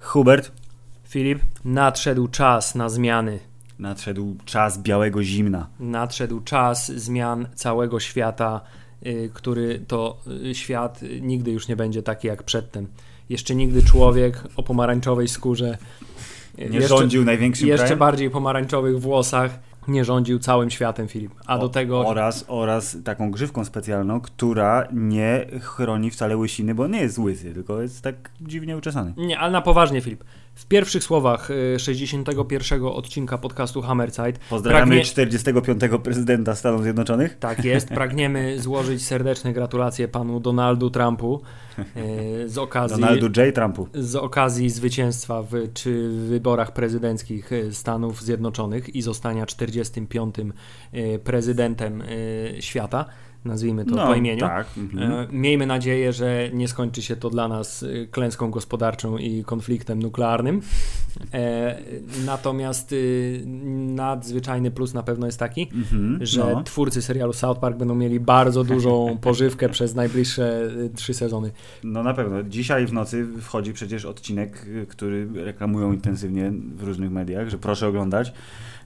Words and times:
Hubert, 0.00 0.52
Filip, 1.08 1.38
nadszedł 1.64 2.28
czas 2.28 2.74
na 2.74 2.88
zmiany. 2.88 3.38
nadszedł 3.78 4.36
czas 4.44 4.78
białego 4.82 5.22
zimna. 5.22 5.68
Nadszedł 5.80 6.40
czas 6.40 6.92
zmian 6.92 7.46
całego 7.54 8.00
świata, 8.00 8.60
y, 9.06 9.30
który 9.34 9.80
to 9.88 10.18
y, 10.50 10.54
świat 10.54 11.00
nigdy 11.20 11.50
już 11.50 11.68
nie 11.68 11.76
będzie 11.76 12.02
taki 12.02 12.26
jak 12.28 12.42
przedtem. 12.42 12.86
Jeszcze 13.28 13.54
nigdy 13.54 13.82
człowiek 13.82 14.42
o 14.56 14.62
pomarańczowej 14.62 15.28
skórze, 15.28 15.78
y, 16.58 16.68
Nie 16.70 16.78
jeszcze, 16.78 16.88
rządził 16.88 17.24
największym 17.24 17.68
jeszcze 17.68 17.82
krajem. 17.82 17.98
bardziej 17.98 18.30
pomarańczowych 18.30 19.00
włosach, 19.00 19.58
nie 19.88 20.04
rządził 20.04 20.38
całym 20.38 20.70
światem, 20.70 21.08
Filip. 21.08 21.32
A 21.46 21.58
do 21.58 21.64
O- 21.66 21.68
tego 21.68 22.06
Oraz, 22.08 22.44
oraz 22.48 22.96
taką 23.04 23.30
grzywką 23.30 23.64
specjalną, 23.64 24.20
która 24.20 24.88
nie 24.92 25.46
chroni 25.60 26.10
wcale 26.10 26.36
łysiny, 26.36 26.74
bo 26.74 26.86
nie 26.86 27.00
jest 27.00 27.18
łysy, 27.18 27.54
tylko 27.54 27.82
jest 27.82 28.02
tak 28.02 28.30
dziwnie 28.40 28.76
uczesany. 28.76 29.12
Nie, 29.16 29.38
ale 29.38 29.52
na 29.52 29.62
poważnie, 29.62 30.00
Filip. 30.00 30.24
W 30.58 30.66
pierwszych 30.66 31.04
słowach 31.04 31.50
y, 31.50 31.78
61 31.78 32.84
odcinka 32.84 33.38
podcastu 33.38 33.82
Hammerside 33.82 34.32
Pozdrawiamy 34.50 34.86
pragnie- 34.86 35.04
45. 35.04 35.80
prezydenta 36.02 36.54
Stanów 36.54 36.82
Zjednoczonych. 36.82 37.38
Tak 37.38 37.64
jest, 37.64 37.88
pragniemy 37.88 38.54
złożyć 38.60 39.06
serdeczne 39.06 39.52
gratulacje 39.52 40.08
panu 40.08 40.40
Donaldu 40.40 40.90
Trumpu 40.90 41.42
y, 41.78 42.48
z 42.48 42.58
okazji 42.58 43.00
Donaldu 43.00 43.26
J. 43.36 43.54
Trumpu. 43.54 43.88
z 43.94 44.16
okazji 44.16 44.70
zwycięstwa 44.70 45.42
w 45.42 45.52
czy 45.74 46.08
wyborach 46.08 46.72
prezydenckich 46.72 47.52
y, 47.52 47.74
Stanów 47.74 48.22
Zjednoczonych 48.22 48.96
i 48.96 49.02
zostania 49.02 49.46
45. 49.46 50.34
y, 50.94 51.18
prezydentem 51.24 52.02
y, 52.02 52.56
świata, 52.60 53.04
nazwijmy 53.44 53.84
to 53.84 53.94
po 54.06 54.14
imieniu. 54.14 54.40
Tak. 54.40 54.66
Mhm. 54.76 55.12
E, 55.12 55.26
Miejmy 55.32 55.66
nadzieję, 55.66 56.12
że 56.12 56.50
nie 56.52 56.68
skończy 56.68 57.02
się 57.02 57.16
to 57.16 57.30
dla 57.30 57.48
nas 57.48 57.82
y, 57.82 58.08
klęską 58.10 58.50
gospodarczą 58.50 59.16
i 59.18 59.44
konfliktem 59.44 60.02
nuklearnym. 60.02 60.60
E, 61.34 61.78
Natomiast 62.26 62.94
nadzwyczajny 63.76 64.70
plus 64.70 64.94
na 64.94 65.02
pewno 65.02 65.26
jest 65.26 65.38
taki, 65.38 65.68
Mhm. 65.74 66.18
że 66.26 66.52
No. 66.52 66.62
twórcy 66.62 67.02
serialu 67.02 67.32
South 67.32 67.60
Park 67.60 67.76
będą 67.78 67.94
mieli 67.94 68.20
bardzo 68.20 68.64
dużą 68.64 69.16
pożywkę 69.20 69.68
przez 69.68 69.94
najbliższe 69.94 70.70
trzy 70.96 71.14
sezony. 71.14 71.50
No 71.84 72.02
na 72.02 72.14
pewno. 72.14 72.42
Dzisiaj 72.42 72.86
w 72.86 72.92
nocy 72.92 73.26
wchodzi 73.40 73.72
przecież 73.72 74.04
odcinek, 74.04 74.66
który 74.88 75.28
reklamują 75.44 75.92
intensywnie 75.92 76.52
w 76.76 76.82
różnych 76.82 77.10
mediach, 77.10 77.48
że 77.48 77.58
proszę 77.58 77.88
oglądać. 77.88 78.32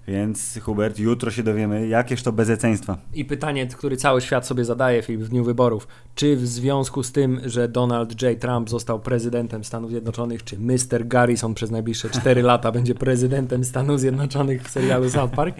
Więc 0.09 0.59
Hubert, 0.63 0.99
jutro 0.99 1.31
się 1.31 1.43
dowiemy, 1.43 1.89
jakież 1.89 2.23
to 2.23 2.33
bezeceństwa. 2.33 2.99
I 3.15 3.25
pytanie, 3.25 3.67
które 3.67 3.97
cały 3.97 4.21
świat 4.21 4.47
sobie 4.47 4.65
zadaje 4.65 5.03
Filip, 5.03 5.23
w 5.23 5.29
dniu 5.29 5.45
wyborów, 5.45 5.89
czy 6.15 6.37
w 6.37 6.47
związku 6.47 7.03
z 7.03 7.13
tym, 7.13 7.41
że 7.45 7.69
Donald 7.69 8.23
J. 8.23 8.41
Trump 8.41 8.71
został 8.71 9.01
prezydentem 9.01 9.65
Stanów 9.65 9.91
Zjednoczonych, 9.91 10.45
czy 10.45 10.59
Mr. 10.59 11.09
Garrison 11.09 11.55
przez 11.55 11.71
najbliższe 11.71 12.11
4 12.21 12.43
lata 12.43 12.73
będzie 12.73 12.95
prezydentem 12.95 13.65
Stanów 13.65 14.01
Zjednoczonych 14.01 14.63
w 14.63 14.71
serialu 14.71 15.11
South 15.11 15.35
Park? 15.35 15.57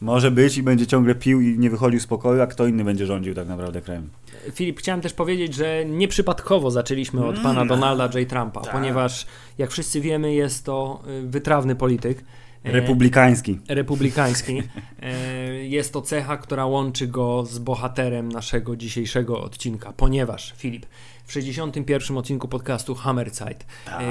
Może 0.00 0.30
być 0.30 0.58
i 0.58 0.62
będzie 0.62 0.86
ciągle 0.86 1.14
pił 1.14 1.40
i 1.40 1.58
nie 1.58 1.70
wychodził 1.70 2.00
z 2.00 2.06
pokoju, 2.06 2.42
a 2.42 2.46
kto 2.46 2.66
inny 2.66 2.84
będzie 2.84 3.06
rządził 3.06 3.34
tak 3.34 3.48
naprawdę 3.48 3.80
krajem. 3.80 4.08
Filip, 4.52 4.78
chciałem 4.78 5.00
też 5.00 5.12
powiedzieć, 5.12 5.54
że 5.54 5.84
nieprzypadkowo 5.84 6.70
zaczęliśmy 6.70 7.26
od 7.26 7.38
pana 7.38 7.66
Donalda 7.66 8.18
J. 8.18 8.28
Trumpa, 8.28 8.60
ponieważ 8.60 9.26
jak 9.58 9.70
wszyscy 9.70 10.00
wiemy, 10.00 10.34
jest 10.34 10.64
to 10.64 11.02
y, 11.24 11.28
wytrawny 11.28 11.74
polityk. 11.74 12.24
E, 12.64 12.72
Republikański. 12.72 13.58
republikański. 13.68 14.62
E, 15.02 15.54
Jest 15.54 15.92
to 15.92 16.02
cecha, 16.02 16.36
która 16.36 16.66
łączy 16.66 17.06
go 17.06 17.44
z 17.46 17.58
bohaterem 17.58 18.28
naszego 18.32 18.76
dzisiejszego 18.76 19.40
odcinka, 19.42 19.92
ponieważ 19.92 20.54
Filip, 20.56 20.86
w 21.24 21.32
61. 21.32 22.16
odcinku 22.16 22.48
podcastu 22.48 22.94
Hammerside 22.94 23.54
Tak. 23.84 24.00
e, 24.02 24.06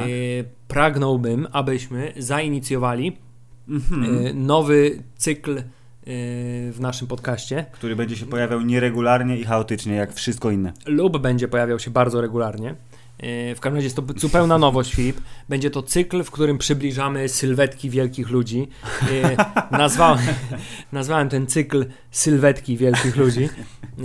pragnąłbym, 0.68 1.47
abyśmy 1.52 2.13
zainicjowali 2.18 3.18
Mhm. 3.69 4.46
nowy 4.46 5.03
cykl 5.18 5.62
w 6.72 6.78
naszym 6.79 7.08
podcaście 7.08 7.66
Który 7.72 7.96
będzie 7.96 8.16
się 8.16 8.25
pojawiał 8.25 8.62
nieregularnie 8.62 9.38
i 9.38 9.44
chaotycznie, 9.44 9.96
jak 9.96 10.14
wszystko 10.14 10.52
inne. 10.52 10.74
lub 10.85 11.18
będzie 11.18 11.47
pojawiał 11.47 11.79
się 11.79 11.91
bardzo 11.91 12.22
regularnie. 12.22 12.75
E, 13.19 13.55
W 13.55 13.59
każdym 13.59 13.75
razie 13.75 13.85
jest 13.85 13.95
to 13.95 14.03
zupełna 14.16 14.57
nowość, 14.57 14.94
Filip. 14.95 15.22
Będzie 15.50 15.69
to 15.69 15.83
cykl, 15.83 16.23
w 16.23 16.31
którym 16.31 16.57
przybliżamy 16.57 17.29
sylwetki 17.29 17.89
wielkich 17.89 18.29
ludzi. 18.29 18.67
E, 19.11 19.78
Nazwałem, 19.78 20.19
nazwałem 20.91 21.29
ten 21.29 21.47
cykl 21.47 21.85
Sylwetki 22.11 22.78
wielkich 22.78 23.16
ludzi. 23.16 23.50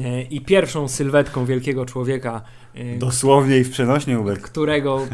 E, 0.04 0.22
I 0.22 0.40
pierwszą 0.40 0.88
sylwetką 0.88 1.44
wielkiego 1.46 1.86
człowieka, 1.86 2.42
Dosłownie 2.98 3.58
i 3.58 3.64
w 3.64 3.70
przenośnie, 3.70 4.16
Hubert. 4.16 4.40
którego 4.42 5.06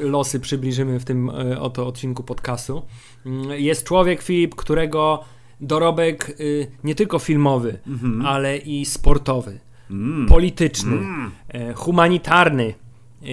losy 0.00 0.40
przybliżymy 0.40 1.00
w 1.00 1.04
tym 1.04 1.30
oto 1.60 1.86
odcinku 1.86 2.22
podcastu, 2.22 2.82
mm, 3.26 3.50
jest 3.50 3.84
człowiek, 3.84 4.22
Filip, 4.22 4.54
którego 4.54 5.24
dorobek 5.60 6.30
e, 6.30 6.34
nie 6.84 6.94
tylko 6.94 7.18
filmowy, 7.18 7.78
Mhm. 7.86 8.26
ale 8.26 8.56
i 8.56 8.84
sportowy 8.84 9.58
Mm. 9.90 10.26
polityczny, 10.26 10.92
Mm. 10.96 11.30
humanitarny, 11.74 12.74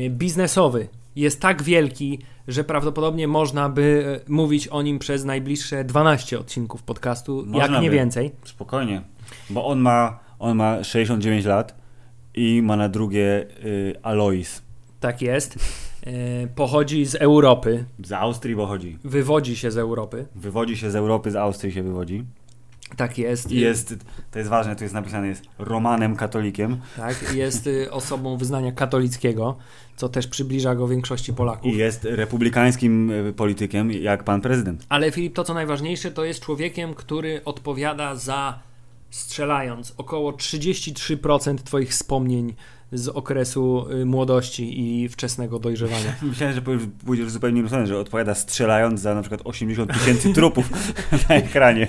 biznesowy 0.10 0.88
jest 1.16 1.42
tak 1.42 1.64
wielki, 1.64 2.20
że 2.48 2.64
prawdopodobnie 2.64 3.28
można 3.28 3.70
by 3.70 4.20
e, 4.28 4.32
mówić 4.32 4.68
o 4.68 4.82
nim 4.82 5.00
przez 5.00 5.26
najbliższe 5.26 5.84
12 5.84 6.40
odcinków 6.40 6.84
podcastu, 6.84 7.44
Można 7.48 7.74
jak 7.76 7.84
nie 7.84 7.90
by. 7.90 7.96
więcej. 7.96 8.32
Spokojnie. 8.44 9.02
Bo 9.50 9.66
on 9.66 9.80
ma, 9.80 10.20
on 10.40 10.58
ma 10.58 10.84
69 10.84 11.46
lat 11.46 11.76
i 12.36 12.62
ma 12.62 12.76
na 12.76 12.90
drugie 12.90 13.46
y, 13.66 13.96
Alois. 14.04 14.62
Tak 15.00 15.22
jest. 15.22 15.56
E, 16.06 16.48
Pochodzi 16.56 17.06
z 17.06 17.16
Europy, 17.16 17.86
Z 18.04 18.12
Austrii 18.12 18.56
pochodzi. 18.56 18.98
wywodzi 19.04 19.56
się 19.56 19.72
z 19.72 19.78
Europy. 19.78 20.26
Wywodzi 20.36 20.78
się 20.78 20.92
z 20.92 20.96
Europy, 20.96 21.32
z 21.32 21.36
Austrii 21.36 21.72
się 21.74 21.84
wywodzi. 21.84 22.24
Tak 22.98 23.18
jest. 23.18 23.52
Jest, 23.52 23.96
to 24.32 24.40
jest 24.40 24.52
ważne, 24.52 24.76
tu 24.76 24.84
jest 24.84 24.94
napisane, 24.94 25.28
jest 25.28 25.44
Romanem 25.60 26.16
katolikiem. 26.16 26.78
Tak, 26.98 27.34
jest 27.34 27.68
y, 27.68 27.92
osobą 27.92 28.38
wyznania 28.38 28.72
katolickiego, 28.72 29.58
co 29.96 30.10
też 30.10 30.28
przybliża 30.28 30.76
go 30.76 30.88
większości 30.88 31.34
Polaków. 31.34 31.74
I 31.74 31.78
jest 31.78 32.04
republikańskim 32.04 33.12
y, 33.12 33.34
politykiem, 33.34 33.92
jak 33.92 34.24
pan 34.24 34.42
prezydent. 34.42 34.86
Ale 34.90 35.12
Filip, 35.12 35.36
to 35.36 35.44
co 35.44 35.54
najważniejsze, 35.54 36.12
to 36.12 36.26
jest 36.26 36.40
człowiekiem, 36.40 36.94
który 36.94 37.42
odpowiada 37.46 38.16
za, 38.16 38.60
strzelając, 39.10 39.94
około 39.98 40.32
33% 40.32 41.58
Twoich 41.58 41.90
wspomnień 41.90 42.54
z 42.94 43.08
okresu 43.08 43.86
y, 43.92 44.06
młodości 44.06 44.82
i 44.82 45.10
wczesnego 45.10 45.60
dojrzewania. 45.60 46.16
Myślałem, 46.22 46.56
że 46.56 46.62
pójdziesz 47.06 47.28
w 47.28 47.32
zupełnie 47.32 47.68
stronę, 47.68 47.88
że 47.88 48.00
odpowiada 48.00 48.36
strzelając 48.36 49.02
za 49.02 49.16
na 49.16 49.22
przykład 49.22 49.42
80 49.44 49.94
tysięcy 49.94 50.34
trupów 50.34 50.70
na 51.30 51.36
ekranie. 51.36 51.88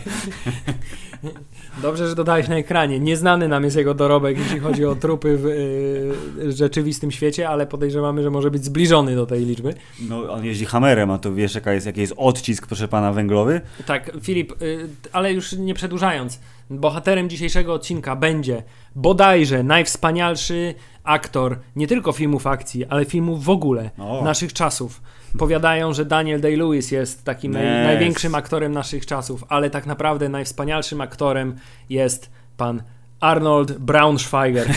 Dobrze, 1.82 2.08
że 2.08 2.14
dodałeś 2.14 2.48
na 2.48 2.56
ekranie. 2.56 3.00
Nieznany 3.00 3.48
nam 3.48 3.64
jest 3.64 3.76
jego 3.76 3.94
dorobek, 3.94 4.38
jeśli 4.38 4.60
chodzi 4.60 4.84
o 4.84 4.94
trupy 4.94 5.36
w 5.36 5.46
y, 5.46 6.52
rzeczywistym 6.52 7.10
świecie, 7.10 7.48
ale 7.48 7.66
podejrzewamy, 7.66 8.22
że 8.22 8.30
może 8.30 8.50
być 8.50 8.64
zbliżony 8.64 9.16
do 9.16 9.26
tej 9.26 9.44
liczby. 9.44 9.74
No, 10.08 10.32
on 10.32 10.44
jeździ 10.44 10.64
hamerem, 10.64 11.10
a 11.10 11.18
to 11.18 11.34
wiesz, 11.34 11.54
jaka 11.54 11.72
jest, 11.72 11.86
jaki 11.86 12.00
jest 12.00 12.14
odcisk, 12.16 12.66
proszę 12.66 12.88
pana, 12.88 13.12
węglowy? 13.12 13.60
Tak, 13.86 14.10
Filip, 14.22 14.62
y, 14.62 14.88
ale 15.12 15.32
już 15.32 15.52
nie 15.52 15.74
przedłużając, 15.74 16.40
bohaterem 16.70 17.28
dzisiejszego 17.28 17.74
odcinka 17.74 18.16
będzie 18.16 18.62
bodajże 18.94 19.62
najwspanialszy 19.62 20.74
aktor 21.04 21.58
nie 21.76 21.86
tylko 21.86 22.12
filmów 22.12 22.46
akcji, 22.46 22.84
ale 22.86 23.04
filmów 23.04 23.44
w 23.44 23.50
ogóle 23.50 23.90
O. 23.98 24.22
naszych 24.24 24.52
czasów. 24.52 25.02
Powiadają, 25.38 25.92
że 25.92 26.04
Daniel 26.04 26.40
Day-Lewis 26.40 26.92
jest 26.92 27.24
takim 27.24 27.52
naj, 27.52 27.62
Yes. 27.62 27.86
największym 27.86 28.34
aktorem 28.34 28.72
naszych 28.72 29.06
czasów, 29.06 29.44
ale 29.48 29.70
tak 29.70 29.86
naprawdę 29.86 30.28
najwspanialszym 30.28 31.00
aktorem 31.00 31.56
jest 31.88 32.30
pan 32.56 32.82
Arnold 33.20 33.78
Braunschweiger. 33.78 34.66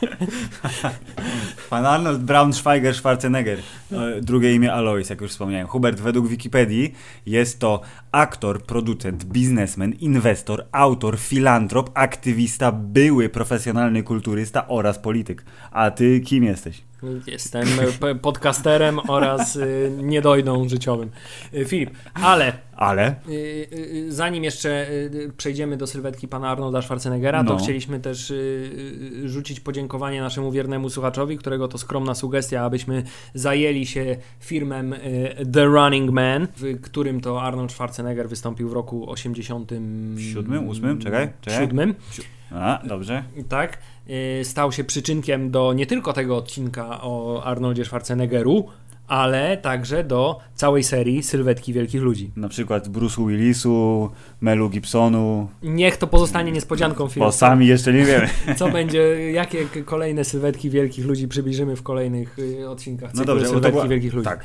Pan 1.70 1.86
Arnold 1.86 2.22
Braunschweiger 2.22 2.94
Schwarzenegger. 2.94 3.58
E, 3.92 4.20
Drugie 4.20 4.54
imię 4.54 4.72
Alois, 4.72 5.10
jak 5.10 5.20
już 5.20 5.30
wspomniałem. 5.30 5.66
Hubert, 5.66 6.00
według 6.00 6.28
Wikipedii 6.28 6.94
jest 7.26 7.58
to 7.58 7.80
aktor, 8.12 8.62
producent, 8.62 9.24
biznesmen, 9.24 9.92
inwestor, 9.92 10.66
autor, 10.72 11.18
filantrop, 11.18 11.90
aktywista, 11.94 12.72
były 12.72 13.28
profesjonalny 13.28 14.02
kulturysta 14.02 14.68
oraz 14.68 14.98
polityk. 14.98 15.44
A 15.70 15.90
ty 15.90 16.20
kim 16.20 16.44
jesteś? 16.44 16.89
Jestem 17.26 17.66
p- 18.00 18.14
podcasterem 18.14 18.98
oraz 19.08 19.56
y, 19.56 19.92
niedojdą 20.02 20.68
życiowym. 20.68 21.10
Y, 21.54 21.64
Filip, 21.64 21.90
ale 22.14 22.52
Ale? 22.76 23.14
zanim 24.08 24.44
jeszcze 24.44 24.86
przejdziemy 25.36 25.76
do 25.76 25.86
sylwetki 25.86 26.28
pana 26.28 26.48
Arnolda 26.50 26.82
Schwarzeneggera, 26.82 27.44
to 27.44 27.52
No. 27.52 27.58
chcieliśmy 27.58 28.00
też 28.00 28.32
rzucić 29.24 29.60
podziękowanie 29.60 30.20
naszemu 30.20 30.52
wiernemu 30.52 30.90
słuchaczowi, 30.90 31.38
którego 31.38 31.68
to 31.68 31.78
skromna 31.78 32.14
sugestia, 32.14 32.62
abyśmy 32.64 33.02
zajęli 33.34 33.86
się 33.86 34.16
filmem 34.40 34.92
y, 34.92 34.98
The 35.52 35.64
Running 35.64 36.10
Man, 36.10 36.48
w 36.56 36.80
którym 36.80 37.20
to 37.20 37.42
Arnold 37.42 37.72
Schwarzenegger 37.72 38.28
wystąpił 38.28 38.68
w 38.68 38.72
roku 38.72 39.10
87. 39.10 40.16
Siódmym, 40.32 40.68
ósmym? 40.68 40.98
Czekaj, 40.98 41.28
czekaj. 41.40 41.60
Siódmym. 41.60 41.94
A, 42.52 42.80
dobrze. 42.84 43.24
tak, 43.48 43.78
stał 44.42 44.72
się 44.72 44.84
przyczynkiem 44.84 45.50
do 45.50 45.72
nie 45.72 45.86
tylko 45.86 46.12
tego 46.12 46.36
odcinka 46.36 47.00
o 47.02 47.42
Arnoldzie 47.44 47.84
Schwarzeneggeru, 47.84 48.66
ale 49.08 49.56
także 49.56 50.04
do 50.04 50.38
całej 50.54 50.84
serii 50.84 51.22
Sylwetki 51.22 51.72
Wielkich 51.72 52.02
Ludzi. 52.02 52.30
Na 52.36 52.48
przykład 52.48 52.88
Bruce'u 52.88 53.28
Willisu, 53.28 54.10
Melu 54.40 54.70
Gibsonu, 54.70 55.48
Niech 55.62 55.96
to 55.96 56.06
pozostanie 56.06 56.52
niespodzianką 56.52 57.04
bo 57.04 57.10
filmu. 57.10 57.32
sami 57.32 57.66
jeszcze 57.66 57.92
nie 57.92 58.04
wiemy. 58.04 58.28
Co 58.58 58.68
będzie, 58.70 59.32
jakie 59.32 59.66
kolejne 59.84 60.24
Sylwetki 60.24 60.70
Wielkich 60.70 61.06
Ludzi 61.06 61.28
przybliżymy 61.28 61.76
w 61.76 61.82
kolejnych 61.82 62.38
y, 62.38 62.68
odcinkach 62.68 63.14
No 63.14 63.24
dobrze, 63.24 63.44
bo 63.44 63.50
Sylwetki 63.50 63.72
była- 63.76 63.88
Wielkich 63.88 64.14
Ludzi. 64.14 64.28
Tak. 64.28 64.44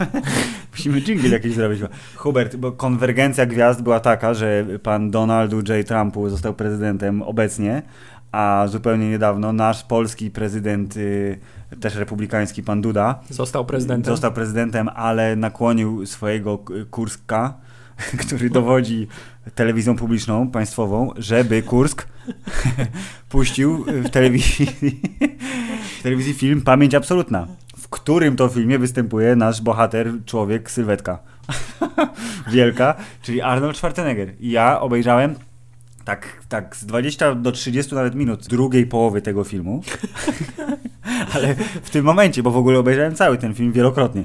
Musimy 0.72 1.00
jingle 1.00 1.28
jakiś 1.28 1.54
zrobić. 1.54 1.80
Hubert, 2.16 2.56
bo 2.56 2.72
konwergencja 2.72 3.46
gwiazd 3.46 3.82
była 3.82 4.00
taka, 4.00 4.34
że 4.34 4.66
pan 4.82 5.10
Donaldu 5.10 5.56
J. 5.56 5.86
Trumpu 5.86 6.28
został 6.28 6.54
prezydentem 6.54 7.22
obecnie, 7.22 7.82
a 8.32 8.64
zupełnie 8.68 9.10
niedawno 9.10 9.52
nasz 9.52 9.82
polski 9.84 10.30
prezydent, 10.30 10.96
y, 10.96 11.38
też 11.80 11.94
republikański, 11.94 12.62
pan 12.62 12.80
Duda, 12.80 13.20
Został 13.30 13.64
prezydentem. 13.64 14.12
został 14.14 14.32
prezydentem, 14.32 14.88
ale 14.94 15.36
nakłonił 15.36 16.06
swojego 16.06 16.58
Kurska, 16.90 17.54
który 18.26 18.50
dowodzi 18.50 19.08
telewizją 19.54 19.96
publiczną, 19.96 20.50
państwową, 20.50 21.10
żeby 21.16 21.62
Kursk 21.62 22.08
puścił 23.28 23.84
w 23.84 24.10
telewizji, 24.10 24.66
w 25.98 26.02
telewizji 26.02 26.34
film 26.34 26.62
Pamięć 26.62 26.94
Absolutna, 26.94 27.46
w 27.78 27.88
którym 27.88 28.36
to 28.36 28.48
filmie 28.48 28.78
występuje 28.78 29.36
nasz 29.36 29.62
bohater, 29.62 30.12
człowiek, 30.24 30.70
sylwetka 30.70 31.18
wielka, 32.52 32.94
czyli 33.22 33.40
Arnold 33.40 33.76
Schwarzenegger. 33.76 34.32
I 34.40 34.50
ja 34.50 34.80
obejrzałem 34.80 35.34
tak, 36.06 36.42
tak 36.48 36.76
z 36.76 36.86
20 36.86 37.34
do 37.34 37.52
30 37.52 37.94
nawet 37.94 38.14
minut 38.14 38.46
drugiej 38.46 38.86
połowy 38.86 39.22
tego 39.22 39.44
filmu, 39.44 39.82
ale 41.34 41.54
w 41.82 41.90
tym 41.90 42.04
momencie, 42.04 42.42
bo 42.42 42.50
w 42.50 42.56
ogóle 42.56 42.78
obejrzałem 42.78 43.14
cały 43.14 43.38
ten 43.38 43.54
film 43.54 43.72
wielokrotnie. 43.72 44.24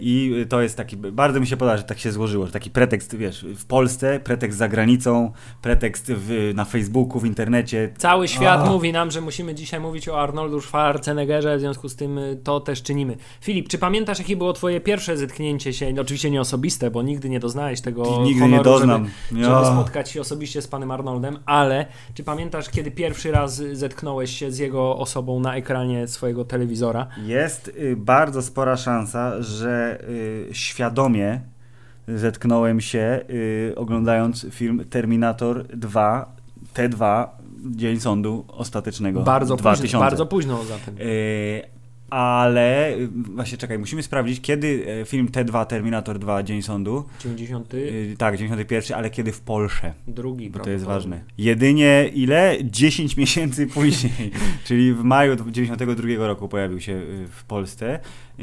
I 0.00 0.46
to 0.48 0.62
jest 0.62 0.76
taki, 0.76 0.96
bardzo 0.96 1.40
mi 1.40 1.46
się 1.46 1.56
podoba, 1.56 1.76
że 1.76 1.82
tak 1.82 1.98
się 1.98 2.12
złożyło, 2.12 2.46
że 2.46 2.52
taki 2.52 2.70
pretekst, 2.70 3.16
wiesz, 3.16 3.46
w 3.56 3.64
Polsce, 3.64 4.20
pretekst 4.20 4.58
za 4.58 4.68
granicą, 4.68 5.32
pretekst 5.62 6.12
w, 6.12 6.52
na 6.54 6.64
Facebooku, 6.64 7.20
w 7.20 7.26
internecie. 7.26 7.92
Cały 7.98 8.28
świat 8.28 8.60
A. 8.60 8.70
mówi 8.70 8.92
nam, 8.92 9.10
że 9.10 9.20
musimy 9.20 9.54
dzisiaj 9.54 9.80
mówić 9.80 10.08
o 10.08 10.20
Arnoldu 10.20 10.60
Schwarzeneggerze, 10.60 11.56
w 11.56 11.60
związku 11.60 11.88
z 11.88 11.96
tym 11.96 12.18
y, 12.18 12.36
to 12.44 12.60
też 12.60 12.82
czynimy. 12.82 13.16
Filip, 13.40 13.68
czy 13.68 13.78
pamiętasz, 13.78 14.18
jakie 14.18 14.36
było 14.36 14.52
twoje 14.52 14.80
pierwsze 14.80 15.16
zetknięcie 15.16 15.72
się, 15.72 15.94
oczywiście 16.00 16.30
nie 16.30 16.40
osobiste, 16.40 16.90
bo 16.90 17.02
nigdy 17.02 17.28
nie 17.28 17.40
doznałeś 17.40 17.80
tego 17.80 18.22
Nigdy 18.22 18.40
honoru, 18.40 18.58
nie 18.58 18.64
doznam. 18.64 19.08
Żeby, 19.28 19.40
Ja. 19.40 19.54
żeby 19.54 19.66
spotkać 19.66 20.10
się 20.10 20.20
osobiście 20.20 20.62
z 20.62 20.68
panem 20.68 20.90
Arnoldem, 20.90 21.38
ale 21.46 21.86
czy 22.14 22.24
pamiętasz, 22.24 22.70
kiedy 22.70 22.90
pierwszy 22.90 23.30
raz 23.32 23.54
zetknąłeś 23.72 24.30
się 24.38 24.50
z 24.50 24.58
jego 24.58 24.96
osobą 24.96 25.40
na 25.40 25.56
ekranie 25.56 26.08
swojego 26.08 26.44
telewizora? 26.44 27.06
Jest 27.26 27.68
y, 27.68 27.96
bardzo 27.96 28.42
spora 28.42 28.76
szansa, 28.76 29.42
że 29.44 30.04
y, 30.08 30.48
świadomie 30.52 31.40
zetknąłem 32.08 32.80
się 32.80 33.20
y, 33.30 33.72
oglądając 33.76 34.46
film 34.50 34.84
Terminator 34.90 35.66
2, 35.66 36.36
T2, 36.74 37.26
Dzień 37.64 38.00
Sądu 38.00 38.44
Ostatecznego. 38.48 39.22
Bardzo 39.22 39.56
2000. 39.56 39.82
późno, 39.82 40.00
bardzo 40.00 40.26
późno 40.26 40.64
zatem. 40.64 40.98
Y, 40.98 41.74
ale 42.10 42.96
właśnie 43.34 43.58
czekaj, 43.58 43.78
musimy 43.78 44.02
sprawdzić, 44.02 44.40
kiedy 44.40 44.86
film 45.06 45.28
T2, 45.28 45.66
Terminator 45.66 46.18
2, 46.18 46.42
Dzień 46.42 46.62
Sądu. 46.62 47.04
92, 47.20 47.78
Y, 47.78 48.14
tak, 48.18 48.36
91, 48.36 48.98
ale 48.98 49.10
kiedy 49.10 49.32
w 49.32 49.40
Polsce. 49.40 49.92
Bo 50.50 50.58
to 50.58 50.70
jest 50.70 50.84
ważne. 50.84 51.20
Jedynie 51.38 52.10
ile? 52.14 52.56
10 52.64 53.16
miesięcy 53.16 53.66
później, 53.74 54.30
czyli 54.64 54.94
w 54.94 55.04
maju 55.04 55.36
92 55.50 56.26
roku 56.26 56.48
pojawił 56.48 56.80
się 56.80 57.00
w 57.30 57.44
Polsce. 57.44 58.00
Y, 58.40 58.42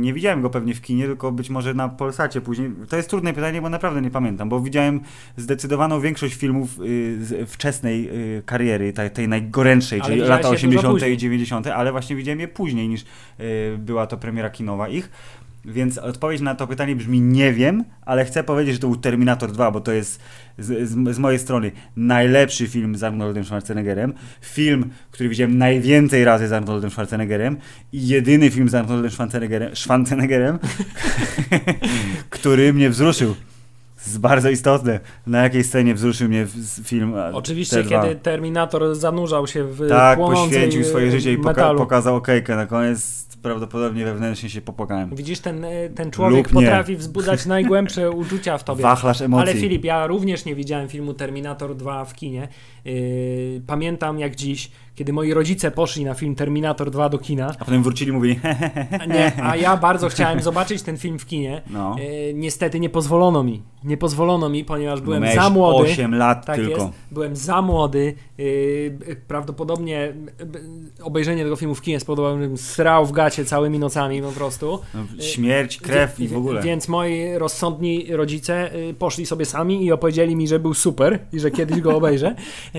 Nie 0.00 0.12
widziałem 0.12 0.42
go 0.42 0.50
pewnie 0.50 0.74
w 0.74 0.80
kinie, 0.80 1.06
tylko 1.06 1.32
być 1.32 1.50
może 1.50 1.74
na 1.74 1.88
Polsacie 1.88 2.40
później. 2.40 2.70
To 2.88 2.96
jest 2.96 3.10
trudne 3.10 3.32
pytanie, 3.32 3.62
bo 3.62 3.68
naprawdę 3.68 4.02
nie 4.02 4.10
pamiętam, 4.10 4.48
bo 4.48 4.60
widziałem 4.60 5.00
zdecydowaną 5.36 6.00
większość 6.00 6.34
filmów 6.34 6.78
y, 6.80 7.24
z 7.24 7.50
wczesnej 7.50 8.08
y, 8.38 8.42
kariery, 8.46 8.92
tej, 8.92 9.10
tej 9.10 9.28
najgorętszej, 9.28 10.00
Ale 10.00 10.08
czyli 10.08 10.20
lata 10.20 10.34
je 10.36 10.42
dużo 10.42 10.54
80. 10.54 10.92
później. 10.92 11.14
i 11.14 11.16
90., 11.16 11.66
ale 11.66 11.92
właśnie 11.92 12.16
widziałem 12.16 12.40
je 12.40 12.48
później 12.48 12.88
niż 12.88 13.02
y, 13.02 13.04
była 13.78 14.06
to 14.06 14.16
premiera 14.16 14.50
kinowa 14.50 14.88
ich. 14.88 15.10
Więc 15.64 15.98
odpowiedź 15.98 16.40
na 16.40 16.54
to 16.54 16.66
pytanie 16.66 16.96
brzmi 16.96 17.20
nie 17.20 17.52
wiem, 17.52 17.84
ale 18.02 18.24
chcę 18.24 18.44
powiedzieć, 18.44 18.74
że 18.74 18.80
to 18.80 18.86
był 18.86 18.96
Terminator 18.96 19.52
2, 19.52 19.70
bo 19.70 19.80
to 19.80 19.92
jest 19.92 20.20
z, 20.58 20.88
z, 20.88 21.14
z 21.14 21.18
mojej 21.18 21.38
strony 21.38 21.72
najlepszy 21.96 22.66
film 22.66 22.96
z 22.96 23.02
Arnoldem 23.02 23.44
Schwarzeneggerem. 23.44 24.12
Film, 24.40 24.90
który 25.10 25.28
widziałem 25.28 25.58
najwięcej 25.58 26.24
razy 26.24 26.48
z 26.48 26.52
Arnoldem 26.52 26.90
Schwarzeneggerem 26.90 27.56
i 27.92 28.08
jedyny 28.08 28.50
film 28.50 28.68
z 28.68 28.74
Arnoldem 28.74 29.10
Schwarzeneggerem, 29.10 29.76
Schwarzeneggerem 29.76 30.58
który 32.30 32.72
mnie 32.72 32.90
wzruszył. 32.90 33.34
Jest 34.06 34.20
bardzo 34.20 34.50
istotne. 34.50 35.00
Na 35.26 35.42
jakiej 35.42 35.64
scenie 35.64 35.94
wzruszył 35.94 36.28
mnie 36.28 36.46
film 36.84 37.14
a, 37.14 37.30
Oczywiście, 37.32 37.84
T2. 37.84 37.88
kiedy 38.02 38.16
Terminator 38.16 38.94
zanurzał 38.96 39.46
się 39.46 39.64
w 39.64 39.88
Tak, 39.88 40.18
płonącej 40.18 40.44
poświęcił 40.48 40.84
swoje 40.84 41.10
życie 41.10 41.32
i 41.32 41.38
poka- 41.38 41.76
pokazał 41.76 42.16
okejkę 42.16 42.56
na 42.56 42.66
koniec. 42.66 43.28
Prawdopodobnie 43.42 44.04
wewnętrznie 44.04 44.50
się 44.50 44.60
popłakałem. 44.60 45.16
Widzisz, 45.16 45.40
ten, 45.40 45.64
y, 45.64 45.90
ten 45.94 46.10
człowiek 46.10 46.48
potrafi 46.48 46.96
wzbudzać 46.96 47.46
najgłębsze 47.56 48.10
uczucia 48.10 48.58
w 48.58 48.64
tobie. 48.64 48.82
Wachlarz 48.82 49.20
emocji. 49.20 49.50
Ale 49.50 49.60
Filip, 49.60 49.84
ja 49.84 50.06
również 50.06 50.44
nie 50.44 50.54
widziałem 50.54 50.88
filmu 50.88 51.14
Terminator 51.14 51.76
2 51.76 52.04
w 52.04 52.14
kinie. 52.14 52.48
Yy, 52.84 53.62
pamiętam 53.66 54.18
jak 54.18 54.36
dziś, 54.36 54.70
kiedy 54.98 55.12
moi 55.12 55.32
rodzice 55.34 55.70
poszli 55.70 56.04
na 56.04 56.14
film 56.14 56.34
Terminator 56.34 56.90
2 56.90 57.08
do 57.08 57.18
kina. 57.18 57.54
A 57.58 57.64
potem 57.64 57.82
wrócili 57.82 58.10
i 58.10 58.14
mówili, 58.14 58.40
A, 59.00 59.04
nie, 59.06 59.44
a 59.44 59.56
ja 59.56 59.76
bardzo 59.76 60.08
chciałem 60.12 60.42
zobaczyć 60.42 60.82
ten 60.82 60.96
film 60.98 61.18
w 61.18 61.26
kinie. 61.26 61.62
no. 61.70 61.96
Yy, 61.98 62.34
niestety 62.34 62.80
nie 62.80 62.90
pozwolono 62.90 63.44
mi. 63.44 63.62
Nie 63.84 63.96
pozwolono 63.96 64.48
mi, 64.48 64.64
ponieważ 64.64 65.00
byłem 65.00 65.22
Miałeś 65.22 65.38
za 65.38 65.50
młody. 65.50 65.90
8 65.90 66.14
lat 66.14 66.46
Tak 66.46 66.56
tylko. 66.56 66.70
jest. 66.82 66.86
Byłem 67.10 67.36
za 67.36 67.62
młody. 67.62 68.14
Yy, 68.38 69.16
prawdopodobnie 69.28 70.12
yy, 70.38 71.04
obejrzenie 71.04 71.44
tego 71.44 71.56
filmu 71.56 71.74
w 71.74 71.82
kinie 71.82 72.00
spowodowało, 72.00 72.38
żebym 72.38 72.56
srał 72.58 73.06
w 73.06 73.12
gacie 73.12 73.44
całymi 73.44 73.78
nocami 73.78 74.22
po 74.22 74.32
prostu. 74.32 74.78
No, 74.94 75.22
śmierć, 75.22 75.76
krew 75.80 76.20
i 76.20 76.28
w 76.28 76.36
ogóle. 76.36 76.62
Więc 76.62 76.88
moi 76.88 77.32
rozsądni 77.38 78.06
rodzice 78.16 78.74
y, 78.74 78.94
poszli 78.94 79.26
sobie 79.26 79.44
sami 79.44 79.84
i 79.84 79.92
opowiedzieli 79.92 80.36
mi, 80.36 80.48
że 80.48 80.58
był 80.58 80.74
super 80.74 81.18
i 81.32 81.40
że 81.40 81.50
kiedyś 81.50 81.80
go 81.80 81.96
obejrzę. 81.96 82.34
E, 82.74 82.78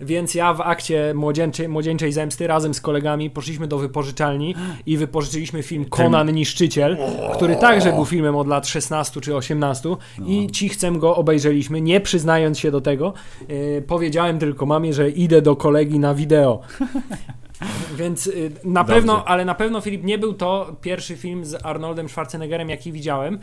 Więc 0.00 0.34
ja 0.34 0.54
w 0.54 0.60
akcie 0.60 1.12
młodzieńczej, 1.54 1.68
młodzieńczej 1.68 2.12
zemsty 2.12 2.46
razem 2.46 2.74
z 2.74 2.80
kolegami 2.80 3.30
poszliśmy 3.30 3.66
do 3.66 3.78
wypożyczalni 3.78 4.54
i 4.86 4.96
wypożyczyliśmy 4.96 5.62
film 5.62 5.84
Conan 5.84 6.32
Niszczyciel, 6.32 6.96
który 7.34 7.56
także 7.56 7.92
był 7.92 8.04
filmem 8.04 8.36
od 8.36 8.46
lat 8.46 8.66
16 8.66 9.20
czy 9.20 9.36
18 9.36 9.96
i 10.26 10.46
cichcem 10.50 10.98
go 10.98 11.16
obejrzeliśmy, 11.16 11.80
nie 11.80 12.00
przyznając 12.00 12.58
się 12.58 12.70
do 12.70 12.80
tego. 12.80 13.12
E, 13.48 13.82
Powiedziałem 13.82 14.38
tylko 14.38 14.66
mamie, 14.66 14.92
że 14.92 15.10
idę 15.10 15.42
do 15.42 15.56
kolegi 15.56 15.98
na 15.98 16.14
wideo. 16.14 16.60
Więc 17.98 18.26
y, 18.26 18.50
na 18.64 18.80
Dobrze. 18.80 18.94
pewno, 18.94 19.24
ale 19.24 19.44
na 19.44 19.54
pewno 19.54 19.80
Filip 19.80 20.04
nie 20.04 20.18
był 20.18 20.32
to 20.32 20.76
pierwszy 20.80 21.16
film 21.16 21.44
z 21.44 21.66
Arnoldem 21.66 22.08
Schwarzeneggerem, 22.08 22.70
jaki 22.70 22.92
widziałem, 22.92 23.38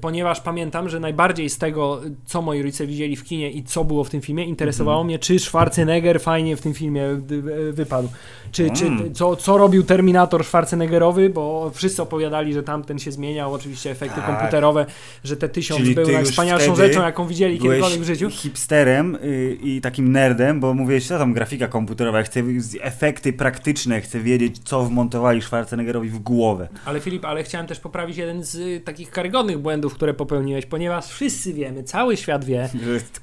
ponieważ 0.00 0.40
pamiętam, 0.40 0.88
że 0.88 1.00
najbardziej 1.00 1.50
z 1.50 1.58
tego, 1.58 2.04
y, 2.06 2.14
co 2.24 2.42
moi 2.42 2.62
rodzice 2.62 2.86
widzieli 2.86 3.16
w 3.16 3.24
kinie 3.24 3.50
i 3.50 3.62
co 3.62 3.84
było 3.84 4.04
w 4.04 4.10
tym 4.10 4.20
filmie, 4.20 4.44
interesowało 4.44 4.96
Mhm. 4.96 5.06
mnie, 5.06 5.18
czy 5.18 5.38
Schwarzenegger 5.38 6.20
fajnie 6.20 6.56
w 6.56 6.60
tym 6.60 6.74
filmie 6.74 7.02
y, 7.06 7.34
y, 7.68 7.72
wypadł. 7.72 8.08
Czy, 8.52 8.70
czy 8.70 8.86
Mm. 8.86 9.14
co, 9.14 9.36
co 9.36 9.58
robił 9.58 9.82
Terminator 9.82 10.44
Schwarzeneggerowy, 10.44 11.30
bo 11.30 11.70
wszyscy 11.74 12.02
opowiadali, 12.02 12.52
że 12.52 12.62
tamten 12.62 12.98
się 12.98 13.12
zmieniał, 13.12 13.54
oczywiście 13.54 13.90
efekty 13.90 14.20
Tak. 14.20 14.26
komputerowe, 14.26 14.86
że 15.24 15.36
te 15.36 15.48
tysiąc 15.48 15.80
Czyli 15.80 15.94
był 15.94 16.12
najwspanialszą 16.12 16.74
wtedy 16.74 16.88
rzeczą, 16.88 17.02
jaką 17.02 17.26
widzieli 17.26 17.58
kiedykolwiek 17.58 18.00
w 18.00 18.04
życiu. 18.04 18.30
hipsterem 18.30 19.14
y, 19.24 19.58
i 19.62 19.80
takim 19.80 20.12
nerdem, 20.12 20.60
bo 20.60 20.74
mówiłeś, 20.74 21.06
co 21.06 21.18
tam 21.18 21.32
grafika 21.32 21.68
komputerowa, 21.68 22.18
ja 22.18 22.24
chcę 22.24 22.42
efekty 22.80 23.32
praktyczne. 23.32 24.00
Chcę 24.00 24.20
wiedzieć, 24.20 24.58
co 24.64 24.82
wmontowali 24.84 25.42
Schwarzeneggerowi 25.42 26.08
w 26.08 26.18
głowę. 26.18 26.68
Ale 26.84 27.00
Filip, 27.00 27.24
ale 27.24 27.42
chciałem 27.44 27.66
też 27.66 27.80
poprawić 27.80 28.16
jeden 28.16 28.44
z 28.44 28.54
y, 28.54 28.80
takich 28.84 29.10
karygodnych 29.10 29.58
błędów, 29.58 29.71
które 29.80 30.14
popełniłeś, 30.14 30.66
ponieważ 30.66 31.06
wszyscy 31.06 31.52
wiemy, 31.52 31.82
cały 31.82 32.16
świat 32.16 32.44
wie, 32.44 32.68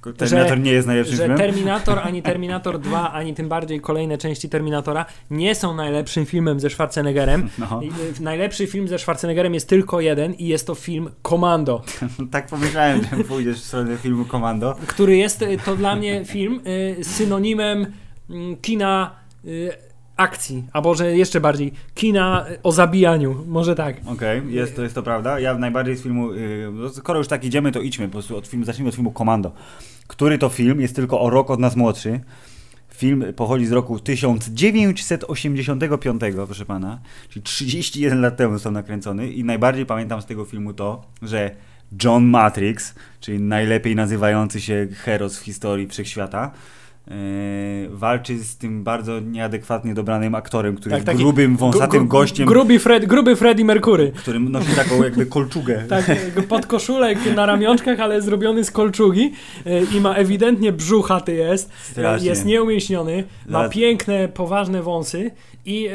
Że 0.06 0.14
Terminator 0.14 0.58
Że- 0.58 0.64
nie 0.64 0.72
jest 0.72 0.88
najlepszym 0.88 1.16
że 1.16 1.22
filmem. 1.24 1.38
Terminator, 1.38 2.00
ani 2.08 2.22
Terminator 2.22 2.80
2, 2.80 3.12
ani 3.12 3.34
tym 3.34 3.50
bardziej 3.50 3.82
kolejne 3.82 4.18
części 4.18 4.50
Terminatora 4.50 5.06
nie 5.32 5.56
są 5.56 5.76
najlepszym 5.76 6.26
filmem 6.26 6.60
ze 6.60 6.70
Schwarzeneggerem. 6.70 7.50
No, 7.58 7.82
y, 8.20 8.22
Najlepszy 8.24 8.68
film 8.68 8.88
ze 8.88 9.00
Schwarzeneggerem 9.00 9.54
jest 9.54 9.70
tylko 9.70 10.02
jeden 10.02 10.34
i 10.34 10.48
jest 10.48 10.68
to 10.68 10.76
film 10.76 11.10
Komando, 11.22 11.82
tak 12.32 12.48
pomyślałem, 12.48 13.02
że 13.18 13.24
pójdziesz 13.24 13.62
w 13.62 13.66
stronę 13.66 13.98
filmu 13.98 14.26
Komando. 14.26 14.76
który 14.88 15.18
jest 15.18 15.42
y, 15.42 15.58
to 15.66 15.76
dla 15.76 15.96
mnie 15.96 16.26
film 16.26 16.62
y, 17.00 17.04
synonimem 17.04 17.86
mm, 18.30 18.58
kina 18.58 19.12
akcji, 20.20 20.64
albo 20.74 20.96
że 20.96 21.18
jeszcze 21.18 21.42
bardziej 21.42 21.74
kina 21.96 22.46
y, 22.50 22.62
o 22.64 22.72
zabijaniu, 22.72 23.44
może 23.48 23.76
tak. 23.76 23.96
Okej, 24.06 24.42
jest, 24.50 24.76
to, 24.76 24.84
jest 24.84 24.96
to 24.96 25.04
prawda. 25.04 25.40
Ja 25.40 25.58
najbardziej 25.58 25.96
z 25.96 26.04
filmu, 26.04 26.34
yy, 26.34 26.72
no 26.74 26.90
skoro 26.90 27.20
już 27.20 27.28
tak 27.28 27.44
idziemy, 27.44 27.72
to 27.72 27.82
idźmy 27.82 28.08
po 28.08 28.12
prostu 28.12 28.38
od 28.38 28.48
filmu, 28.48 28.66
zacznijmy 28.66 28.90
od 28.90 28.96
filmu 28.96 29.12
Komando. 29.12 29.52
Który 30.08 30.38
to 30.38 30.50
film 30.50 30.82
jest 30.82 30.96
tylko 30.96 31.22
o 31.22 31.30
rok 31.30 31.50
od 31.50 31.60
nas 31.60 31.76
młodszy. 31.76 32.20
Film 32.90 33.26
pochodzi 33.36 33.66
z 33.66 33.72
roku 33.72 34.00
1985, 34.00 36.22
proszę 36.46 36.66
pana, 36.66 37.00
czyli 37.30 37.44
31 37.44 38.22
lat 38.22 38.38
temu 38.38 38.54
został 38.54 38.72
nakręcony 38.72 39.32
i 39.32 39.44
najbardziej 39.44 39.86
pamiętam 39.86 40.22
z 40.22 40.26
tego 40.26 40.46
filmu 40.46 40.74
to, 40.74 41.02
że 41.22 41.52
John 42.04 42.26
Matrix, 42.26 42.96
czyli 43.20 43.40
najlepiej 43.40 43.96
nazywający 43.96 44.62
się 44.62 44.88
heros 44.96 45.40
w 45.40 45.44
historii 45.44 45.88
wszechświata, 45.88 46.52
walczy 47.90 48.38
z 48.38 48.58
tym 48.58 48.84
bardzo 48.84 49.20
nieadekwatnie 49.20 49.94
dobranym 49.94 50.36
aktorem, 50.36 50.76
który 50.76 50.96
Tak, 50.98 51.08
jest 51.08 51.20
grubym, 51.20 51.58
wąsatym 51.58 52.08
gościem, 52.08 52.46
Gruby, 52.48 52.80
Fred, 52.80 53.06
gruby 53.06 53.36
Freddie 53.36 53.66
Mercury. 53.66 54.12
którym 54.16 54.52
nosi 54.52 54.76
taką 54.76 55.04
jakby 55.04 55.26
kolczugę. 55.26 55.84
Tak, 55.90 56.06
podkoszulek 56.48 57.18
na 57.36 57.46
ramionczkach, 57.46 58.00
ale 58.00 58.22
zrobiony 58.22 58.64
z 58.64 58.72
kolczugi 58.72 59.34
y, 59.68 59.86
i 59.98 60.02
ma 60.02 60.16
ewidentnie 60.16 60.72
brzuchaty 60.72 61.34
jest, 61.34 61.70
y, 61.70 61.92
Strasznie. 61.92 62.30
jest 62.30 62.46
nieumięśniony, 62.46 63.24
ma 63.48 63.60
Zaraz- 63.60 63.74
piękne, 63.74 64.28
poważne 64.28 64.82
wąsy 64.84 65.32
i 65.66 65.90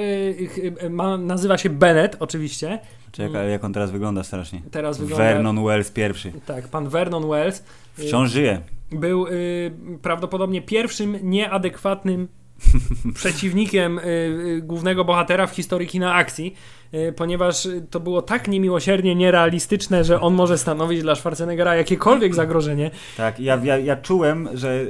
ma, 0.91 1.17
nazywa 1.17 1.59
się 1.59 1.71
Bennett 1.71 2.17
oczywiście. 2.21 2.79
Czekaj, 3.13 3.51
jak 3.51 3.65
on 3.65 3.73
teraz 3.73 3.91
wygląda 3.91 4.25
strasznie. 4.25 4.63
Teraz 4.71 4.99
wygląda... 4.99 5.25
Vernon 5.25 5.65
Wells 5.65 5.91
pierwszy. 5.91 6.33
Tak, 6.47 6.69
pan 6.69 6.89
Vernon 6.89 7.29
Wells 7.29 7.63
Wciąż 7.97 8.31
żyje. 8.31 8.61
Był 8.91 9.27
y, 9.27 9.73
prawdopodobnie 10.03 10.63
pierwszym 10.63 11.19
nieadekwatnym 11.23 12.29
przeciwnikiem 13.15 13.99
y, 13.99 14.03
y, 14.03 14.63
głównego 14.63 15.05
bohatera 15.05 15.47
w 15.47 15.55
historii 15.55 15.89
kina 15.89 16.15
akcji, 16.15 16.55
y, 16.95 17.13
ponieważ 17.13 17.69
to 17.91 18.01
było 18.01 18.23
tak 18.23 18.49
niemiłosiernie 18.49 19.15
nierealistyczne, 19.15 20.05
że 20.05 20.21
on 20.21 20.35
może 20.35 20.59
stanowić 20.59 21.03
dla 21.03 21.15
Schwarzeneggera 21.15 21.77
jakiekolwiek 21.77 22.35
zagrożenie. 22.35 22.91
Tak, 23.17 23.41
ja, 23.41 23.61
ja, 23.65 23.79
ja 23.79 23.97
czułem, 23.97 24.49
że 24.53 24.85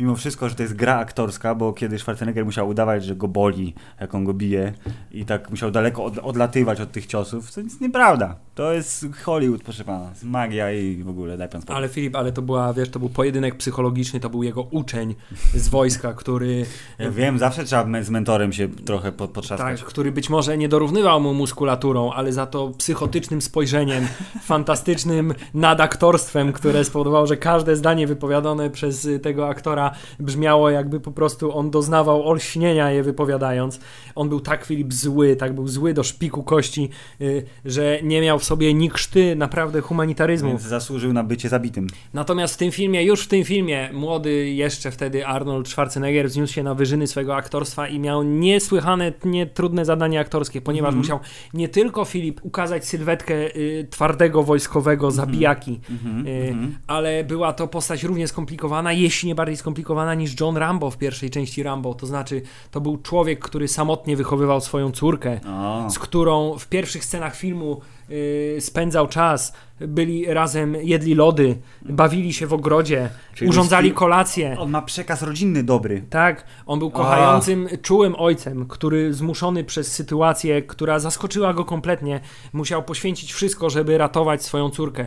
mimo 0.00 0.16
wszystko, 0.16 0.48
że 0.48 0.54
to 0.54 0.62
jest 0.62 0.74
gra 0.74 0.96
aktorska, 0.96 1.54
bo 1.54 1.72
kiedy 1.72 1.98
Schwarzenegger 1.98 2.44
musiał 2.44 2.68
udawać, 2.68 3.04
że 3.04 3.16
go 3.16 3.28
boli, 3.28 3.74
jak 4.00 4.14
on 4.14 4.24
go 4.24 4.34
bije 4.34 4.72
i 5.12 5.24
tak 5.24 5.50
musiał 5.50 5.70
daleko 5.70 6.04
od, 6.04 6.18
odlatywać 6.18 6.80
od 6.80 6.92
tych 6.92 7.06
ciosów, 7.06 7.52
to 7.52 7.60
jest 7.60 7.80
nieprawda. 7.80 8.36
To 8.54 8.72
jest 8.72 9.06
Hollywood, 9.24 9.62
proszę 9.62 9.84
pana. 9.84 10.08
jest 10.10 10.24
magia 10.24 10.72
i 10.72 11.02
w 11.02 11.08
ogóle, 11.08 11.36
daj 11.36 11.48
pan 11.48 11.62
spokój. 11.62 11.76
Ale 11.76 11.88
Filip, 11.88 12.16
ale 12.16 12.32
to 12.32 12.42
była, 12.42 12.72
wiesz, 12.72 12.88
to 12.90 12.98
był 12.98 13.08
pojedynek 13.08 13.56
psychologiczny, 13.56 14.20
to 14.20 14.30
był 14.30 14.42
jego 14.42 14.62
uczeń 14.62 15.14
z 15.54 15.68
wojska, 15.68 16.12
który 16.12 16.66
Ja 16.98 17.10
wiem, 17.10 17.38
zawsze 17.38 17.64
trzeba 17.64 18.02
z 18.02 18.10
mentorem 18.10 18.52
się 18.52 18.68
trochę 18.68 19.12
po, 19.12 19.26
tak, 19.26 19.34
potrzaskać. 19.34 19.84
który 19.84 20.12
być 20.12 20.30
może 20.30 20.58
nie 20.58 20.68
dorównywał 20.68 21.20
mu 21.20 21.34
muskulaturą, 21.34 22.12
ale 22.12 22.32
za 22.32 22.46
to 22.46 22.70
psychotycznym 22.78 23.42
spojrzeniem, 23.42 24.06
fantastycznym 24.42 25.34
nadaktorstwem, 25.54 26.52
które 26.52 26.84
spowodowało, 26.84 27.26
że 27.26 27.36
każde 27.36 27.76
zdanie 27.76 28.06
wypowiadane 28.06 28.70
przez 28.70 29.08
tego 29.22 29.48
aktora 29.48 29.83
brzmiało 30.20 30.70
jakby 30.70 31.00
po 31.00 31.12
prostu 31.12 31.56
on 31.58 31.70
doznawał 31.70 32.28
olśnienia 32.28 32.90
je 32.90 33.02
wypowiadając. 33.02 33.80
On 34.14 34.28
był 34.28 34.40
tak 34.40 34.64
Filip 34.64 34.94
zły, 34.94 35.36
tak 35.36 35.54
był 35.54 35.68
zły 35.68 35.94
do 35.94 36.02
szpiku 36.02 36.42
kości, 36.42 36.88
y, 37.20 37.44
że 37.64 37.98
nie 38.02 38.20
miał 38.20 38.38
w 38.38 38.44
sobie 38.44 38.74
ni 38.74 38.90
krzty 38.90 39.36
naprawdę 39.36 39.80
humanitaryzmu. 39.80 40.48
Więc 40.48 40.62
zasłużył 40.62 41.12
na 41.12 41.24
bycie 41.24 41.48
zabitym. 41.48 41.86
Natomiast 42.14 42.54
w 42.54 42.56
tym 42.56 42.70
filmie, 42.72 43.04
już 43.04 43.24
w 43.24 43.28
tym 43.28 43.44
filmie, 43.44 43.90
młody 43.92 44.50
jeszcze 44.50 44.90
wtedy 44.90 45.26
Arnold 45.26 45.68
Schwarzenegger 45.68 46.28
wzniósł 46.28 46.52
się 46.52 46.62
na 46.62 46.74
wyżyny 46.74 47.06
swojego 47.06 47.36
aktorstwa 47.36 47.88
i 47.88 47.98
miał 47.98 48.22
niesłychane, 48.22 49.12
nie 49.24 49.46
trudne 49.46 49.84
zadanie 49.84 50.20
aktorskie, 50.20 50.60
ponieważ 50.60 50.88
Mhm. 50.88 50.98
musiał 50.98 51.20
nie 51.54 51.68
tylko 51.68 52.04
Filip 52.04 52.40
ukazać 52.44 52.86
sylwetkę 52.86 53.56
y, 53.56 53.86
twardego 53.90 54.42
wojskowego 54.42 55.10
zabijaki, 55.10 55.80
Mhm, 55.90 56.26
y, 56.26 56.30
mhm. 56.30 56.78
ale 56.86 57.24
była 57.24 57.52
to 57.52 57.68
postać 57.68 58.02
równie 58.02 58.28
skomplikowana, 58.28 58.92
jeśli 58.92 59.28
nie 59.28 59.34
bardziej 59.34 59.56
skomplikowana 59.56 59.73
niż 60.16 60.40
John 60.40 60.56
Rambo 60.56 60.90
w 60.90 60.98
pierwszej 60.98 61.30
części 61.30 61.62
Rambo. 61.62 61.94
To 61.94 62.06
znaczy, 62.06 62.42
to 62.70 62.80
był 62.80 62.98
człowiek, 62.98 63.38
który 63.40 63.68
samotnie 63.68 64.16
wychowywał 64.16 64.60
swoją 64.60 64.90
córkę 64.90 65.40
O, 65.48 65.90
z 65.90 65.98
którą 65.98 66.58
w 66.58 66.68
pierwszych 66.68 67.04
scenach 67.04 67.36
filmu 67.36 67.80
y, 68.10 68.56
spędzał 68.60 69.08
czas. 69.08 69.52
Byli 69.80 70.26
razem, 70.34 70.76
jedli 70.82 71.14
lody, 71.14 71.56
bawili 71.82 72.32
się 72.32 72.46
w 72.46 72.52
ogrodzie, 72.52 73.10
Czyli 73.34 73.50
urządzali 73.50 73.88
film- 73.88 73.96
kolację. 73.96 74.56
on 74.58 74.70
ma 74.70 74.82
przekaz 74.82 75.22
rodzinny 75.22 75.62
dobry. 75.62 76.04
Tak, 76.10 76.44
on 76.66 76.78
był 76.78 76.90
kochającym, 76.90 77.68
czułym 77.82 78.14
ojcem, 78.18 78.66
który 78.68 79.14
zmuszony 79.14 79.64
przez 79.64 79.92
sytuację, 79.92 80.62
która 80.62 80.98
zaskoczyła 80.98 81.54
go 81.54 81.64
kompletnie, 81.64 82.20
musiał 82.52 82.82
poświęcić 82.82 83.32
wszystko, 83.32 83.70
żeby 83.70 83.98
ratować 83.98 84.42
swoją 84.44 84.70
córkę. 84.70 85.06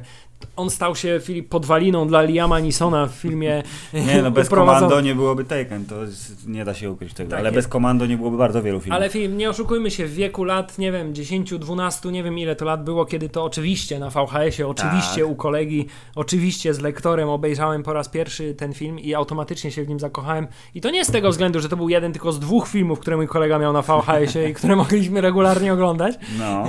On 0.56 0.70
stał 0.70 0.96
się 0.96 1.20
Filip 1.24 1.50
podwaliną 1.50 2.08
dla 2.08 2.22
Liama 2.22 2.60
Nisona 2.60 3.06
w 3.08 3.12
filmie. 3.12 3.63
Nie, 4.08 4.22
no 4.22 4.32
bez 4.32 4.50
prowadzą- 4.50 4.56
komando 4.79 5.01
nie 5.01 5.15
byłoby 5.15 5.44
Taken, 5.44 5.86
to 5.86 6.01
jest, 6.01 6.48
nie 6.48 6.65
da 6.65 6.74
się 6.74 6.91
ukryć 6.91 7.13
tego, 7.13 7.29
Tak 7.29 7.39
ale 7.39 7.48
jest. 7.50 7.56
bez 7.56 7.67
komando 7.67 8.06
nie 8.06 8.17
byłoby 8.17 8.38
bardzo 8.38 8.63
wielu 8.63 8.79
filmów. 8.79 8.96
Ale 8.96 9.10
film, 9.10 9.38
nie 9.38 9.50
oszukujmy 9.50 9.91
się, 9.91 10.06
w 10.06 10.13
wieku 10.13 10.44
lat, 10.44 10.77
nie 10.77 10.91
wiem, 10.91 11.15
10, 11.15 11.53
12, 11.60 12.10
nie 12.12 12.24
wiem 12.24 12.38
ile 12.39 12.56
to 12.56 12.65
lat 12.65 12.84
było, 12.84 13.06
kiedy 13.06 13.29
to 13.29 13.44
oczywiście 13.44 14.00
na 14.00 14.10
VHS-ie, 14.10 14.67
oczywiście 14.67 15.22
Tak. 15.22 15.29
u 15.32 15.36
kolegi, 15.36 15.88
oczywiście 16.15 16.74
z 16.74 16.79
lektorem 16.79 17.29
obejrzałem 17.29 17.84
po 17.84 17.94
raz 17.94 18.10
pierwszy 18.10 18.53
ten 18.53 18.74
film 18.74 19.00
i 19.00 19.13
automatycznie 19.13 19.72
się 19.72 19.84
w 19.84 19.89
nim 19.89 20.00
zakochałem. 20.00 20.48
I 20.75 20.82
to 20.82 20.89
nie 20.89 21.06
z 21.06 21.12
tego 21.12 21.29
względu, 21.29 21.60
że 21.60 21.70
to 21.70 21.77
był 21.77 21.89
jeden 21.89 22.13
tylko 22.13 22.32
z 22.32 22.39
dwóch 22.39 22.67
filmów, 22.67 23.00
które 23.00 23.17
mój 23.17 23.27
kolega 23.27 23.60
miał 23.60 23.74
na 23.74 23.82
VHS-ie 23.82 24.50
i 24.50 24.53
które 24.53 24.75
mogliśmy 24.86 25.22
regularnie 25.22 25.74
oglądać. 25.74 26.15
No. 26.39 26.63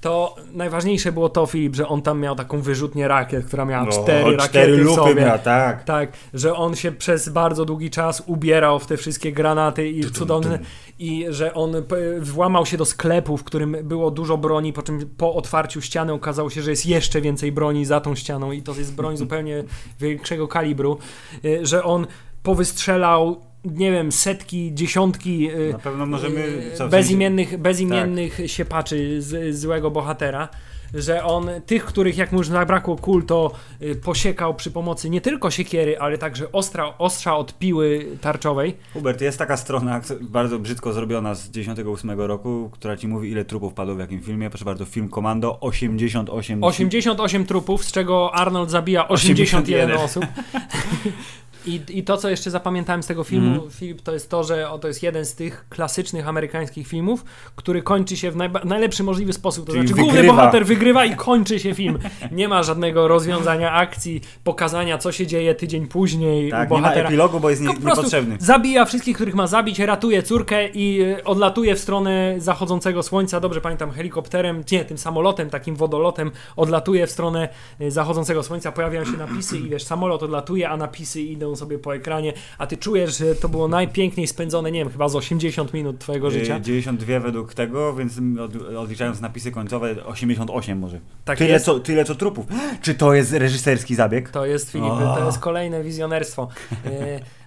To 0.00 0.36
najważniejsze 0.52 1.12
było 1.12 1.28
to, 1.28 1.46
Filip, 1.46 1.76
że 1.76 1.88
on 1.88 2.02
tam 2.02 2.20
miał 2.20 2.36
taką 2.36 2.60
wyrzutnię 2.60 3.08
rakiet, 3.08 3.46
która 3.46 3.64
miała 3.64 3.84
No, 3.84 3.92
cztery 3.92 4.24
rakiety 4.36 4.48
cztery 4.48 4.76
w 4.76 4.78
lupy 4.80 4.94
sobie. 4.96 5.22
miał, 5.22 5.38
tak. 5.38 5.84
Tak, 5.84 6.12
że 6.34 6.54
on 6.54 6.76
się 6.76 6.92
przez 6.92 7.28
bardzo 7.28 7.64
długi 7.64 7.90
czas 7.90 8.22
ubierał 8.26 8.78
w 8.78 8.86
te 8.86 8.96
wszystkie 8.96 9.32
granaty 9.32 9.88
i 9.88 10.10
cudowne 10.10 10.58
i 10.98 11.26
że 11.28 11.54
on 11.54 11.72
włamał 12.20 12.66
się 12.66 12.76
do 12.76 12.84
sklepu, 12.84 13.36
w 13.36 13.44
którym 13.44 13.76
było 13.82 14.10
dużo 14.10 14.38
broni, 14.38 14.72
po 14.72 14.82
czym 14.82 15.10
po 15.16 15.34
otwarciu 15.34 15.80
ściany 15.80 16.12
okazało 16.12 16.50
się, 16.50 16.62
że 16.62 16.70
jest 16.70 16.86
jeszcze 16.86 17.20
więcej 17.20 17.52
broni 17.52 17.84
za 17.84 18.00
tą 18.00 18.14
ścianą 18.14 18.52
i 18.52 18.62
to 18.62 18.74
jest 18.74 18.94
broń 18.94 19.16
zupełnie 19.24 19.64
większego 20.00 20.48
kalibru, 20.48 20.98
y, 21.44 21.66
że 21.66 21.84
on 21.84 22.06
powystrzelał 22.42 23.47
nie 23.64 23.92
wiem, 23.92 24.12
setki, 24.12 24.74
dziesiątki 24.74 25.50
y, 25.50 25.72
Na 25.72 25.78
pewno 25.78 26.06
możemy... 26.06 26.40
y, 26.40 26.76
Co, 26.76 26.88
bezimiennych, 26.88 27.56
bezimiennych 27.56 28.38
siepaczy 28.46 29.22
z, 29.22 29.56
złego 29.56 29.90
bohatera, 29.90 30.48
że 30.94 31.24
on 31.24 31.50
tych, 31.66 31.84
których 31.84 32.16
jak 32.16 32.32
mu 32.32 32.38
już 32.38 32.48
zabrakło 32.48 32.96
kul, 32.96 33.26
to 33.26 33.52
y, 33.82 33.94
posiekał 33.94 34.54
przy 34.54 34.70
pomocy 34.70 35.10
nie 35.10 35.20
tylko 35.20 35.50
siekiery, 35.50 35.98
ale 35.98 36.18
także 36.18 36.52
ostra, 36.52 36.94
ostrza 36.98 37.36
od 37.36 37.58
piły 37.58 38.06
tarczowej. 38.20 38.76
Hubert, 38.92 39.20
jest 39.20 39.38
taka 39.38 39.56
strona 39.56 40.00
bardzo 40.20 40.58
brzydko 40.58 40.92
zrobiona 40.92 41.34
z 41.34 41.50
98 41.50 42.10
roku, 42.20 42.70
która 42.72 42.96
ci 42.96 43.08
mówi 43.08 43.30
ile 43.30 43.44
trupów 43.44 43.74
padło 43.74 43.94
w 43.94 43.98
jakim 43.98 44.22
filmie. 44.22 44.50
Proszę 44.50 44.64
bardzo, 44.64 44.84
film 44.84 45.08
Komando 45.08 45.60
88. 45.60 46.64
88 46.64 47.46
trupów, 47.46 47.84
z 47.84 47.92
czego 47.92 48.34
Arnold 48.34 48.70
zabija 48.70 49.08
81, 49.08 49.90
81 49.90 49.96
osób. 50.04 50.24
I, 51.66 51.80
I 51.88 52.02
to, 52.04 52.16
co 52.16 52.28
jeszcze 52.30 52.50
zapamiętałem 52.50 53.02
z 53.02 53.06
tego 53.06 53.24
filmu, 53.24 53.48
Mhm. 53.52 53.70
Filip, 53.70 54.02
to 54.02 54.12
jest 54.12 54.30
to, 54.30 54.44
że 54.44 54.70
o, 54.70 54.78
to 54.78 54.88
jest 54.88 55.02
jeden 55.02 55.24
z 55.26 55.34
tych 55.34 55.66
klasycznych 55.68 56.28
amerykańskich 56.28 56.86
filmów, 56.88 57.24
który 57.56 57.82
kończy 57.82 58.16
się 58.16 58.30
w 58.30 58.36
najlepszy 58.64 59.02
możliwy 59.04 59.32
sposób. 59.32 59.66
To 59.66 59.72
Czyli 59.72 59.88
znaczy, 59.88 60.00
główny 60.02 60.16
wygrywa. 60.20 60.36
bohater 60.36 60.66
wygrywa 60.66 61.04
i 61.04 61.16
kończy 61.16 61.60
się 61.60 61.74
film. 61.74 61.98
Nie 62.32 62.48
ma 62.48 62.62
żadnego 62.62 63.08
rozwiązania 63.08 63.72
akcji, 63.72 64.20
pokazania, 64.44 64.98
co 64.98 65.12
się 65.12 65.26
dzieje 65.26 65.54
tydzień 65.54 65.86
później 65.86 66.50
Tak, 66.50 66.70
u 66.70 66.74
nie 66.74 66.80
ma 66.80 66.82
bohatera. 66.88 67.08
epilogu, 67.08 67.40
bo 67.40 67.50
jest 67.50 67.62
nie, 67.62 67.68
niepotrzebny. 67.68 68.36
Zabija 68.40 68.84
wszystkich, 68.84 69.16
których 69.16 69.34
ma 69.34 69.46
zabić, 69.46 69.78
ratuje 69.78 70.22
córkę 70.22 70.68
i 70.68 71.02
y, 71.02 71.24
odlatuje 71.24 71.74
w 71.74 71.78
stronę 71.78 72.34
zachodzącego 72.38 73.02
słońca. 73.02 73.40
Dobrze 73.40 73.60
pamiętam, 73.60 73.90
helikopterem, 73.90 74.64
nie, 74.72 74.84
tym 74.84 74.98
samolotem, 74.98 75.50
takim 75.50 75.76
wodolotem, 75.76 76.30
odlatuje 76.56 77.06
w 77.06 77.10
stronę 77.10 77.48
y, 77.80 77.90
zachodzącego 77.90 78.42
słońca. 78.42 78.72
Pojawiają 78.72 79.04
się 79.04 79.16
napisy 79.16 79.58
i 79.58 79.68
wiesz, 79.68 79.82
samolot 79.84 80.22
odlatuje, 80.22 80.68
a 80.70 80.76
napisy 80.76 81.20
idą 81.22 81.47
sobie 81.56 81.78
po 81.78 81.94
ekranie, 81.94 82.32
a 82.58 82.66
ty 82.66 82.76
czujesz, 82.76 83.18
że 83.18 83.34
to 83.34 83.48
było 83.48 83.68
najpiękniej 83.68 84.26
spędzone, 84.26 84.70
nie 84.70 84.78
wiem, 84.78 84.90
chyba 84.90 85.08
z 85.08 85.16
80 85.16 85.74
minut 85.74 85.98
twojego 85.98 86.30
życia. 86.30 86.56
Y, 86.56 86.60
92 86.60 87.20
według 87.20 87.54
tego, 87.54 87.94
więc 87.94 88.20
od, 88.40 88.76
odliczając 88.76 89.20
napisy 89.20 89.50
końcowe 89.50 90.04
88 90.04 90.78
może. 90.78 91.00
Tak 91.24 91.38
tyle, 91.38 91.50
jest. 91.50 91.64
co, 91.64 91.80
tyle 91.80 92.04
co 92.04 92.14
trupów. 92.14 92.46
Czy 92.82 92.94
to 92.94 93.14
jest 93.14 93.32
reżyserski 93.32 93.94
zabieg? 93.94 94.30
To 94.30 94.46
jest 94.46 94.70
Filip, 94.70 94.88
to 94.88 95.26
jest 95.26 95.38
kolejne 95.38 95.82
wizjonerstwo. 95.82 96.48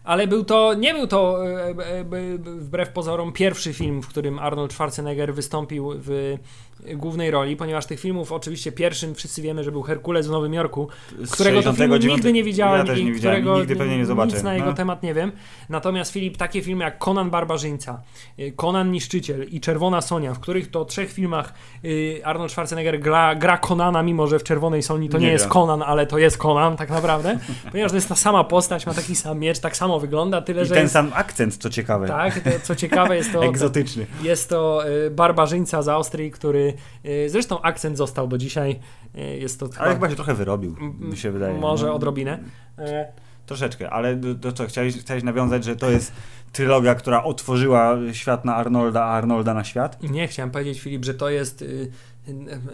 Ale 0.04 0.28
był 0.28 0.44
to, 0.44 0.74
nie 0.74 0.94
był 0.94 1.08
to 1.08 1.46
e, 1.48 1.70
e, 1.70 2.00
e, 2.00 2.06
wbrew 2.38 2.90
pozorom 2.90 3.32
pierwszy 3.34 3.74
film, 3.74 4.02
w 4.02 4.08
którym 4.08 4.40
Arnold 4.40 4.74
Schwarzenegger 4.74 5.34
wystąpił 5.34 5.92
w 5.96 6.38
głównej 6.96 7.32
roli, 7.32 7.56
ponieważ 7.56 7.86
tych 7.86 8.00
filmów 8.00 8.32
oczywiście 8.32 8.72
pierwszym 8.72 9.16
wszyscy 9.16 9.42
wiemy, 9.42 9.64
że 9.64 9.72
był 9.72 9.82
Herkules 9.82 10.28
w 10.28 10.32
Nowym 10.32 10.54
Jorku, 10.54 10.88
Z 11.24 11.32
którego 11.32 11.58
to 11.58 11.74
filmu 11.74 11.94
69 11.94 12.14
nigdy 12.16 12.34
nie 12.34 12.44
widziałem 12.44 12.88
Ja 12.88 12.94
i 12.94 13.06
nie 13.06 13.12
widziałem, 13.12 13.42
którego 13.42 13.60
nigdy 13.60 13.76
pewnie 13.76 13.98
nie 13.98 14.06
zobaczę. 14.06 14.34
nic 14.36 14.44
na 14.44 14.54
jego 14.54 14.66
No. 14.66 14.74
temat 14.74 15.04
nie 15.04 15.14
wiem. 15.14 15.32
Natomiast 15.70 16.12
Filip, 16.12 16.38
takie 16.38 16.62
filmy 16.62 16.84
jak 16.84 16.98
Conan 16.98 17.30
Barbarzyńca, 17.30 18.02
Conan 18.56 18.92
Niszczyciel 18.92 19.44
i 19.50 19.60
Czerwona 19.60 20.02
Sonia, 20.02 20.34
w 20.34 20.40
których 20.40 20.72
to 20.72 20.86
trzech 20.86 21.12
filmach 21.14 21.54
Arnold 22.24 22.52
Schwarzenegger 22.52 23.00
gra, 23.00 23.36
gra 23.36 23.58
Conana, 23.58 24.04
mimo 24.04 24.28
że 24.28 24.40
w 24.40 24.44
Czerwonej 24.44 24.84
Soni 24.84 25.10
to 25.10 25.18
nie, 25.18 25.26
Nie 25.26 25.32
jest. 25.32 25.48
Conan, 25.48 25.82
ale 25.84 26.08
to 26.08 26.18
jest 26.18 26.38
Conan 26.38 26.78
tak 26.78 26.90
naprawdę, 26.90 27.40
ponieważ 27.72 27.92
to 27.92 27.98
jest 27.98 28.10
ta 28.10 28.16
sama 28.16 28.44
postać, 28.44 28.86
ma 28.86 28.94
taki 28.94 29.16
sam 29.16 29.40
miecz, 29.40 29.60
tak 29.60 29.78
samo 29.78 29.91
wygląda, 30.00 30.42
tyle 30.42 30.62
I 30.62 30.66
że 30.66 30.74
ten 30.74 30.84
jest, 30.84 30.94
sam 30.94 31.12
akcent, 31.14 31.58
co 31.58 31.70
ciekawe. 31.70 32.08
tak, 32.08 32.40
to, 32.40 32.50
co 32.64 32.76
ciekawe 32.76 33.16
jest 33.18 33.32
to, 33.32 33.46
Egzotyczny. 33.50 34.06
jest 34.24 34.50
to 34.50 34.90
y, 34.90 35.12
barbarzyńca 35.12 35.82
z 35.82 35.88
Austrii, 35.88 36.32
który 36.32 36.74
y, 37.06 37.30
zresztą 37.30 37.62
akcent 37.62 37.98
został 37.98 38.28
do 38.28 38.38
dzisiaj. 38.38 38.80
Y, 39.16 39.20
jest 39.38 39.60
to 39.60 39.70
Ale 39.78 39.94
chyba 39.94 40.10
się 40.10 40.16
trochę 40.16 40.34
wyrobił, 40.34 40.76
mi 41.00 41.18
się 41.18 41.32
wydaje. 41.32 41.60
Może 41.60 41.88
no. 41.88 41.94
odrobinę. 41.94 42.40
Troszeczkę, 43.46 43.90
ale 43.90 44.16
do, 44.16 44.52
co, 44.52 44.66
chciałeś, 44.66 44.98
chciałeś 44.98 45.24
nawiązać, 45.24 45.64
że 45.64 45.76
to 45.76 45.90
jest 45.90 46.12
trylogia, 46.52 46.96
która 46.96 47.24
otworzyła 47.24 47.98
świat 48.12 48.46
na 48.46 48.56
Arnolda, 48.56 49.04
a 49.04 49.08
Arnolda 49.08 49.54
na 49.54 49.64
świat? 49.64 50.04
Nie, 50.04 50.28
chciałem 50.28 50.52
powiedzieć, 50.52 50.82
Filip, 50.82 51.06
że 51.06 51.14
to 51.14 51.30
jest 51.30 51.66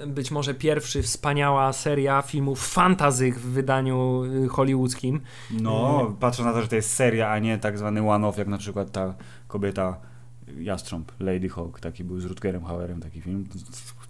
być 0.07 0.31
może 0.31 0.53
pierwszy 0.53 1.03
wspaniała 1.03 1.73
seria 1.73 2.21
filmów 2.21 2.67
fantazy 2.67 3.31
w 3.31 3.41
wydaniu 3.41 4.23
y, 4.23 4.47
hollywoodzkim. 4.47 5.21
No, 5.51 6.15
patrząc 6.19 6.45
na 6.45 6.53
to, 6.53 6.61
że 6.61 6.67
to 6.67 6.75
jest 6.75 6.93
seria, 6.93 7.29
a 7.29 7.39
nie 7.39 7.57
tak 7.57 7.77
zwany 7.77 8.09
one-off, 8.09 8.37
jak 8.37 8.47
na 8.47 8.57
przykład 8.57 8.91
ta 8.91 9.15
kobieta 9.47 9.97
Jastrząb, 10.59 11.11
Lady 11.19 11.49
Hawk, 11.49 11.79
taki 11.79 12.03
był 12.03 12.19
z 12.19 12.25
Rutgerem 12.25 12.63
Hauerem 12.63 13.01
taki 13.01 13.21
film. 13.21 13.47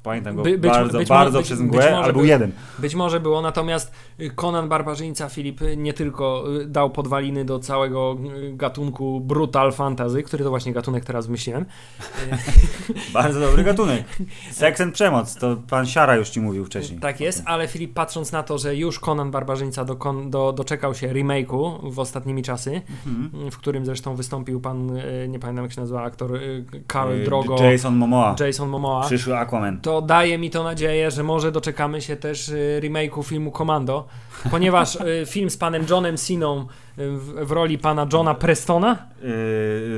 Pamiętam 0.07 0.35
go 0.35 0.43
By- 0.43 0.57
być- 0.57 0.71
bardzo, 0.71 0.97
być 0.97 1.09
bardzo 1.09 1.37
mo- 1.39 1.43
przez 1.43 1.59
być- 1.59 1.67
mgłę, 1.67 1.81
być 1.81 1.91
ale 1.91 2.13
był 2.13 2.21
by- 2.21 2.27
jeden. 2.27 2.51
Być 2.79 2.95
może 2.95 3.19
było, 3.19 3.41
natomiast 3.41 3.91
Conan 4.35 4.69
Barbarzyńca 4.69 5.29
Filip 5.29 5.61
nie 5.77 5.93
tylko 5.93 6.43
y, 6.61 6.65
dał 6.65 6.89
podwaliny 6.89 7.45
do 7.45 7.59
całego 7.59 8.17
y, 8.37 8.53
gatunku 8.53 9.19
brutal 9.19 9.71
fantasy, 9.71 10.23
który 10.23 10.43
to 10.43 10.49
właśnie 10.49 10.73
gatunek 10.73 11.05
teraz 11.05 11.25
wymyśliłem. 11.25 11.65
Bardzo 13.13 13.39
dobry 13.39 13.63
gatunek. 13.63 14.03
Seks 14.51 14.81
and 14.81 14.93
przemoc, 14.93 15.35
to 15.35 15.57
pan 15.69 15.85
Siara 15.85 16.15
już 16.15 16.29
ci 16.29 16.41
mówił 16.41 16.65
wcześniej. 16.65 16.99
Tak 16.99 17.19
jest, 17.21 17.43
ale 17.45 17.67
Filip, 17.67 17.93
patrząc 17.93 18.31
na 18.31 18.43
to, 18.43 18.57
że 18.57 18.75
już 18.75 18.99
Conan 18.99 19.31
Barbarzyńca 19.31 19.85
dokon, 19.85 20.29
do, 20.29 20.53
doczekał 20.53 20.95
się 20.95 21.07
remake'u 21.13 21.91
w 21.91 21.99
ostatnimi 21.99 22.43
czasy, 22.43 22.81
Mhm. 23.07 23.51
w 23.51 23.57
którym 23.57 23.85
zresztą 23.85 24.15
wystąpił 24.15 24.59
pan, 24.61 24.97
y, 24.97 25.27
nie 25.29 25.39
pamiętam 25.39 25.65
jak 25.65 25.73
się 25.73 25.81
nazywa 25.81 26.03
aktor, 26.03 26.39
Karl 26.87 27.23
Drogo, 27.25 27.63
Jason 27.63 27.95
Momoa, 27.95 28.35
Jason 28.39 28.69
Momoa. 28.69 29.05
przyszły 29.05 29.37
Aquaman. 29.37 29.81
To 29.81 29.96
daje 30.01 30.37
mi 30.37 30.49
to 30.49 30.63
nadzieję, 30.63 31.11
że 31.11 31.23
może 31.23 31.51
doczekamy 31.51 32.01
się 32.01 32.15
też 32.15 32.49
y, 32.49 32.79
remake'u 32.83 33.23
filmu 33.23 33.51
Commando, 33.51 34.07
ponieważ 34.51 34.95
y, 34.95 35.23
film 35.33 35.49
z 35.49 35.57
panem 35.57 35.85
Johnem 35.89 36.17
Siną 36.17 36.67
y, 36.99 37.09
w, 37.11 37.33
w 37.47 37.51
roli 37.51 37.77
pana 37.77 38.07
Johna 38.13 38.33
Prestona, 38.33 38.97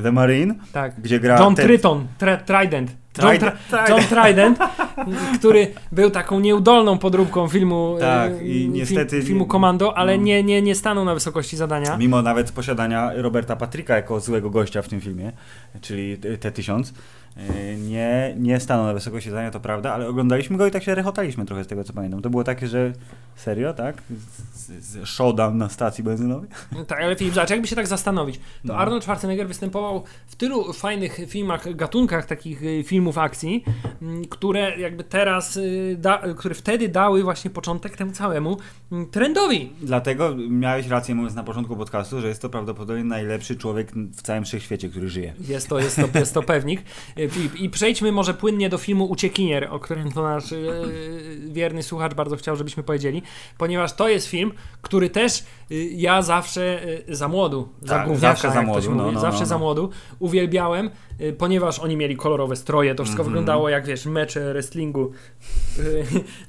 The 0.03 0.11
Marine, 0.11 0.55
tak, 0.73 1.01
gdzie 1.01 1.19
gra 1.19 1.39
John 1.39 1.55
Ted- 1.55 1.63
Triton, 1.65 2.07
Tre, 2.17 2.37
Trident, 2.45 2.91
John, 3.17 3.29
Trident, 3.31 3.55
Tra- 3.71 3.89
John 3.89 4.01
Trident, 4.03 4.59
który 5.39 5.67
był 5.91 6.09
taką 6.11 6.39
nieudolną 6.39 6.97
podróbką 6.97 7.47
filmu, 7.47 7.97
Tak, 7.99 8.31
i 8.43 8.69
niestety- 8.73 9.21
filmu 9.23 9.45
Commando, 9.45 9.97
ale 9.97 10.17
no. 10.17 10.23
nie, 10.23 10.43
nie, 10.43 10.61
nie 10.61 10.75
stanął 10.75 11.05
na 11.05 11.13
wysokości 11.13 11.57
zadania. 11.57 11.97
Mimo 11.97 12.21
nawet 12.21 12.51
posiadania 12.51 13.11
Roberta 13.15 13.55
Patricka 13.55 13.95
jako 13.95 14.19
złego 14.19 14.49
gościa 14.49 14.81
w 14.81 14.87
tym 14.87 15.01
filmie, 15.01 15.31
czyli 15.81 16.17
T-1000, 16.17 16.77
yy, 16.77 16.83
nie, 17.77 18.35
nie 18.39 18.59
stanął 18.59 18.85
na 18.85 18.93
wysokości 18.93 19.29
zadania, 19.29 19.51
to 19.51 19.59
prawda, 19.59 19.93
ale 19.93 20.07
oglądaliśmy 20.07 20.57
go 20.57 20.67
i 20.67 20.71
tak 20.71 20.83
się 20.83 20.95
rechotaliśmy 20.95 21.45
trochę 21.45 21.63
z 21.63 21.67
tego, 21.67 21.83
co 21.83 21.93
pamiętam. 21.93 22.21
To 22.21 22.29
było 22.29 22.43
takie, 22.43 22.67
że 22.67 22.93
serio, 23.35 23.73
tak? 23.73 24.03
Showdown 25.05 25.57
na 25.57 25.69
stacji 25.69 26.03
benzynowej? 26.03 26.49
Tak, 26.87 27.01
ale 27.01 27.15
Filip, 27.15 27.33
zobacz, 27.33 27.49
jakby 27.49 27.67
się 27.67 27.75
tak 27.75 27.87
zastanowić, 27.87 28.37
to 28.37 28.41
No. 28.63 28.75
Arnold 28.75 29.03
Schwarzenegger 29.03 29.47
występował 29.47 30.03
w 30.27 30.35
tylu 30.35 30.73
fajnych 30.73 31.19
filmach, 31.27 31.75
gatunkach 31.75 32.25
takich 32.25 32.63
y, 32.63 32.83
filmów 32.83 33.17
akcji, 33.17 33.63
m, 34.01 34.21
które 34.29 34.79
jakby 34.79 35.03
teraz, 35.03 35.57
y, 35.57 35.95
da, 35.99 36.21
które 36.37 36.55
wtedy 36.55 36.89
dały 36.89 37.23
właśnie 37.23 37.51
początek 37.51 37.97
temu 37.97 38.11
całemu 38.11 38.57
m, 38.91 39.07
trendowi. 39.11 39.73
Dlatego 39.81 40.35
miałeś 40.49 40.87
rację 40.87 41.15
mówiąc 41.15 41.35
na 41.35 41.43
początku 41.43 41.75
podcastu, 41.75 42.21
że 42.21 42.27
jest 42.27 42.41
to 42.41 42.49
prawdopodobnie 42.49 43.03
najlepszy 43.03 43.55
człowiek 43.55 43.91
w 43.91 44.21
całym 44.21 44.45
wszechświecie, 44.45 44.89
który 44.89 45.09
żyje. 45.09 45.33
Jest 45.47 45.69
to, 45.69 45.79
jest 45.79 45.95
to, 45.95 46.19
jest 46.19 46.33
to 46.33 46.43
pewnik. 46.53 46.81
Filip, 47.29 47.55
I 47.55 47.69
przejdźmy 47.69 48.11
może 48.11 48.33
płynnie 48.33 48.69
do 48.69 48.77
filmu 48.77 49.05
Uciekinier, 49.05 49.67
o 49.71 49.79
którym 49.79 50.11
to 50.11 50.23
nasz 50.23 50.51
y, 50.51 50.67
wierny 51.47 51.83
słuchacz 51.83 52.13
bardzo 52.13 52.35
chciał, 52.37 52.55
żebyśmy 52.55 52.83
powiedzieli, 52.83 53.21
ponieważ 53.57 53.93
to 53.93 54.09
jest 54.09 54.27
film, 54.27 54.51
który 54.81 55.09
też 55.09 55.43
y, 55.71 55.75
ja 55.91 56.21
zawsze 56.21 56.83
y, 57.09 57.15
za 57.15 57.27
młodu, 57.27 57.69
za 57.81 57.95
Tak, 57.95 58.07
gówniaka, 58.07 58.27
zawsze 58.35 58.51
za 58.51 58.61
młodu, 58.61 58.95
no, 58.95 59.11
no, 59.11 59.19
zawsze 59.19 59.39
no, 59.39 59.45
za 59.45 59.55
no. 59.55 59.59
młodu 59.59 59.89
uwielbiałem, 60.19 60.89
ponieważ 61.37 61.79
oni 61.79 61.97
mieli 61.97 62.15
kolorowe 62.15 62.55
stroje, 62.55 62.95
to 62.95 63.03
wszystko 63.03 63.21
Mhm. 63.21 63.31
wyglądało 63.33 63.69
jak 63.69 63.85
wiesz, 63.85 64.05
mecze 64.05 64.53
wrestlingu. 64.53 65.11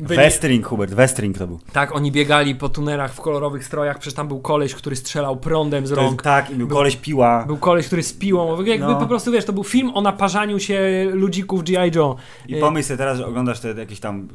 Byli- 0.00 0.16
Westring, 0.16 0.66
Hubert, 0.66 0.94
Westring 0.94 1.38
to 1.38 1.46
był. 1.46 1.58
tak, 1.72 1.94
oni 1.96 2.12
biegali 2.12 2.54
po 2.54 2.68
tunerach 2.68 3.14
w 3.14 3.20
kolorowych 3.20 3.64
strojach, 3.64 3.98
przecież 3.98 4.14
tam 4.14 4.28
był 4.28 4.40
koleś, 4.40 4.74
który 4.74 4.96
strzelał 4.96 5.36
prądem 5.36 5.86
z 5.86 5.90
To 5.90 5.94
jest, 5.96 6.06
rąk. 6.08 6.22
tak, 6.22 6.50
i 6.50 6.54
był 6.54 6.66
Był- 6.66 6.76
koleś 6.76 6.96
piła. 6.96 7.44
Był 7.46 7.56
koleś, 7.56 7.86
który 7.86 8.02
z 8.02 8.12
piłą, 8.12 8.62
jakby 8.64 8.86
No. 8.86 8.96
po 9.00 9.06
prostu, 9.06 9.32
wiesz, 9.32 9.44
to 9.44 9.52
był 9.52 9.64
film 9.64 9.90
o 9.94 10.00
naparzaniu 10.00 10.58
się 10.60 11.10
ludzików 11.12 11.64
G.I. 11.64 11.90
Joe. 11.96 12.16
I 12.48 12.56
Y, 12.56 12.60
pomyśl 12.60 12.88
sobie 12.88 12.98
teraz, 12.98 13.18
że 13.18 13.26
oglądasz 13.26 13.60
te 13.60 13.68
jakieś 13.68 14.00
tam, 14.00 14.28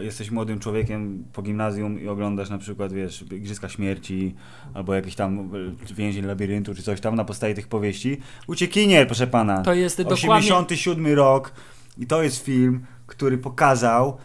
jesteś 0.00 0.30
młodym 0.30 0.58
człowiekiem 0.58 1.24
po 1.32 1.42
gimnazjum 1.42 2.00
i 2.00 2.08
oglądasz 2.08 2.50
na 2.50 2.58
przykład, 2.58 2.92
wiesz, 2.92 3.24
Igrzyska 3.32 3.68
Śmierci 3.68 4.34
albo 4.74 4.94
jakiś 4.94 5.14
tam 5.14 5.54
y, 5.90 5.94
Więzień 5.94 6.24
Labiryntu 6.24 6.74
czy 6.74 6.82
coś 6.82 7.00
tam 7.00 7.14
na 7.14 7.24
podstawie 7.24 7.54
tych 7.54 7.68
powieści. 7.68 8.20
Uciekinier, 8.46 9.06
proszę 9.06 9.26
pana. 9.26 9.62
To 9.62 9.74
jest 9.74 10.02
dokładnie... 10.02 10.26
87 10.26 11.06
rok 11.06 11.52
i 11.98 12.06
to 12.06 12.22
jest 12.22 12.44
film, 12.44 12.84
który 13.06 13.38
pokazał, 13.38 14.18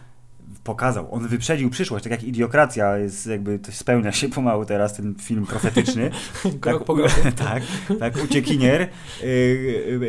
pokazał, 0.64 1.14
on 1.14 1.28
wyprzedził 1.28 1.70
przyszłość, 1.70 2.04
tak 2.04 2.10
jak 2.10 2.22
Idiokracja 2.22 2.98
jest 2.98 3.26
jakby, 3.26 3.58
to 3.58 3.72
spełnia 3.72 4.12
się 4.12 4.28
pomału 4.28 4.64
teraz, 4.64 4.94
ten 4.94 5.14
film 5.14 5.46
profetyczny. 5.46 6.10
Krok 6.60 6.84
po 6.84 6.96
tak, 7.44 7.62
tak, 7.98 8.24
Uciekinier 8.24 8.82
y, 9.22 9.26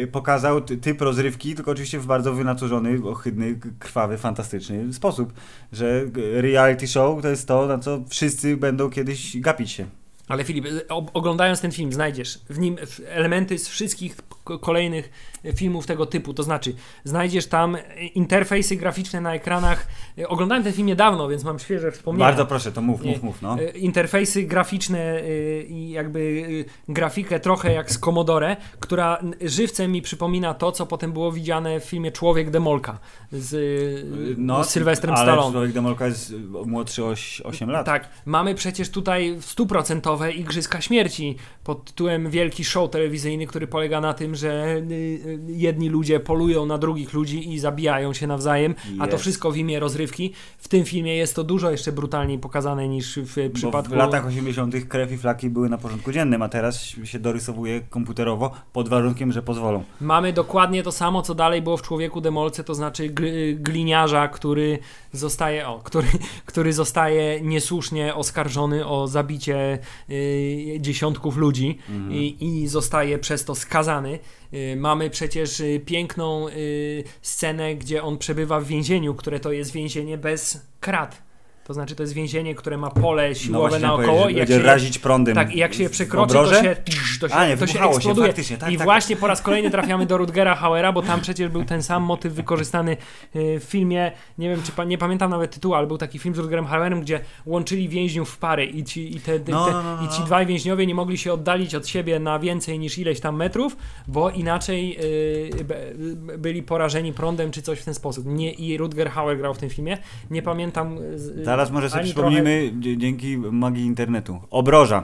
y, 0.04 0.08
pokazał 0.12 0.62
ty- 0.62 0.78
typ 0.78 1.02
rozrywki, 1.02 1.56
tylko 1.56 1.72
oczywiście 1.72 2.00
w 2.00 2.06
bardzo 2.06 2.34
wynaturzony, 2.34 3.10
ohydny, 3.10 3.60
krwawy, 3.80 4.18
fantastyczny 4.18 4.94
sposób, 4.94 5.34
że 5.72 6.06
reality 6.34 6.88
show 6.88 7.22
to 7.22 7.28
jest 7.30 7.48
to, 7.48 7.68
na 7.68 7.78
co 7.78 8.04
wszyscy 8.10 8.58
będą 8.58 8.90
kiedyś 8.90 9.40
gapić 9.40 9.72
się. 9.72 9.86
Ale 10.28 10.44
Filip, 10.44 10.66
oglądając 11.14 11.62
ten 11.62 11.72
film, 11.72 11.94
znajdziesz 11.94 12.40
w 12.50 12.60
nim 12.60 12.78
elementy 13.08 13.58
z 13.58 13.68
wszystkich 13.68 14.16
kolejnych 14.58 15.12
filmów 15.56 15.86
tego 15.86 16.06
typu. 16.06 16.34
To 16.34 16.44
znaczy, 16.44 16.76
znajdziesz 17.04 17.48
tam 17.48 17.78
interfejsy 18.16 18.76
graficzne 18.76 19.22
na 19.22 19.34
ekranach. 19.36 19.88
Oglądałem 20.28 20.64
ten 20.64 20.74
film 20.74 20.88
niedawno, 20.88 21.28
więc 21.28 21.44
mam 21.44 21.60
świeże 21.60 21.92
wspomnienia. 21.92 22.26
Bardzo 22.26 22.46
proszę, 22.46 22.72
to 22.72 22.82
mów, 22.82 23.04
mów, 23.04 23.24
mów, 23.24 23.42
no. 23.42 23.60
E, 23.60 23.70
interfejsy 23.70 24.44
graficzne 24.44 25.20
y, 25.20 25.66
i 25.70 25.90
jakby 25.90 26.20
y, 26.20 26.66
grafikę 26.90 27.40
trochę 27.40 27.74
jak 27.74 27.92
z 27.92 28.00
Commodore, 28.00 28.58
która 28.80 29.22
żywcem 29.42 29.92
mi 29.92 30.02
przypomina 30.02 30.54
to, 30.54 30.72
co 30.72 30.86
potem 30.86 31.14
było 31.14 31.32
widziane 31.32 31.80
w 31.80 31.84
filmie 31.84 32.12
Człowiek 32.12 32.50
Demolka 32.50 33.00
z, 33.32 33.54
y, 33.54 34.64
z 34.64 34.70
Sylwestrem 34.70 35.16
ale 35.16 35.24
Stallone. 35.24 35.52
Człowiek 35.52 35.72
Demolka 35.72 36.08
jest 36.08 36.34
młodszy 36.66 37.04
o 37.04 37.14
8 37.44 37.70
lat. 37.70 37.86
Tak, 37.86 38.10
mamy 38.26 38.56
przecież 38.56 38.90
tutaj 38.90 39.38
stuprocentowe 39.42 40.32
Igrzyska 40.32 40.82
Śmierci 40.82 41.36
pod 41.64 41.86
tytułem 41.86 42.30
Wielki 42.30 42.64
Show 42.64 42.92
telewizyjny, 42.92 43.48
który 43.48 43.68
polega 43.68 44.02
na 44.02 44.14
tym, 44.14 44.36
że 44.40 44.78
y, 44.78 44.94
y, 44.94 45.40
jedni 45.48 45.90
ludzie 45.90 46.20
polują 46.20 46.66
na 46.66 46.78
drugich 46.78 47.14
ludzi 47.14 47.54
i 47.54 47.60
zabijają 47.60 48.14
się 48.14 48.28
nawzajem, 48.28 48.76
a 49.00 49.08
to 49.08 49.18
wszystko 49.18 49.52
w 49.52 49.58
imię 49.58 49.80
rozrywki. 49.80 50.34
W 50.58 50.68
tym 50.68 50.86
filmie 50.86 51.16
jest 51.16 51.36
to 51.36 51.44
dużo 51.44 51.72
jeszcze 51.72 51.92
brutalniej 51.92 52.40
pokazane 52.40 52.88
niż 52.88 53.20
w 53.20 53.36
Bo 53.50 53.54
przypadku... 53.54 53.94
w 53.94 53.96
latach 53.98 54.26
80. 54.26 54.76
krew 54.88 55.12
i 55.12 55.18
flaki 55.18 55.50
były 55.50 55.70
na 55.70 55.78
porządku 55.78 56.12
dziennym, 56.12 56.42
a 56.42 56.50
teraz 56.50 56.84
się 57.04 57.20
dorysowuje 57.20 57.82
komputerowo 57.82 58.52
pod 58.74 58.90
warunkiem, 58.90 59.32
że 59.32 59.42
pozwolą. 59.42 59.84
Mamy 60.02 60.34
dokładnie 60.34 60.84
to 60.84 60.92
samo, 60.92 61.22
co 61.22 61.36
dalej 61.36 61.62
było 61.62 61.78
w 61.78 61.82
Człowieku 61.82 62.22
Demolce, 62.22 62.64
to 62.64 62.76
znaczy 62.76 63.10
gl- 63.10 63.56
gliniarza, 63.56 64.28
który 64.28 64.80
zostaje, 65.14 65.68
o, 65.68 65.80
który, 65.80 66.08
który 66.46 66.74
zostaje 66.74 67.42
niesłusznie 67.42 68.16
oskarżony 68.16 68.86
o 68.88 69.08
zabicie 69.08 69.80
y, 70.10 70.78
dziesiątków 70.80 71.38
ludzi 71.38 71.78
Mhm. 71.90 72.14
i, 72.14 72.38
i 72.40 72.68
zostaje 72.68 73.20
przez 73.20 73.46
to 73.46 73.56
skazany. 73.56 74.20
Y, 74.54 74.76
Mamy 74.76 75.10
przecież 75.10 75.60
y, 75.60 75.82
piękną 75.86 76.48
y, 76.48 77.04
scenę, 77.22 77.76
gdzie 77.76 78.04
on 78.04 78.18
przebywa 78.18 78.60
w 78.60 78.66
więzieniu, 78.66 79.16
które 79.16 79.40
to 79.40 79.52
jest 79.52 79.72
więzienie 79.72 80.18
bez 80.18 80.62
krat. 80.80 81.29
To 81.70 81.74
znaczy, 81.74 81.96
to 81.96 82.04
jest 82.04 82.14
więzienie, 82.14 82.56
które 82.56 82.78
ma 82.78 82.90
pole 82.90 83.30
No 83.30 83.36
siłowe 83.36 83.70
właśnie 83.70 83.88
naokoło 83.88 84.30
i 84.30 84.36
jak 84.36 84.48
będzie 84.48 84.62
się, 84.62 84.68
razić 84.68 85.00
prądem. 85.00 85.36
tak, 85.36 85.56
i 85.56 85.60
jak 85.60 85.74
się 85.74 85.84
je 85.84 85.90
przekroczy, 85.90 86.34
to 86.34 86.64
się, 86.64 86.76
to 87.20 87.30
się, 87.30 87.36
A, 87.36 87.48
nie, 87.48 87.58
to 87.58 87.68
się 87.68 87.74
się, 87.74 87.84
eksploduje. 87.86 88.28
faktycznie, 88.28 88.58
tak, 88.58 88.72
I 88.72 88.78
tak. 88.78 88.84
właśnie 88.86 89.16
po 89.16 89.28
raz 89.28 89.42
kolejny 89.42 89.72
trafiamy 89.72 90.06
do 90.06 90.18
Rutgera 90.18 90.56
Hauera, 90.56 90.92
bo 90.92 91.02
tam 91.02 91.22
przecież 91.22 91.50
był 91.50 91.66
ten 91.66 91.84
sam 91.84 92.04
motyw 92.04 92.34
wykorzystany 92.34 92.98
y, 93.36 93.60
w 93.60 93.64
filmie, 93.64 94.12
nie 94.38 94.50
wiem, 94.50 94.64
czy 94.64 94.72
pa, 94.72 94.84
nie 94.84 94.98
pamiętam 94.98 95.32
nawet 95.32 95.52
tytułu, 95.52 95.74
ale 95.74 95.88
był 95.88 95.98
taki 95.98 96.20
film 96.20 96.36
z 96.36 96.38
Rutgerem 96.38 96.66
Hauerem, 96.66 97.02
gdzie 97.02 97.20
łączyli 97.46 97.90
więźniów 97.90 98.30
w 98.30 98.38
pary 98.38 98.66
i 98.66 98.84
ci, 98.84 99.16
i 99.18 99.20
te, 99.20 99.40
te, 99.40 99.52
No, 99.52 99.72
no, 99.72 99.84
no, 99.84 99.96
no, 99.96 100.06
i 100.06 100.10
ci 100.10 100.20
no. 100.20 100.26
dwaj 100.26 100.46
więźniowie 100.46 100.88
nie 100.88 100.96
mogli 100.96 101.18
się 101.18 101.34
oddalić 101.34 101.76
od 101.76 101.88
siebie 101.88 102.20
na 102.20 102.40
więcej 102.40 102.80
niż 102.80 102.98
ileś 102.98 103.20
tam 103.20 103.36
metrów, 103.36 103.78
bo 104.08 104.30
inaczej 104.30 104.98
y, 105.04 106.38
byli 106.38 106.64
porażeni 106.64 107.14
prądem 107.14 107.52
czy 107.52 107.62
coś 107.62 107.80
w 107.80 107.86
ten 107.86 107.94
sposób. 107.94 108.26
Nie, 108.26 108.52
I 108.52 108.78
Rutger 108.78 109.10
Hauer 109.10 109.38
grał 109.38 109.54
w 109.54 109.58
tym 109.58 109.70
filmie. 109.70 109.98
Nie 110.32 110.42
pamiętam. 110.42 110.98
y, 110.98 111.44
Zaraz 111.60 111.72
może 111.72 111.90
sobie 111.90 112.04
przypomnimy 112.04 112.72
dzie- 112.80 112.98
dzięki 112.98 113.38
magii 113.38 113.86
internetu. 113.86 114.40
Obroża. 114.50 115.04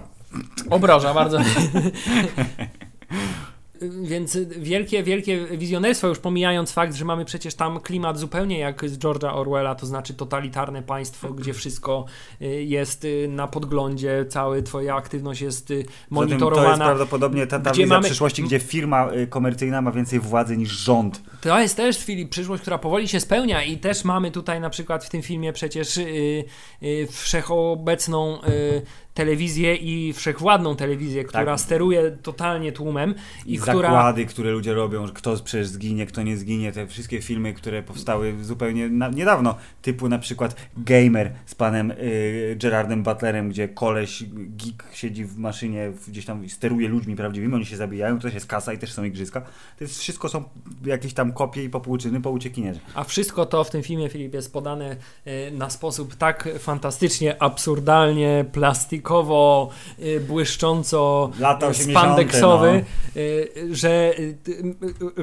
Obroża, 0.69 1.13
bardzo. 1.13 1.37
Więc 4.03 4.37
wielkie, 4.57 5.03
wielkie 5.03 5.45
wizjonerstwo, 5.57 6.07
już 6.07 6.19
pomijając 6.19 6.71
fakt, 6.71 6.95
że 6.95 7.05
mamy 7.05 7.25
przecież 7.25 7.55
tam 7.55 7.79
klimat 7.79 8.19
zupełnie 8.19 8.59
jak 8.59 8.89
z 8.89 8.97
George'a 8.99 9.33
Orwella, 9.33 9.75
to 9.75 9.85
znaczy 9.85 10.13
totalitarne 10.13 10.83
państwo, 10.83 11.33
gdzie 11.33 11.53
wszystko 11.53 12.05
y, 12.41 12.45
jest 12.63 13.05
y, 13.05 13.27
na 13.29 13.47
podglądzie, 13.47 14.25
cała 14.29 14.61
twoja 14.61 14.95
aktywność 14.95 15.41
jest 15.41 15.71
y, 15.71 15.75
Zatem 15.77 15.85
to 15.85 15.91
jest 15.91 16.11
monitorowana. 16.11 16.85
prawdopodobnie 16.85 17.47
ta, 17.47 17.59
ta 17.59 17.71
Gdzie 17.71 17.83
wizja 17.83 17.95
mamy- 17.95 18.05
przyszłości, 18.07 18.43
gdzie 18.43 18.59
firma 18.59 19.09
komercyjna 19.29 19.81
ma 19.81 19.91
więcej 19.91 20.19
władzy 20.19 20.57
niż 20.57 20.69
rząd. 20.69 21.21
To 21.41 21.59
jest 21.59 21.77
też 21.77 21.97
Filip, 21.97 22.29
przyszłość, 22.29 22.61
która 22.61 22.77
powoli 22.77 23.07
się 23.07 23.19
spełnia 23.19 23.63
i 23.63 23.77
też 23.77 24.03
mamy 24.03 24.31
tutaj 24.31 24.61
na 24.61 24.69
przykład 24.69 25.05
w 25.05 25.09
tym 25.09 25.21
filmie 25.21 25.53
przecież 25.53 25.99
wszechobecną 27.11 28.39
telewizję 29.15 29.75
i 29.75 30.13
wszechwładną 30.13 30.75
telewizję, 30.75 31.23
która 31.23 31.45
Tak. 31.45 31.59
steruje 31.59 32.11
totalnie 32.11 32.71
tłumem 32.71 33.15
i 33.45 33.53
I 33.53 33.57
która 33.57 33.89
zakłady, 33.89 34.25
które 34.25 34.51
ludzie 34.51 34.73
robią, 34.73 35.07
że 35.07 35.13
kto 35.13 35.37
przecież 35.43 35.67
zginie, 35.67 36.05
kto 36.05 36.23
nie 36.23 36.37
zginie, 36.37 36.71
te 36.71 36.87
wszystkie 36.87 37.21
filmy, 37.21 37.53
które 37.53 37.83
powstały 37.83 38.35
zupełnie 38.41 38.89
na, 38.89 39.09
niedawno, 39.09 39.55
typu 39.81 40.09
na 40.09 40.19
przykład 40.19 40.55
Gamer 40.77 41.31
z 41.45 41.55
panem 41.55 41.91
y, 41.91 42.55
Gerardem 42.59 43.03
Butlerem, 43.03 43.49
gdzie 43.49 43.67
koleś, 43.67 44.23
geek 44.33 44.83
siedzi 44.93 45.25
w 45.25 45.37
maszynie, 45.37 45.91
gdzieś 46.07 46.25
tam 46.25 46.49
steruje 46.49 46.89
ludźmi 46.89 47.15
prawdziwymi, 47.15 47.53
oni 47.53 47.65
się 47.65 47.77
zabijają, 47.77 48.17
to 48.17 48.21
też 48.21 48.33
jest 48.33 48.47
kasa 48.47 48.73
i 48.73 48.77
też 48.77 48.93
są 48.93 49.03
igrzyska. 49.03 49.41
To 49.41 49.83
jest 49.83 49.99
wszystko 49.99 50.29
są 50.29 50.43
jakieś 50.85 51.13
tam 51.13 51.33
kopie 51.33 51.63
i 51.63 51.69
popłuczyny 51.69 52.21
po 52.21 52.29
uciekinierze. 52.29 52.79
A 52.93 53.03
wszystko 53.03 53.45
to 53.45 53.63
w 53.63 53.69
tym 53.69 53.83
filmie, 53.83 54.09
Filip, 54.09 54.33
jest 54.33 54.53
podane 54.53 54.95
e, 55.25 55.51
na 55.51 55.69
sposób 55.69 56.15
tak 56.15 56.49
fantastycznie, 56.59 57.41
absurdalnie, 57.43 58.45
plastikowo, 58.51 59.04
e, 59.99 60.19
błyszcząco, 60.19 61.31
Lata 61.39 61.67
80., 61.67 61.97
spandeksowy, 61.97 62.85
no. 63.15 63.21
że 63.71 64.13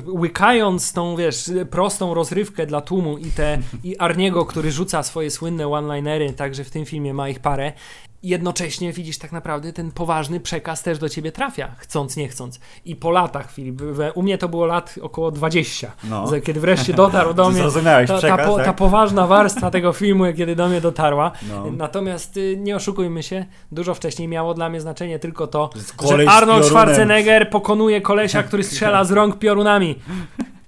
łykając 0.07 0.93
tą, 0.93 1.17
wiesz, 1.17 1.51
prostą 1.71 2.15
rozrywkę 2.15 2.67
dla 2.67 2.81
tłumu 2.81 3.19
i 3.19 3.27
te 3.27 3.59
i 3.85 3.99
Arniego, 3.99 4.47
który 4.47 4.73
rzuca 4.73 5.03
swoje 5.03 5.31
słynne 5.31 5.69
one-linery, 5.69 6.33
także 6.33 6.65
w 6.65 6.71
tym 6.71 6.85
filmie 6.85 7.15
ma 7.15 7.29
ich 7.29 7.41
parę, 7.41 7.73
jednocześnie 8.23 8.93
widzisz 8.93 9.19
tak 9.19 9.33
naprawdę 9.33 9.73
ten 9.73 9.93
poważny 9.93 10.41
przekaz 10.41 10.83
też 10.83 10.99
do 10.99 11.09
ciebie 11.09 11.33
trafia, 11.33 11.75
chcąc, 11.79 12.17
nie 12.17 12.29
chcąc. 12.29 12.61
I 12.85 12.97
po 12.97 13.11
latach, 13.11 13.53
Filip, 13.53 13.83
u 14.15 14.23
mnie 14.23 14.39
to 14.39 14.49
było 14.49 14.67
lat 14.67 14.95
około 15.03 15.31
20, 15.31 15.93
No. 16.05 16.27
kiedy 16.45 16.61
wreszcie 16.61 16.93
dotarł 16.95 17.35
do 17.35 17.49
mnie 17.51 17.61
Zrozumiałeś 17.61 18.09
ta, 18.09 18.21
ta, 18.21 18.39
po, 18.39 18.57
tak? 18.57 18.67
ta 18.67 18.73
poważna 18.73 19.27
warstwa 19.27 19.71
tego 19.71 19.93
filmu, 19.93 20.25
kiedy 20.37 20.57
do 20.57 20.69
mnie 20.69 20.81
dotarła. 20.81 21.33
No. 21.49 21.67
Natomiast 21.71 22.37
y, 22.37 22.57
nie 22.57 22.77
oszukujmy 22.77 23.23
się, 23.23 23.47
dużo 23.73 23.95
wcześniej 23.95 24.29
miało 24.29 24.55
dla 24.55 24.69
mnie 24.69 24.81
znaczenie 24.81 25.19
tylko 25.19 25.47
to, 25.47 25.71
że 26.09 26.31
Arnold. 26.31 26.65
Schwarzenegger 26.67 27.51
pokonuje 27.51 28.01
kolesia, 28.01 28.43
który 28.49 28.65
strzela 28.65 29.05
z 29.05 29.11
rąk 29.11 29.39
piorunami. 29.39 29.99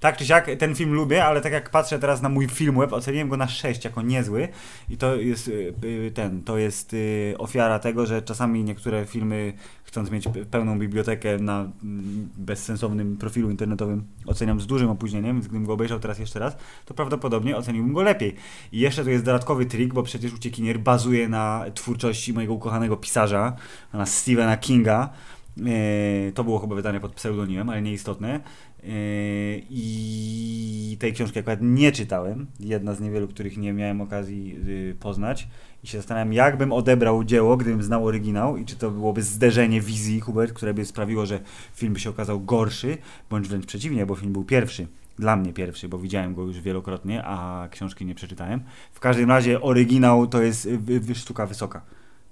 Tak 0.04 0.16
czy 0.16 0.26
siak, 0.26 0.50
ten 0.58 0.74
film 0.74 0.92
lubię, 0.92 1.24
ale 1.24 1.40
tak 1.40 1.52
jak 1.52 1.70
patrzę 1.70 1.98
teraz 1.98 2.22
na 2.22 2.28
mój 2.28 2.48
film 2.48 2.78
web, 2.78 2.92
oceniłem 2.92 3.28
go 3.28 3.36
na 3.36 3.48
6 3.48 3.84
jako 3.84 4.02
niezły 4.02 4.48
i 4.90 4.96
to 4.96 5.16
jest 5.16 5.48
y, 5.48 5.74
y, 5.84 6.10
ten, 6.14 6.42
to 6.42 6.58
jest 6.58 6.92
y, 6.94 7.34
ofiara 7.38 7.78
tego, 7.78 8.06
że 8.06 8.22
czasami 8.22 8.64
niektóre 8.64 9.06
filmy, 9.06 9.52
chcąc 9.84 10.10
mieć 10.10 10.26
pe- 10.26 10.44
pełną 10.44 10.78
bibliotekę 10.78 11.38
na 11.38 11.60
mm, 11.60 12.28
bezsensownym 12.36 13.16
profilu 13.16 13.50
internetowym, 13.50 14.04
oceniam 14.26 14.60
z 14.60 14.66
dużym 14.66 14.90
opóźnieniem, 14.90 15.36
więc 15.36 15.46
gdybym 15.46 15.66
go 15.66 15.72
obejrzał 15.72 16.00
teraz 16.00 16.18
jeszcze 16.18 16.38
raz, 16.38 16.56
to 16.84 16.94
prawdopodobnie 16.94 17.56
oceniłbym 17.56 17.92
go 17.94 18.02
lepiej. 18.02 18.34
I 18.72 18.78
jeszcze 18.78 19.04
tu 19.04 19.10
jest 19.10 19.24
dodatkowy 19.24 19.66
trik, 19.66 19.94
bo 19.94 20.02
przecież 20.02 20.32
Uciekinier 20.32 20.78
bazuje 20.78 21.28
na 21.28 21.64
twórczości 21.74 22.32
mojego 22.32 22.54
ukochanego 22.54 22.96
pisarza, 22.96 23.56
na 23.92 24.06
Stephena 24.06 24.56
Kinga, 24.56 25.10
E, 25.58 26.32
To 26.32 26.44
było 26.44 26.58
chyba 26.58 26.74
wydane 26.74 27.00
pod 27.00 27.12
pseudonimem, 27.12 27.70
ale 27.70 27.82
nieistotne. 27.82 28.40
E, 28.84 29.58
I 29.70 30.96
tej 31.00 31.12
książki 31.12 31.38
akurat 31.38 31.58
nie 31.62 31.92
czytałem. 31.92 32.46
Jedna 32.60 32.94
z 32.94 33.00
niewielu, 33.00 33.28
których 33.28 33.56
nie 33.56 33.72
miałem 33.72 34.00
okazji 34.00 34.56
y, 34.68 34.96
poznać. 35.00 35.48
I 35.84 35.86
się 35.86 35.98
zastanawiam, 35.98 36.32
jak 36.32 36.56
bym 36.56 36.72
odebrał 36.72 37.24
dzieło, 37.24 37.56
gdybym 37.56 37.82
znał 37.82 38.06
oryginał 38.06 38.56
i 38.56 38.64
czy 38.64 38.76
to 38.76 38.90
byłoby 38.90 39.22
zderzenie 39.22 39.80
wizji 39.80 40.20
Hubert, 40.20 40.52
które 40.52 40.74
by 40.74 40.84
sprawiło, 40.84 41.26
że 41.26 41.40
film 41.74 41.92
by 41.92 42.00
się 42.00 42.10
okazał 42.10 42.40
gorszy, 42.40 42.98
bądź 43.30 43.48
wręcz 43.48 43.66
przeciwnie, 43.66 44.06
bo 44.06 44.14
film 44.14 44.32
był 44.32 44.44
pierwszy. 44.44 44.86
Dla 45.18 45.36
mnie 45.36 45.52
pierwszy, 45.52 45.88
bo 45.88 45.98
widziałem 45.98 46.34
go 46.34 46.42
już 46.42 46.60
wielokrotnie, 46.60 47.22
a 47.24 47.68
książki 47.70 48.06
nie 48.06 48.14
przeczytałem. 48.14 48.60
W 48.92 49.00
każdym 49.00 49.28
razie 49.28 49.60
oryginał 49.60 50.26
to 50.26 50.42
jest 50.42 50.68
sztuka 51.14 51.46
wysoka. 51.46 51.82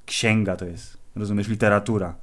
Księga 0.06 0.56
to 0.56 0.64
jest, 0.64 0.96
rozumiesz, 1.16 1.48
literatura. 1.48 2.14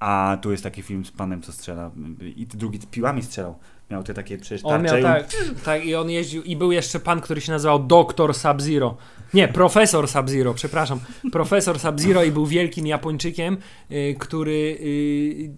A 0.00 0.38
tu 0.42 0.50
jest 0.50 0.62
taki 0.62 0.82
film 0.82 1.04
z 1.04 1.10
panem, 1.10 1.42
co 1.42 1.52
strzela. 1.52 1.90
I 2.36 2.46
drugi 2.46 2.78
piłami 2.78 3.22
strzelał. 3.22 3.58
Miał 3.90 4.02
te 4.02 4.14
takie 4.14 4.38
przecież 4.38 4.60
On 4.64 4.82
miał 4.82 5.02
tak, 5.02 5.26
tak 5.64 5.84
i 5.84 5.94
on 5.94 6.10
jeździł 6.10 6.42
i 6.42 6.56
był 6.56 6.72
jeszcze 6.72 7.00
pan, 7.00 7.20
który 7.20 7.40
się 7.40 7.52
nazywał 7.52 7.78
Doktor 7.86 8.34
Sub-Zero. 8.34 8.96
Nie, 9.34 9.48
profesor 9.48 10.08
Sub-Zero, 10.08 10.54
przepraszam. 10.54 11.00
Profesor 11.32 11.78
Sub-Zero 11.78 12.24
i 12.24 12.30
był 12.30 12.46
wielkim 12.46 12.86
Japończykiem, 12.86 13.56
y, 13.90 14.16
który 14.18 14.52
y, 14.80 15.50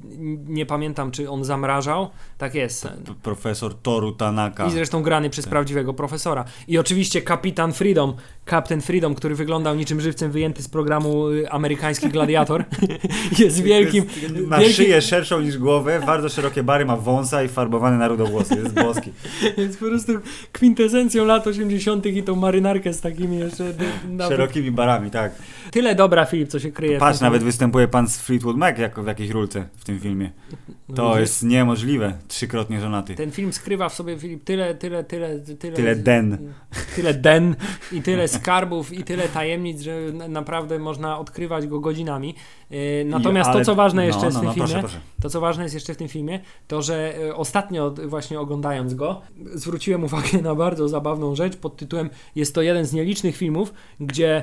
nie 0.46 0.66
pamiętam, 0.66 1.10
czy 1.10 1.30
on 1.30 1.44
zamrażał. 1.44 2.10
Tak 2.38 2.54
jest. 2.54 2.82
P- 2.82 3.14
profesor 3.22 3.74
Toru 3.74 4.12
Tanaka. 4.12 4.66
I 4.66 4.70
zresztą 4.70 5.02
grany 5.02 5.30
przez 5.30 5.44
Tak. 5.44 5.50
prawdziwego 5.50 5.94
profesora. 5.94 6.44
I 6.68 6.78
oczywiście 6.78 7.22
kapitan 7.22 7.72
Freedom, 7.72 8.14
Captain 8.50 8.80
Freedom, 8.80 9.14
który 9.14 9.34
wyglądał 9.34 9.74
niczym 9.76 10.00
żywcem 10.00 10.30
wyjęty 10.30 10.62
z 10.62 10.68
programu 10.68 11.28
y, 11.28 11.50
Amerykański 11.50 12.08
Gladiator, 12.08 12.64
jest 13.38 13.62
wielkim. 13.62 14.04
Jest, 14.22 14.36
ma 14.46 14.58
wielkim 14.58 14.74
szyję 14.76 15.02
szerszą 15.02 15.40
niż 15.40 15.58
głowę, 15.58 16.00
bardzo 16.06 16.28
szerokie 16.28 16.62
bary, 16.62 16.84
ma 16.84 16.96
wąsa 16.96 17.42
i 17.42 17.48
farbowany 17.48 17.98
na 17.98 18.08
rudowłosy. 18.18 18.54
Jest 18.56 18.74
boski. 18.74 19.12
jest 19.56 19.78
po 19.78 19.86
prostu 19.86 20.12
kwintesencją 20.52 21.24
lat 21.24 21.46
80. 21.46 22.06
i 22.06 22.22
tą 22.22 22.36
marynarkę 22.36 22.92
z 22.92 23.00
takimi 23.00 23.38
jeszcze. 23.38 23.64
nawet- 24.08 24.28
Szerokimi 24.36 24.70
barami, 24.70 25.10
tak. 25.10 25.32
Tyle 25.70 25.94
dobra, 25.94 26.24
Filip, 26.24 26.48
co 26.48 26.58
się 26.60 26.72
kryje. 26.72 26.98
Patrz, 26.98 27.20
nawet 27.20 27.42
występuje 27.42 27.88
pan 27.88 28.08
z 28.08 28.18
Fleetwood 28.20 28.56
Mac 28.56 28.78
jako 28.78 29.02
w 29.02 29.06
jakiejś 29.06 29.30
rulce 29.30 29.68
w 29.76 29.84
tym 29.84 30.00
filmie. 30.00 30.30
No 30.88 30.94
To 30.94 31.20
jest 31.20 31.42
niemożliwe. 31.42 32.12
Trzykrotnie 32.28 32.80
żonaty. 32.80 33.14
Ten 33.14 33.30
film 33.30 33.52
skrywa 33.52 33.88
w 33.88 33.94
sobie, 33.94 34.18
Filip, 34.18 34.44
tyle, 34.44 34.74
tyle, 34.74 35.04
tyle, 35.04 35.38
tyle. 35.40 35.76
Tyle 35.76 35.96
den. 35.96 36.38
Tyle 36.96 37.14
den 37.14 37.56
i 37.92 38.02
tyle 38.02 38.28
skarbów 38.28 38.92
i 38.92 39.04
tyle 39.04 39.28
tajemnic, 39.28 39.80
że 39.80 40.00
na- 40.12 40.28
naprawdę 40.28 40.78
można 40.78 41.18
odkrywać 41.18 41.66
go 41.66 41.80
godzinami. 41.80 42.34
Yy, 42.70 43.04
Natomiast 43.04 43.52
to, 43.52 43.64
co 43.64 43.74
ważne 43.74 44.06
jeszcze 44.06 44.30
no, 44.30 44.30
no, 44.30 44.38
w 44.38 44.40
tym 44.40 44.44
no, 44.44 44.52
filmie, 44.52 44.68
Proszę, 44.68 44.80
proszę. 44.80 45.00
To, 45.22 45.30
co 45.30 45.40
ważne 45.40 45.62
jest 45.62 45.74
jeszcze 45.74 45.94
w 45.94 45.96
tym 45.96 46.08
filmie, 46.08 46.40
to 46.68 46.82
że 46.82 47.18
e, 47.18 47.36
ostatnio 47.36 47.94
właśnie 48.06 48.40
oglądając 48.40 48.94
go, 48.94 49.20
zwróciłem 49.54 50.04
uwagę 50.04 50.42
na 50.42 50.54
bardzo 50.54 50.88
zabawną 50.88 51.34
rzecz 51.34 51.56
pod 51.56 51.76
tytułem 51.76 52.10
Jest 52.34 52.54
to 52.54 52.62
jeden 52.62 52.84
z 52.84 52.92
nielicznych 52.92 53.36
filmów, 53.36 53.72
gdzie 54.00 54.42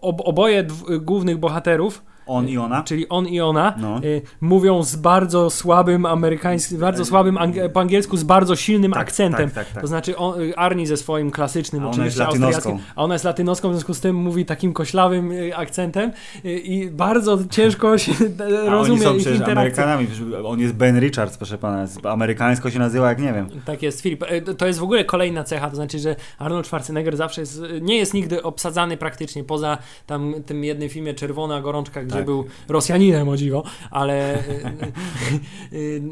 oboje 0.00 0.66
głównych 1.00 1.38
bohaterów 1.38 2.02
On 2.26 2.48
i 2.48 2.58
ona? 2.58 2.82
czyli 2.82 3.08
on 3.08 3.26
i 3.28 3.40
ona, 3.40 3.74
No. 3.78 4.00
y, 4.04 4.22
mówią 4.40 4.82
z 4.82 4.96
bardzo 4.96 5.50
słabym 5.50 6.06
amerykańskim, 6.06 6.78
bardzo 6.80 7.04
słabym 7.04 7.34
ang- 7.36 7.68
po 7.68 7.80
angielsku 7.80 8.16
z 8.16 8.24
bardzo 8.24 8.56
silnym 8.56 8.92
Tak, 8.92 9.02
akcentem. 9.02 9.50
tak, 9.50 9.64
tak, 9.64 9.72
tak. 9.74 9.80
To 9.82 9.86
znaczy 9.86 10.16
on, 10.16 10.40
y, 10.40 10.56
Arnie 10.56 10.86
ze 10.86 10.96
swoim 10.96 11.30
klasycznym, 11.30 11.84
A 11.84 11.88
oczywiście 11.90 12.26
austriackim, 12.26 12.78
a 12.96 13.02
ona 13.02 13.14
jest 13.14 13.24
latynoską, 13.24 13.68
w 13.68 13.72
związku 13.72 13.94
z 13.94 14.00
tym 14.00 14.16
mówi 14.16 14.44
takim 14.44 14.72
koślawym 14.72 15.32
y, 15.32 15.56
akcentem 15.56 16.12
y, 16.44 16.50
i 16.58 16.90
bardzo 16.90 17.38
ciężko 17.50 17.98
się 17.98 18.12
A 18.40 18.44
oni 18.44 18.70
rozumie 18.70 19.00
są 19.00 19.14
ich. 19.16 19.48
Amerykanami. 19.48 20.06
On 20.44 20.60
jest 20.60 20.74
Ben 20.74 21.00
Richards, 21.00 21.36
proszę 21.36 21.58
pana. 21.58 21.86
Amerykańsko 22.04 22.70
się 22.70 22.78
nazywa, 22.78 23.08
jak 23.08 23.20
nie 23.20 23.32
wiem. 23.32 23.48
Tak 23.64 23.82
jest, 23.82 24.00
Filip. 24.00 24.24
To- 24.44 24.54
To 24.54 24.66
jest 24.66 24.78
w 24.78 24.82
ogóle 24.82 25.04
kolejna 25.04 25.44
cecha, 25.44 25.70
to 25.70 25.76
znaczy, 25.76 25.98
że 25.98 26.16
Arnold 26.38 26.66
Schwarzenegger 26.66 27.16
zawsze 27.16 27.40
jest, 27.40 27.62
nie 27.80 27.96
jest 27.96 28.14
nigdy 28.14 28.42
obsadzany 28.42 28.96
praktycznie, 28.96 29.44
poza 29.44 29.78
tam 30.06 30.34
tym 30.46 30.64
jednym 30.64 30.88
filmie 30.88 31.14
Czerwona 31.14 31.60
Gorączka, 31.60 32.00
Tak. 32.18 32.26
był 32.26 32.44
Rosjaninem, 32.68 33.28
o 33.28 33.36
dziwo, 33.36 33.62
ale... 33.90 34.34
e, 34.34 34.38
e, 34.38 34.40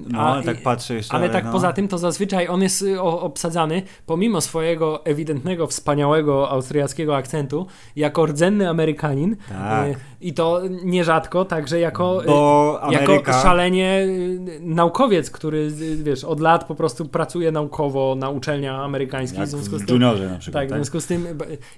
No, 0.09 0.19
a- 0.21 0.33
ale 0.33 0.43
tak 0.43 0.63
patrzę 0.63 0.95
jeszcze. 0.95 1.15
ale 1.15 1.31
tak 1.31 1.45
no. 1.45 1.53
poza 1.53 1.73
tym, 1.73 1.89
to 1.89 1.99
zazwyczaj 1.99 2.49
on 2.49 2.63
jest 2.63 2.83
y, 2.83 3.01
obsadzany, 3.01 3.83
pomimo 4.07 4.41
swojego 4.41 5.05
ewidentnego, 5.05 5.67
wspaniałego 5.67 6.51
austriackiego 6.51 7.17
akcentu, 7.17 7.67
jako 7.97 8.27
rdzenny 8.27 8.69
Amerykanin. 8.69 9.37
Tak. 9.49 9.89
Y, 9.89 9.95
I 10.21 10.35
to 10.35 10.61
nierzadko, 10.85 11.45
także 11.45 11.81
jako, 11.81 12.25
y, 12.89 12.93
jako 12.93 13.33
szalenie 13.33 14.01
y, 14.07 14.61
naukowiec, 14.61 15.31
który 15.31 15.59
y, 15.59 15.97
wiesz, 16.03 16.25
od 16.25 16.41
lat 16.41 16.65
po 16.65 16.75
prostu 16.75 17.05
pracuje 17.07 17.53
naukowo 17.53 18.15
na 18.19 18.31
uczelniach 18.31 18.81
amerykańskich. 18.81 19.39
Jak 19.39 19.49
w 19.49 19.51
związku 19.51 19.79
z 19.79 19.83
w 19.83 19.87
tym, 19.87 19.95
juniorze 19.95 20.29
na 20.31 20.39
przykład. 20.39 20.61
tak, 20.63 20.69
w 20.69 20.71
tak? 20.71 20.79
związku 20.79 21.01
z 21.01 21.07
tym. 21.07 21.27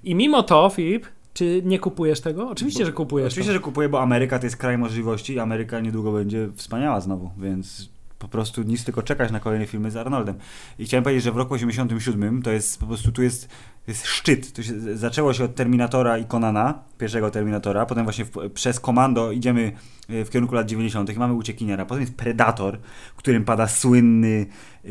I 0.04 0.14
mimo 0.14 0.42
to, 0.42 0.68
Filip, 0.74 1.06
czy 1.34 1.62
nie 1.64 1.78
kupujesz 1.78 2.20
tego? 2.20 2.48
Oczywiście, 2.48 2.86
że 2.86 2.92
kupujesz. 2.92 3.32
Oczywiście, 3.32 3.52
że 3.52 3.60
kupuję, 3.60 3.88
bo 3.88 4.02
Ameryka 4.02 4.38
to 4.38 4.46
jest 4.46 4.56
kraj 4.56 4.78
możliwości 4.78 5.32
i 5.32 5.38
Ameryka 5.38 5.80
niedługo 5.80 6.12
będzie 6.12 6.48
wspaniała 6.56 7.00
znowu, 7.00 7.30
więc 7.38 7.94
po 8.18 8.28
prostu 8.28 8.62
nic 8.62 8.84
tylko 8.84 9.02
czekać 9.02 9.30
na 9.30 9.40
kolejne 9.40 9.66
filmy 9.66 9.90
z 9.90 9.96
Arnoldem. 9.96 10.38
I 10.78 10.84
chciałem 10.84 11.04
powiedzieć, 11.04 11.24
że 11.24 11.32
w 11.32 11.36
roku 11.36 11.54
87 11.54 12.42
to 12.42 12.50
jest 12.50 12.80
po 12.80 12.86
prostu 12.86 13.12
tu 13.12 13.22
jest, 13.22 13.48
jest 13.86 14.06
szczyt. 14.06 14.52
To 14.52 14.62
się, 14.62 14.96
zaczęło 14.96 15.32
się 15.32 15.44
od 15.44 15.54
Terminatora 15.54 16.18
i 16.18 16.24
Conana, 16.24 16.82
pierwszego 16.98 17.30
Terminatora, 17.30 17.86
potem 17.86 18.04
właśnie 18.04 18.24
w, 18.24 18.50
przez 18.54 18.80
Komando 18.80 19.32
idziemy 19.32 19.72
e, 20.08 20.24
w 20.24 20.30
kierunku 20.30 20.54
lat 20.54 20.66
90. 20.66 21.10
i 21.10 21.18
mamy 21.18 21.34
Uciekiniera. 21.34 21.86
Potem 21.86 22.00
jest 22.00 22.14
Predator, 22.14 22.78
w 23.14 23.16
którym 23.16 23.44
pada 23.44 23.68
słynny 23.68 24.46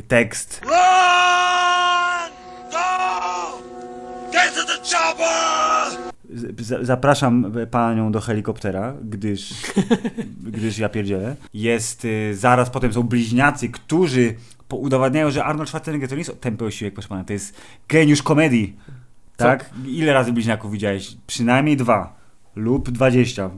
tekst 0.08 0.62
Run! 0.64 0.72
Go! 2.72 3.58
Get 4.32 4.56
to 4.56 4.66
the 4.66 4.96
chopper! 4.96 5.83
Zapraszam 6.82 7.54
panią 7.72 8.12
do 8.12 8.22
helikoptera, 8.22 8.94
gdyż, 9.04 9.54
gdyż 10.52 10.78
ja 10.78 10.90
pierdzielę. 10.90 11.36
Jest, 11.54 12.06
y, 12.06 12.36
zaraz 12.36 12.70
potem 12.70 12.94
są 12.94 13.04
bliźniacy, 13.04 13.70
którzy 13.70 14.36
udowadniają, 14.70 15.32
że 15.32 15.44
Arnold 15.44 15.70
Schwarzenegger 15.70 16.10
to 16.10 16.16
nie 16.16 16.22
jest 16.22 16.42
tępy 16.42 16.66
osiłek, 16.66 16.94
proszę 16.94 17.10
pana, 17.10 17.24
to 17.24 17.34
jest 17.34 17.56
geniusz 17.90 18.24
komedii. 18.24 18.78
Tak? 19.38 19.70
Ile 19.86 20.14
razy 20.14 20.34
bliźniaków 20.34 20.72
widziałeś? 20.72 21.18
Przynajmniej 21.28 21.78
dwa. 21.78 22.23
Lub 22.56 22.92
dwadzieścia. 22.92 23.50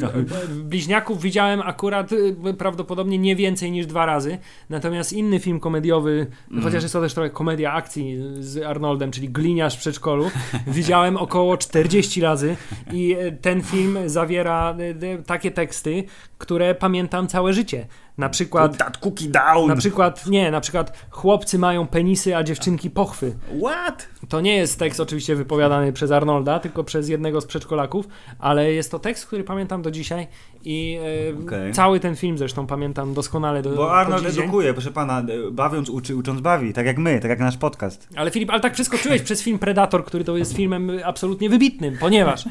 To, 0.00 0.06
Bliźniaków 0.64 1.20
widziałem 1.22 1.60
akurat 1.60 2.12
y, 2.12 2.36
prawdopodobnie 2.58 3.18
nie 3.18 3.36
więcej 3.36 3.70
niż 3.70 3.86
dwa 3.86 4.06
razy. 4.06 4.38
Natomiast 4.70 5.12
inny 5.12 5.38
film 5.40 5.60
komediowy, 5.60 6.26
Mhm. 6.44 6.62
chociaż 6.62 6.82
jest 6.82 6.92
to 6.92 7.00
też 7.00 7.14
trochę 7.14 7.30
komedia 7.30 7.72
akcji 7.72 8.16
z 8.40 8.62
Arnoldem, 8.62 9.10
czyli 9.10 9.28
Gliniarz 9.28 9.74
w 9.76 9.78
przedszkolu, 9.78 10.30
widziałem 10.66 11.16
około 11.16 11.56
40 11.56 12.20
razy. 12.20 12.56
I 12.92 13.16
y, 13.16 13.38
ten 13.40 13.62
film 13.62 13.98
zawiera 14.06 14.76
y, 14.80 15.06
y, 15.06 15.22
takie 15.26 15.50
teksty, 15.50 16.04
które 16.38 16.74
pamiętam 16.74 17.28
całe 17.28 17.52
życie. 17.52 17.86
Na 18.18 18.28
przykład. 18.28 18.76
that 18.76 18.98
cookie 18.98 19.28
down! 19.28 19.68
Na 19.68 19.76
przykład, 19.76 20.26
nie, 20.26 20.50
na 20.50 20.60
przykład 20.60 21.06
chłopcy 21.10 21.58
mają 21.58 21.86
penisy, 21.86 22.36
a 22.36 22.42
dziewczynki 22.44 22.90
pochwy. 22.90 23.36
What? 23.64 24.08
To 24.28 24.40
nie 24.40 24.56
jest 24.56 24.78
tekst 24.78 25.00
oczywiście 25.00 25.36
wypowiadany 25.36 25.92
przez 25.92 26.10
Arnolda, 26.10 26.58
tylko 26.58 26.84
przez 26.84 27.08
jednego 27.08 27.40
z 27.40 27.46
przedszkolaków, 27.46 28.08
ale 28.38 28.72
jest 28.72 28.90
to 28.90 28.98
tekst, 28.98 29.26
który 29.26 29.44
pamiętam 29.44 29.82
do 29.82 29.90
dzisiaj 29.90 30.26
i 30.64 30.98
e, 31.40 31.44
Okej. 31.46 31.72
cały 31.72 32.00
ten 32.00 32.16
film 32.16 32.38
zresztą 32.38 32.66
pamiętam 32.66 33.14
doskonale 33.14 33.62
do 33.62 33.70
Bo 33.70 33.94
Arnold 33.94 34.22
dzień. 34.22 34.42
edukuje, 34.42 34.72
proszę 34.72 34.90
pana, 34.90 35.20
e, 35.20 35.50
bawiąc 35.50 35.90
uczy, 35.90 36.16
ucząc 36.16 36.40
bawi, 36.40 36.72
tak 36.72 36.86
jak 36.86 36.98
my, 36.98 37.20
tak 37.20 37.30
jak 37.30 37.38
nasz 37.38 37.56
podcast. 37.56 38.08
Ale 38.16 38.30
Filip, 38.30 38.50
ale 38.50 38.60
tak 38.60 38.72
przeskoczyłeś 38.72 39.22
przez 39.22 39.42
film 39.42 39.58
Predator, 39.58 40.04
który 40.04 40.24
to 40.24 40.36
jest 40.36 40.56
filmem 40.56 40.90
absolutnie 41.04 41.50
wybitnym, 41.50 41.98
ponieważ 42.00 42.46
e, 42.46 42.50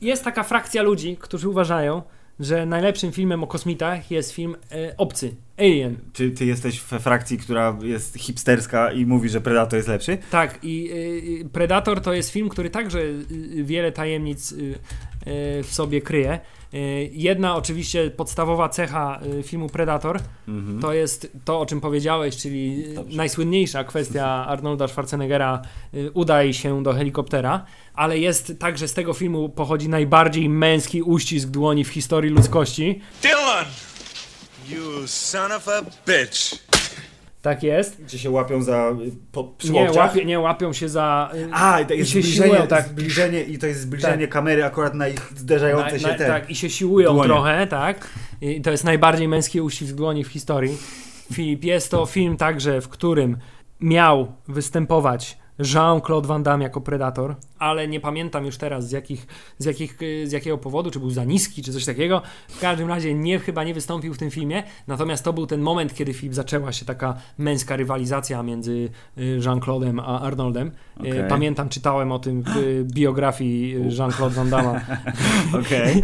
jest 0.00 0.24
taka 0.24 0.42
frakcja 0.42 0.82
ludzi, 0.82 1.16
którzy 1.20 1.48
uważają, 1.48 2.02
że 2.42 2.66
najlepszym 2.66 3.12
filmem 3.12 3.44
o 3.44 3.46
kosmitach 3.46 4.10
jest 4.10 4.32
film 4.32 4.56
e, 4.72 4.96
Obcy, 4.96 5.34
Alien. 5.58 5.96
Czy 6.12 6.30
ty 6.30 6.46
jesteś 6.46 6.80
we 6.80 7.00
frakcji, 7.00 7.38
która 7.38 7.78
jest 7.82 8.18
hipsterska 8.18 8.92
i 8.92 9.06
mówi, 9.06 9.28
że 9.28 9.40
Predator 9.40 9.76
jest 9.76 9.88
lepszy? 9.88 10.18
Tak, 10.30 10.58
i 10.62 10.90
y, 11.42 11.48
Predator 11.48 12.00
to 12.00 12.12
jest 12.12 12.30
film, 12.30 12.48
który 12.48 12.70
także 12.70 12.98
y, 13.00 13.64
wiele 13.64 13.92
tajemnic 13.92 14.52
y, 14.52 14.56
y, 14.56 15.62
w 15.62 15.68
sobie 15.74 16.00
kryje. 16.00 16.40
Y, 16.74 17.10
Jedna 17.12 17.56
oczywiście 17.56 18.10
podstawowa 18.10 18.68
cecha 18.68 19.20
y, 19.38 19.42
filmu 19.42 19.68
Predator 19.68 20.20
Mhm. 20.48 20.80
to 20.80 20.92
jest 20.92 21.30
to, 21.44 21.60
o 21.60 21.66
czym 21.66 21.80
powiedziałeś, 21.80 22.36
czyli 22.36 22.84
Dobrze. 22.94 23.16
najsłynniejsza 23.16 23.84
kwestia 23.84 24.46
Arnolda 24.46 24.88
Schwarzeneggera 24.88 25.62
y, 25.94 26.10
udaj 26.14 26.54
się 26.54 26.82
do 26.82 26.92
helikoptera, 26.92 27.64
ale 27.94 28.18
jest 28.18 28.52
także 28.58 28.88
z 28.88 28.94
tego 28.94 29.12
filmu 29.12 29.48
pochodzi 29.48 29.88
najbardziej 29.88 30.48
męski 30.48 31.02
uścisk 31.02 31.48
dłoni 31.48 31.84
w 31.84 31.88
historii 31.88 32.30
ludzkości. 32.30 33.00
Dylan! 33.22 33.64
You 34.70 35.06
son 35.06 35.52
of 35.52 35.68
a 35.68 35.82
bitch! 35.82 36.71
Tak 37.42 37.62
jest. 37.62 38.02
Czy 38.06 38.18
się 38.18 38.30
łapią 38.30 38.62
za 38.62 38.90
y, 39.06 39.10
po, 39.32 39.44
przy 39.44 39.72
Nie, 39.72 39.90
łapie, 39.92 40.24
nie 40.24 40.40
łapią 40.40 40.72
się 40.72 40.88
za... 40.88 41.30
y, 41.34 41.48
A, 41.52 41.80
i 41.80 41.86
to 41.86 41.94
jest 41.94 42.10
I 42.10 42.12
się 42.12 42.20
zbliżenie, 42.22 42.48
siłują, 42.50 42.66
tak. 42.66 42.88
zbliżenie 42.88 43.42
i 43.42 43.58
to 43.58 43.66
jest 43.66 43.80
zbliżenie 43.80 44.28
kamery 44.28 44.64
akurat 44.64 44.94
na 44.94 45.08
ich 45.08 45.32
zderzające 45.36 46.00
się 46.00 46.08
na, 46.08 46.14
te. 46.14 46.26
Tak, 46.26 46.50
i 46.50 46.54
się 46.54 46.70
siłują 46.70 47.12
dłonie. 47.12 47.28
trochę, 47.28 47.66
tak. 47.66 48.08
I 48.40 48.60
to 48.60 48.70
jest 48.70 48.84
najbardziej 48.84 49.28
męski 49.28 49.60
uścisk 49.60 49.94
dłoni 49.94 50.24
w 50.24 50.28
historii. 50.28 50.78
Filip, 51.32 51.64
jest 51.64 51.90
to 51.90 52.06
film 52.06 52.36
także, 52.36 52.80
w 52.80 52.88
którym 52.88 53.36
miał 53.80 54.32
występować 54.48 55.38
Jean-Claude 55.58 56.26
Van 56.26 56.42
Damme 56.42 56.64
jako 56.64 56.80
Predator, 56.80 57.36
ale 57.58 57.88
nie 57.88 58.00
pamiętam 58.00 58.44
już 58.46 58.56
teraz 58.56 58.88
z, 58.88 58.92
jakich, 58.92 59.26
z, 59.58 59.64
jakich, 59.64 59.98
z 60.24 60.32
jakiego 60.32 60.58
powodu, 60.58 60.90
czy 60.90 60.98
był 60.98 61.10
za 61.10 61.24
niski, 61.24 61.62
czy 61.62 61.72
coś 61.72 61.84
takiego. 61.84 62.22
W 62.48 62.60
każdym 62.60 62.88
razie 62.88 63.14
nie, 63.14 63.38
chyba 63.38 63.64
nie 63.64 63.74
wystąpił 63.74 64.14
w 64.14 64.18
tym 64.18 64.30
filmie, 64.30 64.62
natomiast 64.86 65.24
to 65.24 65.32
był 65.32 65.46
ten 65.46 65.60
moment, 65.60 65.94
kiedy 65.94 66.14
film 66.14 66.34
zaczęła 66.34 66.72
się 66.72 66.84
taka 66.84 67.16
męska 67.38 67.76
rywalizacja 67.76 68.42
między 68.42 68.88
y, 69.18 69.38
Jean-Claude'em 69.40 70.00
a 70.00 70.20
Arnoldem. 70.20 70.68
Y, 70.68 71.00
Okej. 71.00 71.28
Pamiętam, 71.28 71.68
czytałem 71.68 72.12
o 72.12 72.18
tym 72.18 72.42
w 72.42 72.84
biografii 72.92 73.74
Jean-Claude 73.88 74.34
Van 74.34 74.50
Damme 74.50 74.80
Okej. 75.60 76.02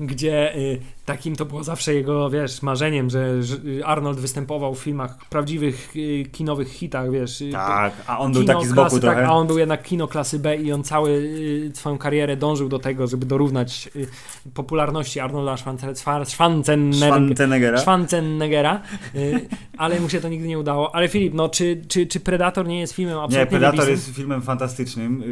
Gdzie 0.00 0.56
y, 0.56 0.78
takim 1.04 1.36
to 1.36 1.44
było 1.44 1.64
zawsze 1.64 1.94
jego, 1.94 2.30
wiesz, 2.30 2.62
marzeniem, 2.62 3.10
że, 3.10 3.42
że 3.42 3.56
Arnold 3.84 4.18
występował 4.20 4.74
w 4.74 4.78
filmach, 4.78 5.18
prawdziwych 5.30 5.92
y, 5.96 6.24
kinowych 6.32 6.68
hitach, 6.68 7.10
wiesz. 7.10 7.40
y, 7.40 7.50
Tak, 7.52 7.92
a 8.06 8.18
on 8.18 8.32
był 8.32 8.44
taki 8.44 8.66
z 8.66 8.68
boku 8.68 8.80
klasy, 8.80 9.00
trochę. 9.00 9.16
Tak, 9.16 9.24
a 9.28 9.32
on 9.32 9.46
był 9.46 9.58
jednak 9.58 9.82
kino 9.82 10.08
klasy 10.08 10.38
B 10.38 10.56
i 10.56 10.72
on 10.72 10.84
cały 10.84 11.10
y, 11.10 11.70
swoją 11.74 11.98
karierę 11.98 12.36
dążył 12.36 12.68
do 12.68 12.78
tego, 12.78 13.06
żeby 13.06 13.26
dorównać 13.26 13.88
y, 13.96 14.06
popularności 14.54 15.20
Arnolda 15.20 15.54
Schwarze- 15.54 15.94
Schwar- 15.94 16.24
Schwarzenegger- 16.24 16.94
Schwarzeneggera. 17.34 17.78
Schwarzeneggera, 17.78 18.82
y, 19.14 19.48
ale 19.78 20.00
mu 20.00 20.08
się 20.08 20.20
to 20.20 20.28
nigdy 20.28 20.48
nie 20.48 20.58
udało. 20.58 20.94
Ale 20.94 21.08
Filip, 21.08 21.34
no 21.34 21.48
czy, 21.48 21.82
czy, 21.88 22.06
czy 22.06 22.20
Predator 22.20 22.66
nie 22.66 22.80
jest 22.80 22.92
filmem 22.92 23.14
Nie, 23.16 23.22
absolutnie 23.22 23.46
Predator 23.50 23.74
wybitnym? 23.80 23.94
jest 23.96 24.16
filmem 24.16 24.42
fantastycznym 24.42 25.22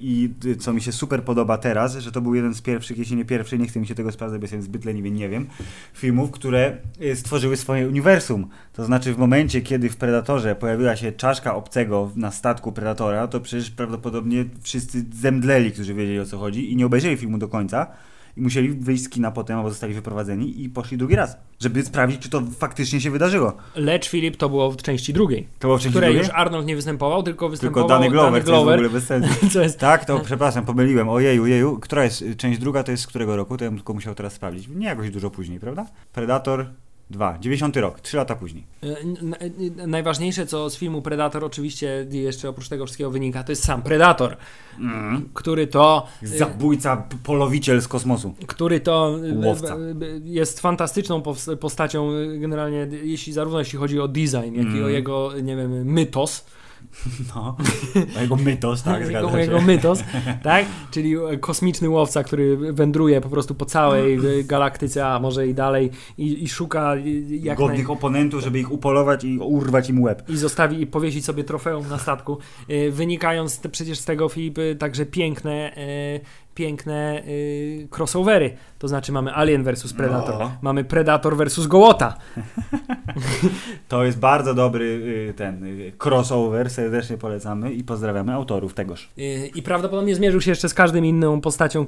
i 0.00 0.30
co 0.60 0.72
mi 0.72 0.80
się 0.80 0.92
super 0.92 1.22
podoba 1.24 1.58
teraz, 1.58 1.96
że 1.96 2.12
to 2.12 2.20
był 2.20 2.34
jeden 2.34 2.54
z 2.54 2.60
pierwszych, 2.62 2.98
jeśli 2.98 3.16
nie 3.16 3.24
pierwszy, 3.24 3.58
nie 3.58 3.66
chcę 3.66 3.80
mi 3.80 3.86
się 3.86 3.91
tego 3.94 4.12
sprawdzać, 4.12 4.40
bo 4.40 4.44
jestem 4.44 4.62
zbyt 4.62 4.84
leniwy, 4.84 5.10
nie 5.10 5.28
wiem, 5.28 5.46
filmów, 5.94 6.30
które 6.30 6.76
y, 7.02 7.16
stworzyły 7.16 7.56
swoje 7.56 7.88
uniwersum. 7.88 8.48
To 8.72 8.84
znaczy 8.84 9.14
w 9.14 9.18
momencie, 9.18 9.60
kiedy 9.60 9.90
w 9.90 9.96
Predatorze 9.96 10.54
pojawiła 10.54 10.96
się 10.96 11.12
czaszka 11.12 11.54
obcego 11.54 12.10
na 12.16 12.30
statku 12.30 12.72
Predatora, 12.72 13.28
to 13.28 13.40
przecież 13.40 13.70
prawdopodobnie 13.70 14.44
wszyscy 14.62 15.04
zemdleli, 15.12 15.72
którzy 15.72 15.94
wiedzieli 15.94 16.20
o 16.20 16.26
co 16.26 16.38
chodzi 16.38 16.72
i 16.72 16.76
nie 16.76 16.86
obejrzeli 16.86 17.16
filmu 17.16 17.38
do 17.38 17.48
końca. 17.48 17.86
I 18.36 18.40
musieli 18.40 18.68
wyjść 18.68 19.04
z 19.04 19.08
kina 19.08 19.30
potem, 19.30 19.56
albo 19.56 19.70
zostali 19.70 19.94
wyprowadzeni 19.94 20.62
i 20.62 20.68
poszli 20.68 20.96
drugi 20.96 21.16
raz, 21.16 21.36
żeby 21.60 21.82
sprawdzić, 21.82 22.20
czy 22.20 22.28
to 22.28 22.42
faktycznie 22.58 23.00
się 23.00 23.10
wydarzyło. 23.10 23.52
Lecz 23.76 24.08
Filip 24.08 24.36
to 24.36 24.48
było 24.48 24.70
w 24.70 24.76
części 24.76 25.12
drugiej, 25.12 25.46
To 25.58 25.68
było 25.68 25.78
w 25.78 25.80
w 25.80 25.82
części 25.82 25.90
której 25.90 26.10
drugiej? 26.10 26.26
już 26.26 26.34
Arnold 26.36 26.66
nie 26.66 26.76
występował, 26.76 27.22
tylko 27.22 27.48
występował 27.48 27.88
Tylko 27.88 27.94
Danny 27.94 28.10
Glover, 28.10 28.32
Danny 28.32 28.44
co 28.44 28.52
jest 28.52 28.64
w 28.64 28.68
ogóle 28.72 28.90
bez 28.90 29.04
sensu. 29.04 29.60
jest 29.62 29.78
Tak, 29.78 30.04
to 30.04 30.20
przepraszam, 30.20 30.64
pomyliłem. 30.64 31.08
Ojeju, 31.08 31.46
jeju. 31.46 31.78
Która 31.78 32.04
jest 32.04 32.24
część 32.36 32.58
druga, 32.58 32.82
to 32.82 32.90
jest 32.90 33.02
z 33.02 33.06
którego 33.06 33.36
roku? 33.36 33.56
To 33.56 33.64
ja 33.64 33.70
bym 33.70 33.78
tylko 33.78 33.94
musiał 33.94 34.14
teraz 34.14 34.32
sprawdzić. 34.32 34.68
Nie 34.68 34.86
jakoś 34.86 35.10
dużo 35.10 35.30
później, 35.30 35.60
prawda? 35.60 35.86
Predator 36.12 36.66
Dwa. 37.12 37.38
90 37.38 37.76
rok, 37.76 38.00
trzy 38.00 38.16
lata 38.16 38.34
później. 38.34 38.64
E, 38.82 39.86
Najważniejsze, 39.86 40.46
co 40.46 40.70
z 40.70 40.76
filmu 40.76 41.02
Predator 41.02 41.44
oczywiście 41.44 42.06
jeszcze 42.10 42.48
oprócz 42.48 42.68
tego 42.68 42.84
wszystkiego 42.86 43.10
wynika, 43.10 43.44
to 43.44 43.52
jest 43.52 43.64
sam 43.64 43.82
Predator, 43.82 44.36
Mm. 44.78 45.28
który 45.34 45.66
to... 45.66 46.06
e, 46.22 46.26
Zabójca, 46.26 47.04
polowiciel 47.22 47.80
z 47.82 47.88
kosmosu. 47.88 48.34
który 48.46 48.80
to 48.80 49.16
e, 49.42 49.46
Łowca. 49.46 49.76
jest 50.24 50.60
fantastyczną 50.60 51.22
postacią 51.60 52.10
generalnie, 52.40 52.88
jeśli 53.02 53.32
zarówno 53.32 53.58
jeśli 53.58 53.78
chodzi 53.78 54.00
o 54.00 54.08
design, 54.08 54.54
jak 54.54 54.66
i 54.66 54.70
Mm. 54.70 54.84
o 54.84 54.88
jego, 54.88 55.30
nie 55.42 55.56
wiem, 55.56 55.84
mytos, 55.84 56.44
No. 57.34 57.56
Jego 58.20 58.36
mytos, 58.36 58.82
tak, 58.82 59.00
jego, 59.00 59.10
zgadza 59.10 59.40
jego 59.40 59.60
się. 59.60 59.66
mytos, 59.66 60.04
tak? 60.42 60.66
Czyli 60.90 61.14
e, 61.14 61.36
kosmiczny 61.38 61.88
łowca, 61.88 62.24
który 62.24 62.72
wędruje 62.72 63.20
po 63.20 63.28
prostu 63.28 63.54
po 63.54 63.64
całej 63.64 64.14
e, 64.14 64.44
galaktyce, 64.44 65.06
a 65.06 65.18
może 65.20 65.48
i 65.48 65.54
dalej 65.54 65.90
i, 66.18 66.44
i 66.44 66.48
szuka 66.48 66.94
jak 67.28 67.58
naj... 67.58 67.68
Godnych 67.68 67.90
oponentów, 67.90 68.42
żeby 68.42 68.60
ich 68.60 68.72
upolować 68.72 69.24
i 69.24 69.38
urwać 69.38 69.90
im 69.90 70.02
łeb. 70.02 70.22
i 70.28 70.36
zostawi 70.36 70.80
i 70.80 70.86
powiesić 70.86 71.24
sobie 71.24 71.44
trofeum 71.44 71.88
na 71.88 71.98
statku. 71.98 72.38
E, 72.68 72.90
Wynikając 72.90 73.58
te, 73.60 73.68
przecież 73.68 73.98
z 73.98 74.04
tego, 74.04 74.28
Filip, 74.28 74.58
e, 74.58 74.74
także 74.74 75.06
piękne, 75.06 75.72
piękne 76.54 77.22
e, 77.22 77.96
crossovery. 77.96 78.56
To 78.78 78.88
znaczy 78.88 79.12
mamy 79.12 79.34
Alien 79.34 79.64
vs 79.64 79.92
Predator, 79.92 80.38
No. 80.38 80.52
mamy 80.62 80.84
Predator 80.84 81.36
vs 81.36 81.66
Gołota. 81.66 82.14
To 83.88 84.04
jest 84.04 84.18
bardzo 84.18 84.54
dobry 84.54 84.84
y, 85.30 85.34
ten 85.36 85.64
y, 85.64 85.92
crossover, 86.04 86.70
serdecznie 86.70 87.18
polecamy 87.18 87.72
i 87.72 87.84
pozdrawiamy 87.84 88.32
autorów 88.32 88.74
tegoż. 88.74 89.10
I 89.54 89.62
prawdopodobnie 89.62 90.14
zmierzył 90.14 90.40
się 90.40 90.50
jeszcze 90.50 90.68
z 90.68 90.74
każdym 90.74 91.04
inną 91.04 91.40
postacią, 91.40 91.86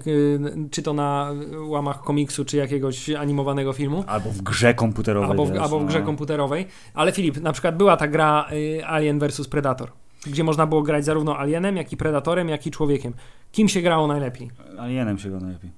czy 0.70 0.82
to 0.82 0.92
na 0.92 1.32
łamach 1.66 2.02
komiksu, 2.02 2.44
czy 2.44 2.56
jakiegoś 2.56 3.10
animowanego 3.10 3.72
filmu. 3.72 4.04
Albo 4.06 4.30
w 4.30 4.42
grze 4.42 4.74
komputerowej. 4.74 5.30
Albo 5.30 5.46
w, 5.46 5.56
albo 5.58 5.80
w 5.80 5.86
grze 5.86 6.00
no. 6.00 6.06
komputerowej. 6.06 6.66
Ale 6.94 7.12
Filip, 7.12 7.40
na 7.40 7.52
przykład 7.52 7.76
była 7.76 7.96
ta 7.96 8.08
gra 8.08 8.46
y, 8.52 8.86
Alien 8.86 9.18
vs 9.18 9.48
Predator, 9.48 9.90
gdzie 10.26 10.44
można 10.44 10.66
było 10.66 10.82
grać 10.82 11.04
zarówno 11.04 11.38
alienem, 11.38 11.76
jak 11.76 11.92
i 11.92 11.96
predatorem, 11.96 12.48
jak 12.48 12.66
i 12.66 12.70
człowiekiem. 12.70 13.12
Kim 13.52 13.68
się 13.68 13.82
grało 13.82 14.06
najlepiej? 14.06 14.50
Alienem 14.78 15.18
się 15.18 15.30
go 15.30 15.40
najlepiej. 15.40 15.70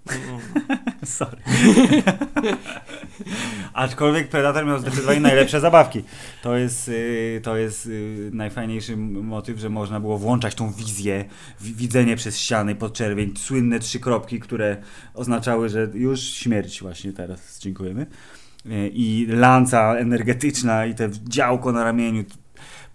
Sorry. 1.04 1.36
Aczkolwiek 3.72 4.28
Predator 4.28 4.66
miał 4.66 4.78
zdecydowanie 4.78 5.20
najlepsze 5.20 5.60
zabawki. 5.60 6.02
To 6.42 6.56
jest, 6.56 6.88
y, 6.88 7.40
to 7.42 7.56
jest 7.56 7.86
y, 7.86 8.30
najfajniejszy 8.32 8.96
motyw, 8.96 9.58
że 9.58 9.68
można 9.70 10.00
było 10.00 10.18
włączać 10.18 10.54
tą 10.54 10.72
wizję, 10.72 11.24
wi- 11.60 11.74
widzenie 11.74 12.16
przez 12.16 12.38
ściany 12.38 12.74
pod 12.74 12.92
czerwień, 12.92 13.36
słynne 13.36 13.78
trzy 13.78 14.00
kropki, 14.00 14.40
które 14.40 14.76
oznaczały, 15.14 15.68
że 15.68 15.88
już 15.94 16.20
śmierć 16.20 16.82
właśnie 16.82 17.12
teraz, 17.12 17.58
dziękujemy. 17.60 18.06
Y, 18.66 18.90
I 18.92 19.26
lanca 19.28 19.94
energetyczna 19.96 20.86
i 20.86 20.94
te 20.94 21.08
działko 21.28 21.72
na 21.72 21.84
ramieniu. 21.84 22.24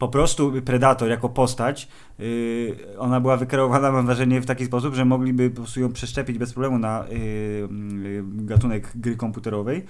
Po 0.02 0.08
prostu 0.08 0.52
Predator 0.66 1.10
jako 1.10 1.30
postać, 1.30 1.88
y, 2.20 2.76
ona 2.98 3.20
była 3.20 3.38
wykreowana, 3.38 3.92
mam 3.92 4.06
wrażenie, 4.06 4.42
w 4.42 4.46
taki 4.46 4.66
sposób, 4.66 4.96
że 4.96 5.06
mogliby 5.06 5.50
po 5.50 5.56
prostu 5.56 5.80
ją 5.80 5.94
przeszczepić 5.94 6.38
bez 6.38 6.54
problemu 6.54 6.80
na 6.80 7.06
y, 7.06 7.14
y, 7.14 8.24
gatunek 8.26 8.92
gry 8.96 9.16
komputerowej. 9.16 9.86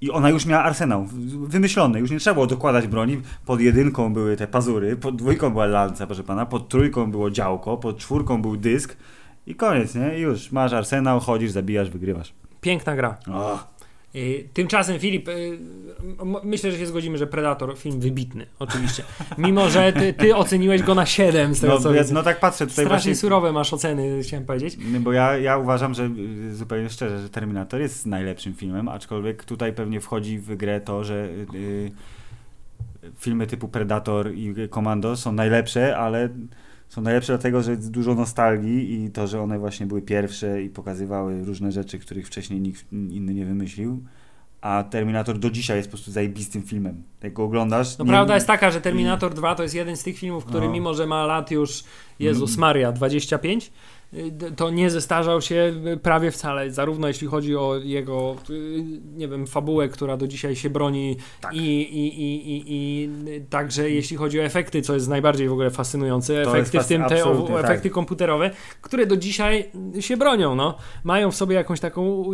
I 0.00 0.10
ona 0.10 0.30
już 0.30 0.46
miała 0.46 0.64
arsenał 0.64 1.06
wymyślony, 1.46 2.00
już 2.00 2.10
nie 2.10 2.18
trzeba 2.18 2.34
było 2.34 2.46
dokładać 2.46 2.86
broni. 2.86 3.20
Pod 3.46 3.60
jedynką 3.60 4.12
były 4.12 4.36
te 4.36 4.46
pazury, 4.46 4.96
pod 4.96 5.16
dwójką 5.16 5.50
była 5.50 5.66
lanca, 5.66 6.06
proszę 6.06 6.22
pana, 6.22 6.46
pod 6.46 6.68
trójką 6.68 7.10
było 7.10 7.30
działko, 7.30 7.76
pod 7.76 7.98
czwórką 7.98 8.42
był 8.42 8.56
dysk 8.56 8.96
i 9.46 9.54
koniec, 9.54 9.94
nie? 9.94 10.18
Już 10.18 10.52
masz 10.52 10.72
arsenał, 10.72 11.20
chodzisz, 11.20 11.50
zabijasz, 11.50 11.90
wygrywasz. 11.90 12.34
Piękna 12.60 12.96
gra. 12.96 13.16
O, 13.32 13.54
Y, 13.54 13.77
Tymczasem, 14.52 14.98
Filip, 14.98 15.28
y, 15.28 15.58
myślę, 16.44 16.72
że 16.72 16.78
się 16.78 16.86
zgodzimy, 16.86 17.18
że 17.18 17.26
Predator 17.26 17.78
film 17.78 18.00
wybitny, 18.00 18.46
oczywiście. 18.58 19.02
Mimo, 19.38 19.70
że 19.70 19.92
ty, 19.92 20.12
ty 20.12 20.36
oceniłeś 20.36 20.82
go 20.82 20.94
na 20.94 21.06
7 21.06 21.54
z 21.54 21.60
tego 21.60 21.78
no, 21.84 21.92
ja, 21.92 22.02
no 22.12 22.22
tak 22.22 22.40
patrzę 22.40 22.66
tutaj 22.66 22.84
Strasznie 22.84 23.12
właśnie. 23.12 23.14
surowe 23.14 23.52
masz 23.52 23.72
oceny, 23.72 24.22
chciałem 24.22 24.46
powiedzieć. 24.46 24.76
Bo 24.76 25.12
ja, 25.12 25.38
ja 25.38 25.58
uważam, 25.58 25.94
że 25.94 26.10
y, 26.48 26.54
zupełnie 26.54 26.90
szczerze, 26.90 27.22
że 27.22 27.28
Terminator 27.28 27.80
jest 27.80 28.06
najlepszym 28.06 28.54
filmem, 28.54 28.88
aczkolwiek 28.88 29.44
tutaj 29.44 29.72
pewnie 29.72 30.00
wchodzi 30.00 30.38
w 30.38 30.56
grę 30.56 30.80
to, 30.80 31.04
że 31.04 31.14
y, 31.14 31.46
y, 31.54 31.92
filmy 33.18 33.46
typu 33.46 33.68
Predator 33.68 34.34
i 34.34 34.54
Commando 34.70 35.16
są 35.16 35.32
najlepsze, 35.32 35.96
ale 35.96 36.28
są 36.88 37.02
najlepsze 37.02 37.32
dlatego, 37.32 37.62
że 37.62 37.70
jest 37.70 37.90
dużo 37.90 38.14
nostalgii 38.14 39.04
i 39.04 39.10
to, 39.10 39.26
że 39.26 39.40
one 39.42 39.58
właśnie 39.58 39.86
były 39.86 40.02
pierwsze 40.02 40.62
i 40.62 40.68
pokazywały 40.68 41.44
różne 41.44 41.72
rzeczy, 41.72 41.98
których 41.98 42.26
wcześniej 42.26 42.60
nikt 42.60 42.92
inny 42.92 43.34
nie 43.34 43.44
wymyślił. 43.46 44.02
A 44.60 44.84
Terminator 44.90 45.38
do 45.38 45.50
dzisiaj 45.50 45.76
jest 45.76 45.88
po 45.88 45.92
prostu 45.96 46.10
zajebistym 46.10 46.62
filmem. 46.62 47.02
Jak 47.22 47.32
go 47.32 47.44
oglądasz. 47.44 47.98
No 47.98 48.04
nie- 48.04 48.10
prawda 48.10 48.34
jest 48.34 48.46
taka, 48.46 48.70
że 48.70 48.80
Terminator 48.80 49.34
2 49.34 49.54
to 49.54 49.62
jest 49.62 49.74
jeden 49.74 49.96
z 49.96 50.02
tych 50.02 50.18
filmów, 50.18 50.44
który 50.44 50.66
No. 50.66 50.72
mimo, 50.72 50.94
że 50.94 51.06
ma 51.06 51.26
lat 51.26 51.50
już, 51.50 51.84
Jezus 52.18 52.50
Mm. 52.50 52.60
Maria, 52.60 52.92
25, 52.92 53.66
y, 53.66 53.70
d- 53.70 53.72
to 54.56 54.70
nie 54.70 54.90
zestarzał 54.90 55.40
się 55.40 55.72
prawie 56.02 56.30
wcale, 56.30 56.70
zarówno 56.70 57.08
jeśli 57.08 57.26
chodzi 57.26 57.56
o 57.56 57.76
jego, 57.76 58.36
nie 59.16 59.28
wiem, 59.28 59.46
fabułę, 59.46 59.88
która 59.88 60.16
do 60.16 60.26
dzisiaj 60.28 60.56
się 60.56 60.70
broni 60.70 61.16
Tak. 61.40 61.54
i, 61.54 61.58
i, 61.82 62.20
i, 62.22 62.50
i, 62.52 62.64
i 62.68 63.08
także 63.50 63.90
jeśli 63.90 64.16
chodzi 64.16 64.40
o 64.40 64.42
efekty, 64.42 64.82
co 64.82 64.94
jest 64.94 65.08
najbardziej 65.08 65.48
w 65.48 65.52
ogóle 65.52 65.70
fascynujące, 65.70 66.42
To 66.44 66.58
efekty 66.58 66.80
w 66.80 66.86
tym 66.86 67.04
te 67.04 67.24
o, 67.24 67.60
efekty 67.60 67.88
tak. 67.88 67.92
komputerowe, 67.92 68.50
które 68.82 69.06
do 69.06 69.16
dzisiaj 69.16 69.70
się 70.00 70.16
bronią, 70.16 70.54
no. 70.54 70.74
Mają 71.04 71.30
w 71.30 71.36
sobie 71.36 71.56
jakąś 71.56 71.80
taką 71.80 72.24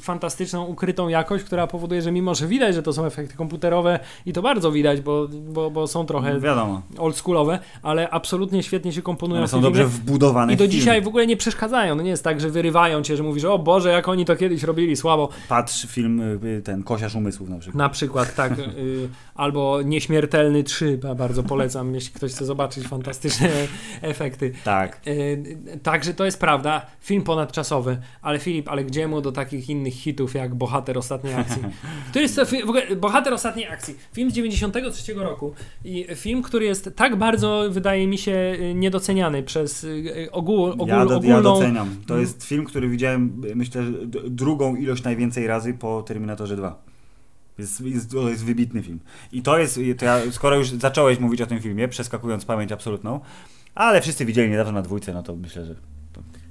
fantastyczną, 0.00 0.64
ukrytą 0.66 1.08
jakość, 1.08 1.44
która 1.44 1.66
powoduje, 1.66 2.02
że 2.02 2.12
mimo, 2.12 2.34
że 2.34 2.46
widać, 2.46 2.74
że 2.74 2.82
to 2.82 2.92
są 2.92 3.04
efekty 3.04 3.36
komputerowe 3.36 4.00
i 4.26 4.32
to 4.32 4.42
bardzo 4.42 4.72
widać, 4.72 5.00
bo, 5.00 5.28
bo, 5.28 5.70
bo 5.70 5.86
są 5.86 6.06
trochę 6.06 6.40
Wiadomo. 6.40 6.82
oldschoolowe, 6.98 7.58
ale 7.82 8.10
absolutnie 8.10 8.62
świetnie 8.62 8.92
się 8.92 9.02
komponują 9.02 9.38
One 9.40 9.48
są 9.48 9.60
dobrze 9.60 9.86
wbudowane 9.86 10.52
I 10.52 10.56
do 10.56 10.68
dzisiaj 10.68 11.02
w 11.02 11.08
ogóle 11.14 11.26
nie 11.26 11.36
przeszkadzają. 11.36 11.94
No 11.94 12.02
nie 12.02 12.10
jest 12.10 12.24
tak, 12.24 12.40
że 12.40 12.50
wyrywają 12.50 13.02
cię, 13.02 13.16
że 13.16 13.22
mówisz, 13.22 13.44
o 13.44 13.58
Boże, 13.58 13.90
jak 13.90 14.08
oni 14.08 14.24
to 14.24 14.36
kiedyś 14.36 14.62
robili 14.62 14.96
słabo. 14.96 15.28
Patrz 15.48 15.86
film 15.86 16.20
y, 16.44 16.62
ten 16.64 16.82
Kosiarz 16.82 17.14
Umysłów 17.14 17.48
na 17.48 17.58
przykład. 17.58 17.78
Na 17.78 17.88
przykład, 17.88 18.34
tak. 18.34 18.58
Y, 18.58 19.08
albo 19.34 19.82
Nieśmiertelny 19.82 20.64
3, 20.64 20.98
ba- 20.98 21.14
bardzo 21.14 21.42
polecam, 21.42 21.94
jeśli 21.94 22.12
ktoś 22.14 22.32
chce 22.32 22.44
zobaczyć 22.44 22.86
fantastyczne 22.88 23.48
efekty. 24.02 24.52
Tak. 24.64 25.00
Y, 25.06 25.58
Także 25.82 26.14
to 26.14 26.24
jest 26.24 26.40
prawda, 26.40 26.86
film 27.00 27.22
ponadczasowy, 27.22 27.98
ale 28.22 28.38
Filip, 28.38 28.68
ale 28.68 28.84
gdzie 28.84 29.08
mu 29.08 29.20
do 29.20 29.32
takich 29.32 29.68
innych 29.70 29.94
hitów 29.94 30.34
jak 30.34 30.54
Bohater 30.54 30.98
Ostatniej 30.98 31.34
Akcji? 31.34 31.62
To 32.12 32.20
jest 32.20 32.36
to, 32.36 32.46
w 32.46 32.68
ogóle 32.68 32.96
Bohater 32.96 33.32
Ostatniej 33.34 33.68
Akcji, 33.68 33.94
film 34.12 34.30
z 34.30 34.34
93 34.34 35.14
roku 35.14 35.54
i 35.84 36.06
film, 36.14 36.42
który 36.42 36.64
jest 36.64 36.90
tak 36.96 37.16
bardzo, 37.16 37.64
wydaje 37.70 38.06
mi 38.06 38.18
się, 38.18 38.56
y, 38.60 38.74
niedoceniany 38.74 39.42
przez 39.42 39.84
y, 39.84 40.28
ogół, 40.32 40.72
ja, 41.04 41.20
do, 41.20 41.26
ja 41.26 41.38
ogólną... 41.38 41.42
doceniam. 41.42 41.88
To 42.06 42.14
Mm. 42.14 42.20
jest 42.26 42.44
film, 42.44 42.64
który 42.64 42.88
widziałem, 42.88 43.42
myślę, 43.54 43.82
drugą 44.28 44.76
ilość 44.76 45.02
najwięcej 45.02 45.46
razy 45.46 45.74
po 45.74 46.02
Terminatorze 46.02 46.56
2. 46.56 46.82
Jest, 47.58 47.80
jest, 47.80 48.10
to 48.10 48.28
jest 48.28 48.44
wybitny 48.44 48.82
film. 48.82 49.00
I 49.32 49.42
to 49.42 49.58
jest, 49.58 49.80
to 49.98 50.04
ja, 50.04 50.20
skoro 50.30 50.56
już 50.56 50.70
zacząłeś 50.70 51.18
mówić 51.20 51.40
o 51.40 51.46
tym 51.46 51.60
filmie, 51.60 51.88
przeskakując 51.88 52.44
pamięć 52.44 52.72
absolutną, 52.72 53.20
ale 53.74 54.00
wszyscy 54.00 54.24
widzieli 54.24 54.50
niedawno 54.50 54.72
na 54.72 54.82
dwójce, 54.82 55.12
no 55.14 55.22
to 55.22 55.36
myślę, 55.36 55.64
że... 55.64 55.74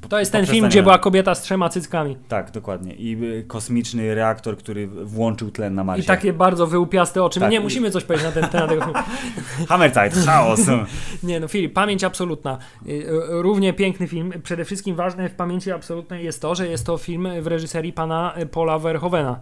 To 0.10 0.20
jest 0.20 0.32
ten 0.32 0.46
film, 0.46 0.68
gdzie 0.68 0.84
była 0.84 0.98
kobieta 0.98 1.36
z 1.36 1.42
trzema 1.42 1.70
cyckami. 1.70 2.18
Tak, 2.28 2.52
dokładnie. 2.52 2.94
I 2.94 3.24
y, 3.24 3.44
kosmiczny 3.48 4.16
reaktor, 4.16 4.58
który 4.58 4.88
włączył 4.88 5.52
tlen 5.52 5.76
na 5.76 5.84
Marsie. 5.84 6.04
I 6.04 6.06
takie 6.06 6.34
bardzo 6.34 6.68
wyłupiaste 6.68 7.24
oczy. 7.24 7.40
Tak. 7.40 7.52
Nie, 7.52 7.60
musimy 7.60 7.92
coś 7.92 8.04
powiedzieć 8.04 8.26
na 8.26 8.32
ten 8.32 8.50
temat 8.50 8.70
tego 8.70 8.82
filmu. 8.82 9.00
Hammerzeit, 9.70 10.14
chaos. 10.26 10.60
Nie, 11.24 11.40
no 11.40 11.48
Filip, 11.48 11.74
pamięć 11.74 12.04
absolutna. 12.04 12.58
Y, 12.88 12.92
y, 12.92 13.12
Równie 13.30 13.74
piękny 13.74 14.08
film. 14.08 14.34
Przede 14.44 14.66
wszystkim 14.66 14.96
ważne 14.96 15.30
w 15.30 15.34
pamięci 15.36 15.72
absolutnej 15.72 16.26
jest 16.26 16.42
to, 16.42 16.56
że 16.56 16.68
jest 16.68 16.86
to 16.86 16.98
film 16.98 17.28
w 17.42 17.48
reżyserii 17.48 17.94
pana 17.94 18.34
Paula 18.52 18.80
Verhoevena. 18.80 19.40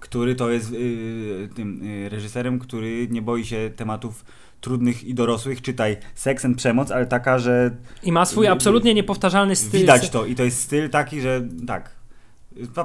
który 0.00 0.34
to 0.34 0.50
jest 0.50 0.72
y, 0.72 1.48
tym 1.54 1.82
y, 1.82 2.08
reżyserem, 2.08 2.58
który 2.58 3.08
nie 3.10 3.22
boi 3.22 3.44
się 3.44 3.70
tematów 3.76 4.24
trudnych 4.60 5.04
i 5.04 5.14
dorosłych, 5.14 5.62
czytaj 5.62 5.96
seks 6.14 6.44
and 6.44 6.56
przemoc, 6.56 6.90
ale 6.90 7.06
taka, 7.06 7.38
że 7.38 7.70
I 8.02 8.12
ma 8.12 8.24
swój 8.24 8.46
Y, 8.46 8.48
y, 8.48 8.52
absolutnie 8.52 8.94
niepowtarzalny 8.94 9.56
styl. 9.56 9.80
widać 9.80 10.10
to 10.10 10.26
i 10.26 10.34
to 10.34 10.44
jest 10.44 10.60
styl 10.60 10.90
taki, 10.90 11.20
że 11.20 11.42
tak. 11.66 11.98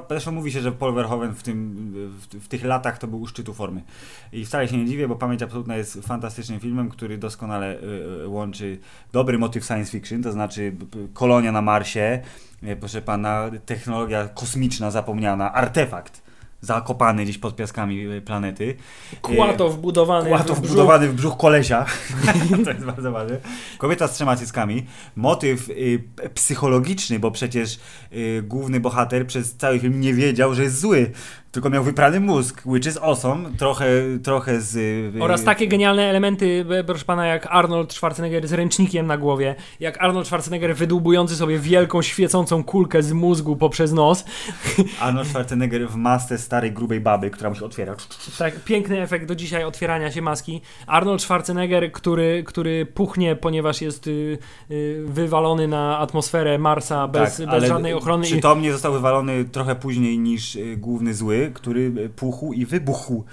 Zresztą 0.10 0.32
mówi 0.32 0.52
się, 0.52 0.62
że 0.62 0.72
Paul 0.72 0.94
Verhoeven 0.94 1.36
w, 1.36 1.44
tym, 1.44 1.76
w, 2.20 2.46
w 2.46 2.48
tych 2.48 2.64
latach 2.64 2.98
to 2.98 3.08
był 3.08 3.22
u 3.22 3.28
szczytu 3.28 3.54
formy. 3.54 3.82
I 4.32 4.46
wcale 4.46 4.68
się 4.68 4.78
nie 4.78 4.86
dziwię, 4.86 5.08
bo 5.08 5.16
Pamięć 5.16 5.42
Absolutna 5.44 5.78
jest 5.78 5.94
fantastycznym 6.02 6.60
filmem, 6.60 6.90
który 6.90 7.18
doskonale 7.18 7.76
y, 7.76 7.84
y, 8.24 8.28
łączy 8.28 8.80
dobry 9.12 9.38
motyw 9.38 9.66
science 9.66 9.92
fiction, 9.92 10.24
to 10.24 10.32
znaczy 10.32 10.76
kolonia 11.14 11.52
na 11.52 11.62
Marsie, 11.62 12.22
y, 12.64 12.76
proszę 12.76 13.02
pana, 13.02 13.52
technologia 13.66 14.28
kosmiczna 14.28 14.92
zapomniana, 14.92 15.54
artefakt 15.54 16.23
zakopany 16.64 17.24
gdzieś 17.24 17.38
pod 17.38 17.56
piaskami 17.56 18.08
y, 18.08 18.22
planety. 18.22 18.76
Kłato 19.22 19.70
wbudowany. 19.70 20.30
Kłato 20.30 20.56
w 20.56 20.60
brzuch. 20.60 20.72
wbudowany 20.72 21.10
w 21.10 21.14
brzuch 21.14 21.38
kolesia. 21.38 21.86
to 22.66 22.72
jest 22.72 22.86
bardzo 22.86 23.12
ważne. 23.12 23.38
Kobieta 23.78 24.08
z 24.08 24.14
trzema 24.14 24.36
cyckami. 24.36 24.86
Motyw 25.16 25.70
y, 25.70 26.04
psychologiczny, 26.34 27.20
bo 27.20 27.32
przecież 27.32 27.80
y, 28.14 28.44
główny 28.48 28.80
bohater 28.80 29.28
przez 29.28 29.56
cały 29.56 29.80
film 29.80 30.02
nie 30.02 30.14
wiedział, 30.14 30.54
że 30.54 30.64
jest 30.64 30.80
zły. 30.80 31.12
Tylko 31.54 31.70
miał 31.70 31.84
wyprany 31.84 32.20
mózg, 32.20 32.62
which 32.66 32.86
is 32.86 32.98
awesome, 33.02 33.50
trochę, 33.58 33.86
trochę 34.24 34.62
z... 34.62 34.76
y, 35.16 35.24
Oraz 35.24 35.44
takie 35.44 35.68
genialne 35.68 36.04
elementy, 36.04 36.66
e, 36.70 36.84
proszę 36.84 37.06
pana, 37.06 37.26
jak 37.28 37.48
Arnold 37.50 37.94
Schwarzenegger 37.94 38.48
z 38.48 38.54
ręcznikiem 38.54 39.08
na 39.08 39.18
głowie, 39.18 39.56
jak 39.80 40.04
Arnold 40.04 40.26
Schwarzenegger 40.26 40.76
wydłubujący 40.76 41.36
sobie 41.36 41.60
wielką, 41.60 42.02
świecącą 42.02 42.64
kulkę 42.64 43.04
z 43.04 43.12
mózgu 43.12 43.56
poprzez 43.56 43.94
nos. 43.94 44.26
Arnold 45.02 45.28
Schwarzenegger 45.28 45.90
w 45.90 45.96
masce 45.96 46.38
starej, 46.38 46.72
grubej 46.72 47.00
baby, 47.00 47.30
która 47.30 47.50
mu 47.50 47.56
się 47.56 47.66
otwiera. 47.66 47.96
Tak, 48.38 48.64
piękny 48.64 49.02
efekt 49.02 49.26
do 49.26 49.36
dzisiaj 49.36 49.64
otwierania 49.64 50.12
się 50.12 50.22
maski. 50.22 50.62
Arnold 50.88 51.22
Schwarzenegger, 51.22 51.92
który, 51.92 52.44
który 52.48 52.86
puchnie, 52.86 53.36
ponieważ 53.36 53.82
jest 53.82 54.08
y, 54.08 54.38
y, 54.72 55.04
wywalony 55.08 55.68
na 55.68 55.98
atmosferę 56.00 56.58
Marsa 56.58 57.08
bez, 57.08 57.38
Tak, 57.38 57.50
bez 57.50 57.64
żadnej 57.64 57.94
ochrony. 57.94 58.28
I, 58.28 58.32
Przytomnie 58.32 58.72
został 58.72 58.94
wywalony 58.94 59.46
trochę 59.46 59.76
później 59.76 60.20
niż 60.20 60.56
y, 60.56 60.78
główny 60.78 61.14
zły, 61.14 61.43
który 61.52 61.92
y, 61.98 62.10
puchł 62.10 62.54
i 62.54 62.66
wybuchł, 62.66 63.26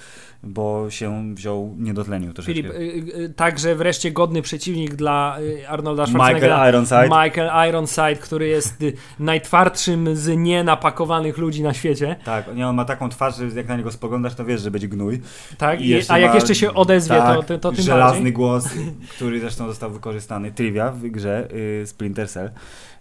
bo 0.42 0.90
się 0.90 1.34
wziął, 1.34 1.74
nie 1.78 1.94
dotlenił 1.94 2.32
troszeczkę. 2.32 2.62
Filip, 2.62 2.72
y, 2.74 3.18
y, 3.20 3.34
także 3.36 3.74
wreszcie 3.74 4.12
godny 4.12 4.42
przeciwnik 4.42 4.94
dla 4.94 5.36
y, 5.40 5.68
Arnolda 5.68 6.06
Schwarzeneggera. 6.06 6.54
Michael 6.56 6.68
Ironside. 6.68 7.02
Michael 7.24 7.68
Ironside, 7.68 8.16
który 8.16 8.48
jest 8.48 8.82
y, 8.82 8.92
najtwardszym 9.18 10.16
z 10.16 10.36
nienapakowanych 10.36 11.38
ludzi 11.38 11.62
na 11.62 11.74
świecie. 11.74 12.16
Tak, 12.24 12.56
nie, 12.56 12.68
on 12.68 12.76
ma 12.76 12.84
taką 12.84 13.08
twarz, 13.08 13.36
że 13.36 13.46
jak 13.46 13.68
na 13.68 13.76
niego 13.76 13.92
spoglądasz, 13.92 14.34
to 14.34 14.44
wiesz, 14.44 14.60
że 14.62 14.70
będzie 14.70 14.88
gnój. 14.88 15.20
Tak? 15.58 15.80
I 15.80 15.94
a 16.08 16.18
jak 16.18 16.30
ma- 16.30 16.34
jeszcze 16.34 16.54
się 16.54 16.74
odezwie, 16.74 17.16
tak, 17.16 17.36
to, 17.36 17.42
to, 17.42 17.58
to 17.58 17.72
tym 17.72 17.84
żelazny 17.84 18.16
bardziej. 18.16 18.32
głos, 18.32 18.68
który 19.16 19.40
zresztą 19.40 19.66
został 19.66 19.90
wykorzystany, 19.90 20.52
trivia 20.52 20.90
w 20.92 21.02
grze 21.02 21.48
y, 21.52 21.86
Splinter 21.86 22.28
Cell, 22.28 22.46
y, 22.46 22.50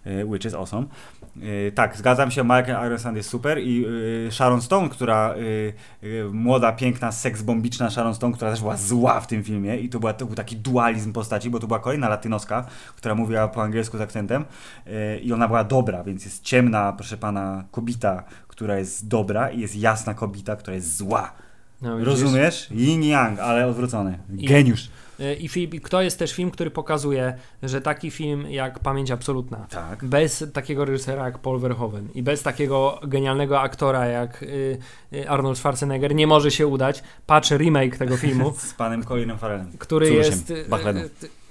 which 0.04 0.44
is 0.44 0.54
awesome. 0.54 0.86
Y, 1.36 1.72
tak, 1.74 1.96
zgadzam 1.96 2.30
się, 2.30 2.44
Michael 2.44 2.86
Ironside 2.86 3.16
jest 3.16 3.28
super 3.28 3.58
i 3.58 3.86
y, 4.26 4.32
Sharon 4.32 4.62
Stone, 4.62 4.88
która 4.88 5.34
y, 5.34 5.72
y, 6.04 6.24
młoda, 6.32 6.72
piękna, 6.72 7.12
seksbombiczna 7.12 7.90
Sharon 7.90 8.14
Stone, 8.14 8.34
która 8.34 8.50
też 8.50 8.60
była 8.60 8.76
zła 8.76 9.20
w 9.20 9.26
tym 9.26 9.44
filmie 9.44 9.76
i 9.76 9.88
to, 9.88 10.00
była, 10.00 10.12
to 10.12 10.26
był 10.26 10.34
taki 10.34 10.56
dualizm 10.56 11.12
postaci, 11.12 11.50
bo 11.50 11.58
to 11.58 11.66
była 11.66 11.78
kolejna 11.78 12.08
latynoska, 12.08 12.66
która 12.96 13.14
mówiła 13.14 13.48
po 13.48 13.62
angielsku 13.62 13.98
z 13.98 14.00
akcentem 14.00 14.44
y, 14.86 15.18
i 15.18 15.32
ona 15.32 15.48
była 15.48 15.64
dobra, 15.64 16.04
więc 16.04 16.24
jest 16.24 16.42
ciemna, 16.44 16.92
proszę 16.92 17.16
pana, 17.16 17.64
kobita, 17.70 18.24
która 18.48 18.78
jest 18.78 19.08
dobra 19.08 19.50
i 19.50 19.60
jest 19.60 19.76
jasna 19.76 20.14
kobita, 20.14 20.56
która 20.56 20.74
jest 20.74 20.96
zła. 20.96 21.32
No? 21.82 22.04
Rozumiesz? 22.04 22.70
Yin 22.70 23.02
Yang, 23.02 23.40
ale 23.40 23.66
odwrócony. 23.66 24.18
Geniusz. 24.28 24.90
Y, 25.20 25.34
I 25.34 25.48
Filip, 25.48 25.88
to 25.88 26.02
jest 26.02 26.18
też 26.18 26.32
film, 26.32 26.50
który 26.50 26.70
pokazuje, 26.70 27.34
że 27.62 27.80
taki 27.80 28.10
film 28.10 28.50
jak 28.50 28.78
Pamięć 28.78 29.10
Absolutna, 29.10 29.66
Tak. 29.70 30.04
bez 30.04 30.44
takiego 30.52 30.84
reżysera 30.84 31.24
jak 31.24 31.38
Paul 31.38 31.60
Verhoeven 31.60 32.08
i 32.14 32.22
bez 32.22 32.42
takiego 32.42 33.00
genialnego 33.06 33.60
aktora 33.60 34.06
jak 34.06 34.42
y, 34.42 34.78
y, 35.12 35.28
Arnold 35.30 35.58
Schwarzenegger 35.58 36.14
nie 36.14 36.26
może 36.26 36.50
się 36.50 36.66
udać. 36.66 37.02
Patrzę 37.26 37.58
remake 37.58 37.96
tego 37.96 38.16
filmu, 38.16 38.52
Z 38.56 38.74
panem 38.74 39.04
Colinem 39.04 39.38
Farrellem. 39.38 39.72
który 39.78 40.10
jest 40.10 40.50
y, 40.50 40.64
Bachlenem. 40.68 41.08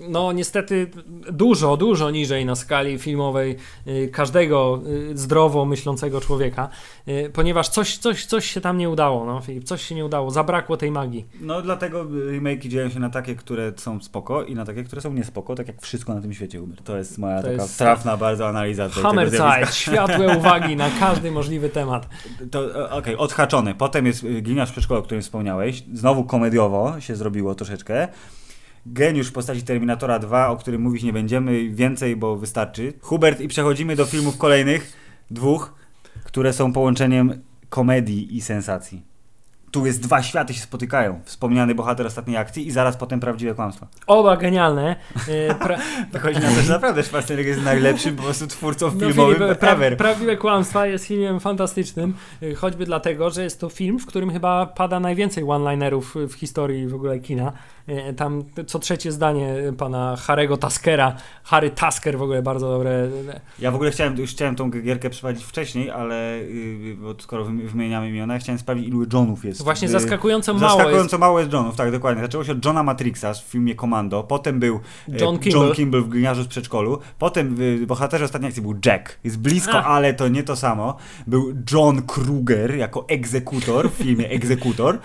No 0.10 0.32
niestety 0.32 0.92
dużo, 1.32 1.78
dużo 1.78 2.12
niżej 2.12 2.46
na 2.46 2.56
skali 2.56 3.00
filmowej 3.00 3.56
y, 3.88 4.10
każdego 4.14 4.82
y, 5.12 5.18
zdrowo 5.18 5.66
myślącego 5.66 6.22
człowieka, 6.22 6.70
y, 7.08 7.30
ponieważ 7.34 7.70
coś, 7.70 7.98
coś, 7.98 8.26
coś 8.26 8.46
się 8.52 8.62
tam 8.62 8.78
nie 8.78 8.90
udało, 8.90 9.26
no 9.26 9.42
Filip, 9.42 9.64
coś 9.64 9.82
się 9.82 9.96
nie 9.96 10.06
udało, 10.06 10.32
zabrakło 10.32 10.78
tej 10.78 10.92
magii. 10.92 11.26
No 11.42 11.62
dlatego 11.62 12.06
remake 12.32 12.68
dzieją 12.68 12.90
się 12.90 13.00
na 13.00 13.10
takie, 13.10 13.36
które 13.36 13.74
są 13.78 14.02
spoko 14.02 14.44
i 14.44 14.56
na 14.56 14.66
takie, 14.66 14.84
które 14.84 15.02
są 15.02 15.14
niespoko, 15.14 15.56
tak 15.56 15.68
jak 15.68 15.82
wszystko 15.82 16.14
na 16.16 16.22
tym 16.22 16.34
świecie 16.34 16.62
Uber. 16.62 16.82
To 16.82 16.98
jest 16.98 17.18
moja 17.18 17.38
To 17.42 17.48
taka 17.48 17.62
jest- 17.62 17.78
trafna 17.78 18.18
bardzo 18.18 18.48
analiza 18.48 18.90
tej- 18.90 19.04
tego 19.04 19.30
zjawiska. 19.30 19.72
Światłe 19.92 20.38
uwagi 20.38 20.76
na 20.76 20.90
każdy 21.00 21.32
możliwy 21.32 21.70
temat. 21.70 22.10
To 22.52 22.86
e, 22.86 22.92
okej, 22.92 23.18
odhaczony. 23.18 23.76
Potem 23.76 24.06
jest 24.06 24.26
Gliniarz 24.28 24.70
w 24.70 24.72
przedszkolu, 24.72 25.00
o 25.00 25.04
którym 25.04 25.22
wspomniałeś. 25.22 25.84
Znowu 25.94 26.24
komediowo 26.24 26.96
się 27.00 27.16
zrobiło 27.16 27.56
troszeczkę. 27.56 28.08
Geniusz 28.94 29.28
w 29.28 29.32
postaci 29.32 29.64
Terminatora 29.64 30.20
2, 30.20 30.50
o 30.50 30.58
którym 30.58 30.82
mówić 30.82 31.04
nie 31.04 31.14
będziemy, 31.14 31.70
więcej, 31.70 32.16
bo 32.16 32.36
wystarczy. 32.36 32.94
Hubert 33.02 33.42
i 33.42 33.48
przechodzimy 33.48 33.96
do 33.96 34.06
filmów 34.06 34.38
kolejnych, 34.38 34.94
dwóch, 35.32 35.74
które 36.24 36.54
są 36.54 36.74
połączeniem 36.74 37.42
komedii 37.70 38.38
i 38.38 38.42
sensacji. 38.42 39.10
Tu 39.72 39.86
jest 39.86 40.02
dwa 40.02 40.24
światy 40.24 40.54
się 40.54 40.60
spotykają. 40.60 41.20
Wspomniany 41.24 41.76
bohater 41.76 42.08
ostatniej 42.08 42.38
akcji 42.38 42.68
i 42.68 42.72
zaraz 42.72 42.98
potem 42.98 43.20
prawdziwe 43.20 43.54
kłamstwa. 43.54 43.88
Oba 44.08 44.38
genialne. 44.38 44.96
Y, 45.28 45.56
Pra, 45.60 45.78
Wychodzi 46.14 46.40
na 46.40 46.50
to, 46.50 46.62
że 46.62 46.74
naprawdę 46.74 47.04
Schwarzenegger 47.04 47.48
jest 47.48 47.64
najlepszym 47.64 48.16
po 48.16 48.24
prostu 48.24 48.48
twórcą 48.48 48.86
no, 48.86 49.08
filmowym 49.08 49.36
Filip, 49.36 49.60
pra. 49.60 49.78
Prawdziwe 49.98 50.38
Kłamstwa 50.38 50.88
jest 50.88 51.06
filmem 51.06 51.40
fantastycznym, 51.40 52.14
y, 52.44 52.56
choćby 52.56 52.86
dlatego, 52.86 53.30
że 53.30 53.44
jest 53.44 53.60
to 53.60 53.70
film, 53.70 54.00
w 54.00 54.06
którym 54.06 54.32
chyba 54.32 54.66
pada 54.66 55.00
najwięcej 55.00 55.44
one-linerów 55.44 56.16
w 56.30 56.34
historii 56.34 56.88
w 56.88 56.96
ogóle 56.96 57.20
kina. 57.20 57.54
Y, 57.90 58.14
Tam 58.14 58.44
co 58.68 58.80
trzecie 58.80 59.12
zdanie 59.12 59.56
pana 59.78 60.16
Harego 60.16 60.58
Taskera, 60.58 61.16
Harry 61.44 61.70
Tasker 61.72 62.18
w 62.18 62.22
ogóle 62.22 62.42
bardzo 62.42 62.70
dobre. 62.70 63.08
Ja 63.60 63.72
w 63.72 63.76
ogóle 63.76 63.92
chciałem, 63.92 64.18
już 64.18 64.32
chciałem 64.32 64.56
tą 64.56 64.70
gierkę 64.72 65.10
przeprowadzić 65.10 65.46
wcześniej, 65.46 65.90
ale 65.92 66.40
yy, 66.40 66.96
bo 66.96 67.16
skoro 67.20 67.46
wymi- 67.46 67.68
wymieniamy 67.68 68.10
imiona, 68.10 68.34
ja 68.34 68.40
chciałem 68.40 68.60
sprawdzić 68.60 68.88
ilu 68.88 69.06
Johnów 69.14 69.46
jest. 69.46 69.64
Właśnie 69.64 69.86
Yy, 69.88 69.92
zaskakująco 69.92 70.54
mało 70.54 70.70
Zaskakująco 70.70 71.16
jest. 71.16 71.20
mało 71.20 71.40
jest 71.40 71.54
Johnów, 71.54 71.76
tak 71.76 71.92
dokładnie. 71.92 72.22
Zaczęło 72.24 72.44
się 72.44 72.52
od 72.52 72.66
Johna 72.66 72.84
Matrixa 72.84 73.34
w 73.34 73.38
filmie 73.44 73.76
Komando, 73.76 74.24
potem 74.24 74.60
był 74.60 74.76
e, 74.76 75.18
John 75.20 75.40
Kimball. 75.40 75.66
John 75.68 75.76
Kimball 75.76 76.02
w 76.04 76.08
Gliniarzu 76.10 76.44
z 76.44 76.48
przedszkolu, 76.48 77.00
potem 77.20 77.56
w 77.58 77.86
bohaterze 77.86 78.26
ostatniej 78.26 78.48
akcji 78.50 78.62
był 78.62 78.76
Jack. 78.86 79.20
Jest 79.24 79.40
blisko, 79.40 79.84
ale 79.84 80.14
to 80.14 80.28
nie 80.28 80.44
to 80.44 80.56
samo. 80.56 80.96
Był 81.28 81.54
John 81.72 82.02
Kruger 82.02 82.76
jako 82.76 83.06
egzekutor 83.08 83.90
w 83.92 83.94
filmie 83.94 84.30
Egzekutor. 84.30 84.98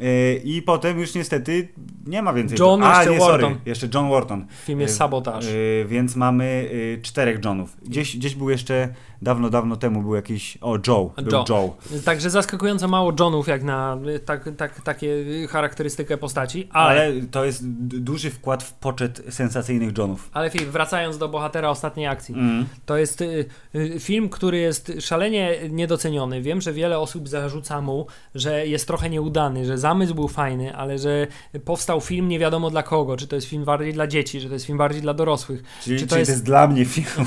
E, 0.00 0.34
I 0.34 0.62
potem 0.62 0.98
już 1.00 1.14
niestety 1.14 1.68
nie 2.06 2.22
ma 2.22 2.32
więcej. 2.32 2.58
John 2.58 2.82
A, 2.82 2.96
jeszcze 2.96 3.10
nie, 3.12 3.18
sorry, 3.20 3.42
Wharton. 3.42 3.60
jeszcze 3.66 3.88
John 3.94 4.08
Wharton. 4.10 4.46
W 4.48 4.54
filmie 4.66 4.84
Y, 4.84 4.88
Sabotaż. 4.88 5.46
y, 5.46 5.86
więc 5.88 6.16
mamy 6.16 6.70
czterech 7.02 7.44
Johnów. 7.44 7.76
Gdzieś, 7.86 8.16
gdzieś 8.16 8.34
był 8.34 8.50
jeszcze 8.50 8.94
dawno, 9.22 9.50
dawno 9.50 9.76
temu 9.76 10.02
był 10.02 10.14
jakiś. 10.14 10.58
O, 10.60 10.78
Joe. 10.86 11.12
Był 11.22 11.44
Joe. 11.48 11.76
Także 12.04 12.30
zaskakująco 12.30 12.88
mało 12.88 13.12
Johnów 13.20 13.48
jak 13.48 13.62
na 13.62 13.98
tak, 14.24 14.48
tak, 14.56 14.80
takie 14.80 15.24
charakterystykę 15.48 16.16
postaci, 16.16 16.68
ale, 16.72 17.02
Ale 17.02 17.12
to 17.30 17.44
jest 17.44 17.68
duży 17.78 18.30
wkład 18.30 18.62
w 18.62 18.72
poczet 18.72 19.22
sensacyjnych 19.30 19.98
Johnów. 19.98 20.30
ale 20.32 20.50
Filip, 20.50 20.68
wracając 20.68 21.18
do 21.18 21.28
bohatera 21.28 21.68
ostatniej 21.70 22.06
akcji. 22.06 22.34
Mm. 22.34 22.66
To 22.86 22.96
jest 22.96 23.20
y, 23.20 23.44
y, 23.74 24.00
film, 24.00 24.28
który 24.28 24.58
jest 24.58 24.92
szalenie 25.00 25.56
niedoceniony. 25.70 26.42
Wiem, 26.42 26.60
że 26.60 26.72
wiele 26.72 26.98
osób 26.98 27.28
zarzuca 27.28 27.80
mu, 27.80 28.06
że 28.34 28.66
jest 28.66 28.86
trochę 28.86 29.10
nieudany, 29.10 29.64
że 29.64 29.78
zamysł 29.78 30.14
był 30.14 30.28
fajny, 30.28 30.76
ale 30.76 30.98
że 30.98 31.26
powstał 31.64 32.00
film 32.00 32.28
nie 32.28 32.38
wiadomo 32.38 32.70
dla 32.70 32.82
kogo. 32.82 33.16
Czy 33.16 33.26
to 33.26 33.36
jest 33.36 33.46
film 33.48 33.64
bardziej 33.64 33.92
dla 33.92 34.06
dzieci, 34.06 34.40
czy 34.40 34.46
to 34.48 34.54
jest 34.54 34.66
film 34.66 34.78
bardziej 34.78 35.02
dla 35.02 35.14
dorosłych. 35.14 35.62
Czyli, 35.82 35.98
Czy 35.98 36.06
to 36.06 36.10
to, 36.10 36.18
jest- 36.18 36.30
jest... 36.30 36.44
dla 36.44 36.66
mnie 36.68 36.84
film. 36.84 37.06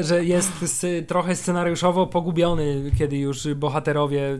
Że 0.00 0.24
jest 0.24 0.86
trochę 1.06 1.36
scenariuszowo 1.36 2.06
pogubiony, 2.06 2.90
kiedy 2.98 3.16
już 3.18 3.48
bohaterowie 3.54 4.38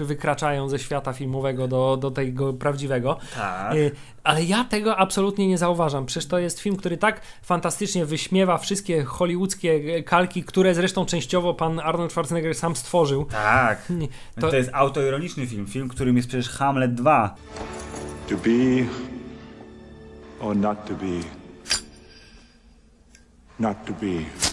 y, 0.00 0.04
wykraczają 0.04 0.68
ze 0.68 0.78
świata 0.78 1.12
filmowego 1.12 1.68
do, 1.68 1.96
do 1.96 2.10
tego 2.10 2.52
prawdziwego. 2.52 3.18
Tak. 3.34 3.74
Y, 3.74 3.90
Ale 4.24 4.44
ja 4.44 4.64
tego 4.64 4.96
absolutnie 4.96 5.48
nie 5.48 5.58
zauważam. 5.58 6.06
Przecież 6.06 6.26
to 6.28 6.38
jest 6.38 6.60
film, 6.60 6.76
który 6.76 6.96
tak 6.96 7.20
fantastycznie 7.42 8.06
wyśmiewa 8.06 8.58
wszystkie 8.58 9.04
hollywoodzkie 9.04 10.02
kalki, 10.02 10.44
które 10.44 10.74
zresztą 10.74 11.06
częściowo 11.06 11.54
pan 11.54 11.80
Arnold 11.80 12.10
Schwarzenegger 12.10 12.54
sam 12.54 12.76
stworzył. 12.76 13.24
Tak. 13.24 13.86
To- 14.34 14.40
To... 14.40 14.48
to 14.50 14.56
jest 14.56 14.70
autoironiczny 14.72 15.46
film. 15.46 15.66
Film, 15.66 15.88
którym 15.88 16.16
jest 16.16 16.28
przecież 16.28 16.48
Hamlet 16.48 16.94
2. 16.94 17.34
To 18.28 18.34
be 18.36 18.50
or 20.40 20.56
not 20.56 20.84
to 20.88 20.94
be? 20.94 21.06
Not 23.60 23.76
to 23.86 23.92
be. 23.92 24.43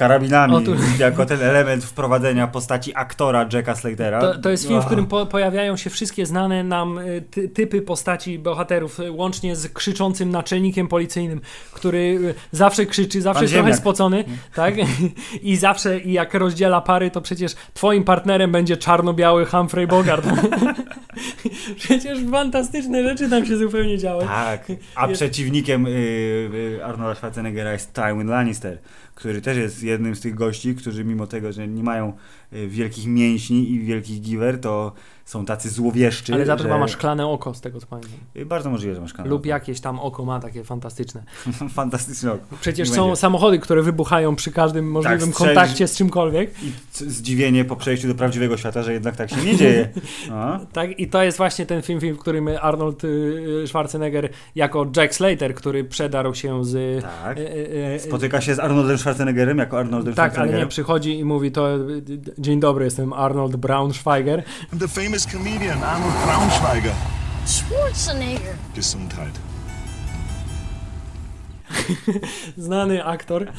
Karabinami. 0.00 0.54
O, 0.54 0.60
tu- 0.60 0.74
Jako 0.98 1.26
ten 1.26 1.42
element 1.42 1.84
wprowadzenia 1.84 2.46
postaci 2.46 2.92
aktora 2.94 3.48
Jacka 3.52 3.74
Slatera. 3.74 4.20
To, 4.20 4.38
to 4.38 4.50
jest 4.50 4.62
film, 4.66 4.74
w 4.74 4.78
Oh. 4.78 4.86
którym 4.86 5.06
po, 5.06 5.26
pojawiają 5.26 5.76
się 5.76 5.90
wszystkie 5.90 6.26
znane 6.26 6.64
nam 6.64 6.98
y, 6.98 7.22
ty, 7.30 7.48
typy 7.48 7.82
postaci 7.82 8.38
bohaterów, 8.38 9.00
y, 9.00 9.10
łącznie 9.12 9.56
z 9.56 9.68
krzyczącym 9.68 10.30
naczelnikiem 10.30 10.88
policyjnym, 10.88 11.40
który 11.72 11.98
y, 11.98 12.34
zawsze 12.52 12.86
krzyczy, 12.86 13.22
zawsze 13.22 13.38
Pan 13.38 13.42
jest 13.42 13.54
trochę 13.54 13.74
spocony, 13.74 14.24
tak? 14.54 14.74
I 15.42 15.56
zawsze, 15.56 15.98
i 15.98 16.12
jak 16.12 16.34
rozdziela 16.34 16.80
pary, 16.80 17.10
to 17.10 17.20
przecież 17.20 17.54
twoim 17.74 18.04
partnerem 18.04 18.52
będzie 18.52 18.76
czarno-biały 18.76 19.46
Humphrey 19.46 19.86
Bogart. 19.86 20.26
przecież 21.76 22.18
fantastyczne 22.30 23.02
rzeczy 23.04 23.30
tam 23.30 23.46
się 23.46 23.56
zupełnie 23.56 23.98
działy. 23.98 24.24
Tak, 24.24 24.64
a 24.94 25.06
Jest- 25.06 25.18
przeciwnikiem 25.20 25.86
y, 25.86 25.90
y, 25.90 26.80
Arnolda 26.84 27.14
Schwarzeneggera 27.14 27.72
jest 27.72 27.92
Tywin 27.92 28.26
Lannister, 28.28 28.78
który 29.20 29.40
też 29.40 29.56
jest 29.56 29.82
jednym 29.82 30.16
z 30.16 30.20
tych 30.20 30.34
gości, 30.34 30.74
którzy 30.74 31.04
mimo 31.04 31.26
tego, 31.26 31.52
że 31.52 31.68
nie 31.68 31.82
mają 31.82 32.12
wielkich 32.52 33.06
mięśni 33.06 33.70
i 33.72 33.80
wielkich 33.80 34.20
giwer, 34.20 34.60
to 34.60 34.92
są 35.24 35.44
tacy 35.44 35.70
złowieszczy. 35.70 36.34
Ale 36.34 36.46
za 36.46 36.56
to 36.56 36.62
że... 36.62 36.68
chyba 36.68 36.78
ma 36.78 36.88
szklane 36.88 37.26
oko, 37.26 37.54
z 37.54 37.60
tego 37.60 37.80
co 37.80 37.86
pamiętam. 37.86 38.12
Y, 38.36 38.46
Bardzo 38.46 38.70
możliwe, 38.70 38.94
że 38.94 39.00
masz 39.00 39.12
kanał. 39.12 39.30
Lub 39.30 39.46
jakieś 39.46 39.80
tam 39.80 39.98
oko 40.00 40.24
ma 40.24 40.40
takie 40.40 40.64
fantastyczne. 40.64 41.22
Fantastyczny 41.74 42.32
oko. 42.32 42.42
Przecież 42.60 42.88
Nie 42.88 42.94
są 42.94 43.02
będzie. 43.06 43.16
samochody, 43.20 43.58
które 43.58 43.82
wybuchają 43.82 44.36
przy 44.36 44.52
każdym 44.52 44.90
możliwym 44.90 45.30
strzelisz- 45.30 45.34
kontakcie 45.46 45.88
z 45.88 45.96
czymkolwiek. 45.96 46.50
I 46.62 46.72
zdziwienie 46.92 47.64
po 47.64 47.76
przejściu 47.76 48.08
do 48.08 48.14
prawdziwego 48.14 48.56
świata, 48.56 48.82
że 48.82 48.92
jednak 48.92 49.16
tak 49.16 49.30
się 49.30 49.36
nie 49.44 49.56
dzieje. 49.56 49.88
No. 50.28 50.60
Tak, 50.72 50.98
i 51.00 51.08
to 51.08 51.22
jest 51.22 51.38
właśnie 51.38 51.66
ten 51.66 51.82
film, 51.82 52.00
film 52.00 52.16
w 52.16 52.18
którym 52.18 52.48
Arnold 52.60 53.04
y, 53.04 53.64
Schwarzenegger 53.66 54.28
jako 54.54 54.86
Jack 54.96 55.14
Slater, 55.14 55.54
który 55.54 55.84
przedarł 55.84 56.34
się 56.34 56.64
z... 56.64 57.02
Tak. 57.02 57.38
y, 57.38 57.40
y, 57.40 57.94
y, 57.96 58.00
Spotyka 58.00 58.40
się 58.40 58.54
z 58.54 58.58
Arnoldem 58.58 58.98
Schwarzeneggerem 58.98 59.58
jako 59.58 59.78
Arnoldem 59.78 60.14
tak, 60.14 60.18
ale 60.18 60.28
nie 60.28 60.32
Schwarzeneggerem. 60.32 60.68
przychodzi 60.68 61.18
i 61.18 61.24
mówi 61.24 61.52
to 61.52 61.76
y, 61.76 61.80
dzień 62.40 62.60
dobry, 62.60 62.84
jestem 62.84 63.12
Arnold 63.12 63.56
Braunschweiger. 63.56 64.44
I'm 64.72 64.78
the 64.78 64.88
famous 64.88 65.26
comedian 65.26 65.84
Arnold 65.84 66.14
Braunschweiger. 66.24 66.92
Schwarzenegger. 67.44 68.56
Gesundheit. 68.76 69.40
Znany 72.56 73.04
aktor. 73.04 73.52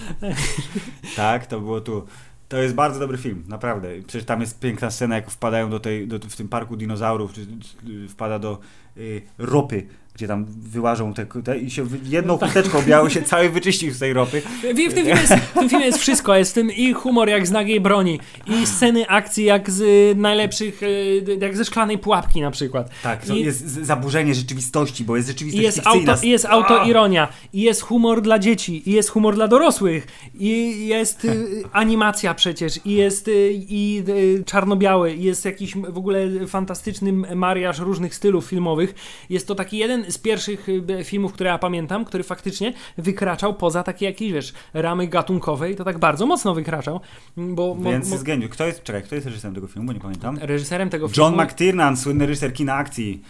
Tak, 1.16 1.46
to 1.46 1.60
było 1.60 1.82
tu. 1.82 2.06
To 2.50 2.58
jest 2.58 2.76
bardzo 2.76 3.00
dobry 3.00 3.18
film, 3.18 3.44
naprawdę. 3.48 3.88
Przecież 4.08 4.26
tam 4.26 4.42
jest 4.42 4.60
piękna 4.60 4.92
scena, 4.92 5.16
jak 5.16 5.32
wpadają 5.32 5.70
do 5.70 5.80
tej, 5.80 6.08
do, 6.08 6.20
w 6.20 6.36
tym 6.36 6.48
parku 6.48 6.76
dinozaurów, 6.76 7.34
czy, 7.34 7.48
czy 7.86 8.08
wpada 8.10 8.40
do 8.40 8.60
y, 8.98 9.22
ropy, 9.38 9.88
gdzie 10.16 10.28
tam 10.28 10.46
wyłażą 10.48 11.14
te, 11.14 11.26
te 11.44 11.58
i 11.58 11.72
się 11.72 11.86
jedną 12.04 12.38
chusteczką 12.38 12.82
białą 12.82 13.10
się 13.10 13.22
cały 13.22 13.50
wyczyścił 13.50 13.94
z 13.94 14.00
tej 14.00 14.14
ropy. 14.14 14.42
W, 14.42 14.46
w, 14.62 14.76
tym 14.76 14.92
filmie 14.92 15.10
jest, 15.10 15.34
w 15.34 15.54
tym 15.54 15.70
filmie 15.70 15.86
jest 15.86 15.98
wszystko. 16.00 16.36
Jest 16.36 16.52
w 16.52 16.54
tym 16.54 16.72
i 16.72 16.94
humor 16.94 17.30
jak 17.30 17.48
z 17.48 17.52
nagiej 17.52 17.82
broni, 17.82 18.20
i 18.48 18.68
sceny 18.68 19.08
akcji 19.08 19.46
jak 19.46 19.72
z 19.72 19.82
y, 19.82 20.20
najlepszych, 20.22 20.84
y, 20.84 21.38
jak 21.42 21.58
ze 21.58 21.66
szklanej 21.66 21.98
pułapki 21.98 22.42
na 22.42 22.52
przykład. 22.52 22.90
Tak, 23.04 23.26
to 23.26 23.36
I- 23.36 23.44
jest 23.44 23.68
zaburzenie 23.68 24.36
rzeczywistości, 24.36 25.04
bo 25.04 25.16
jest 25.16 25.28
rzeczywistość 25.28 25.64
jest, 25.64 25.78
fikcyjna. 25.78 26.12
auto, 26.12 26.26
i 26.26 26.30
jest 26.30 26.46
autoironia, 26.46 27.28
i 27.54 27.62
jest 27.62 27.82
humor 27.82 28.22
dla 28.22 28.40
dzieci, 28.40 28.90
i 28.90 28.92
jest 28.94 29.10
humor 29.10 29.36
dla 29.36 29.48
dorosłych, 29.48 30.08
i 30.40 30.86
jest 30.88 31.26
y, 31.26 31.64
animacja 31.72 32.34
przecież, 32.34 32.80
i 32.86 32.92
jest 32.92 33.30
i 33.54 34.04
czarno-biały, 34.46 35.14
i 35.14 35.24
jest 35.24 35.46
jakiś 35.46 35.76
w 35.76 35.98
ogóle 35.98 36.48
fantastyczny 36.48 37.12
mariaż 37.36 37.80
różnych 37.80 38.16
stylów 38.16 38.46
filmowych. 38.46 38.96
Jest 39.30 39.48
to 39.48 39.56
taki 39.56 39.78
jeden 39.78 40.01
z 40.10 40.18
pierwszych 40.18 40.70
y, 40.70 41.04
filmów, 41.04 41.34
które 41.34 41.50
ja 41.50 41.58
pamiętam, 41.58 42.06
który 42.06 42.24
faktycznie 42.24 42.74
wykraczał 42.98 43.54
poza 43.54 43.84
takie 43.84 44.06
jakieś, 44.06 44.32
wiesz, 44.32 44.54
ramy 44.74 45.08
gatunkowe 45.08 45.72
i 45.72 45.76
to 45.76 45.84
tak 45.84 46.00
bardzo 46.00 46.26
mocno 46.26 46.54
wykraczał, 46.54 47.00
bo... 47.38 47.76
mo- 47.76 47.90
Więc 47.92 48.10
mo- 48.10 48.18
geniusz. 48.24 48.50
Kto 48.50 48.66
jest, 48.68 48.84
czekaj, 48.84 49.04
kto 49.04 49.16
jest 49.16 49.28
reżyserem 49.28 49.56
tego 49.56 49.68
filmu, 49.68 49.88
bo 49.88 49.94
nie 49.94 50.00
pamiętam. 50.00 50.38
reżyserem 50.42 50.90
tego 50.90 51.08
filmu... 51.08 51.30
John 51.38 51.46
McTiernan, 51.46 51.98
słynny 51.98 52.26
reżyser 52.26 52.54
kina 52.54 52.74
akcji. 52.74 53.22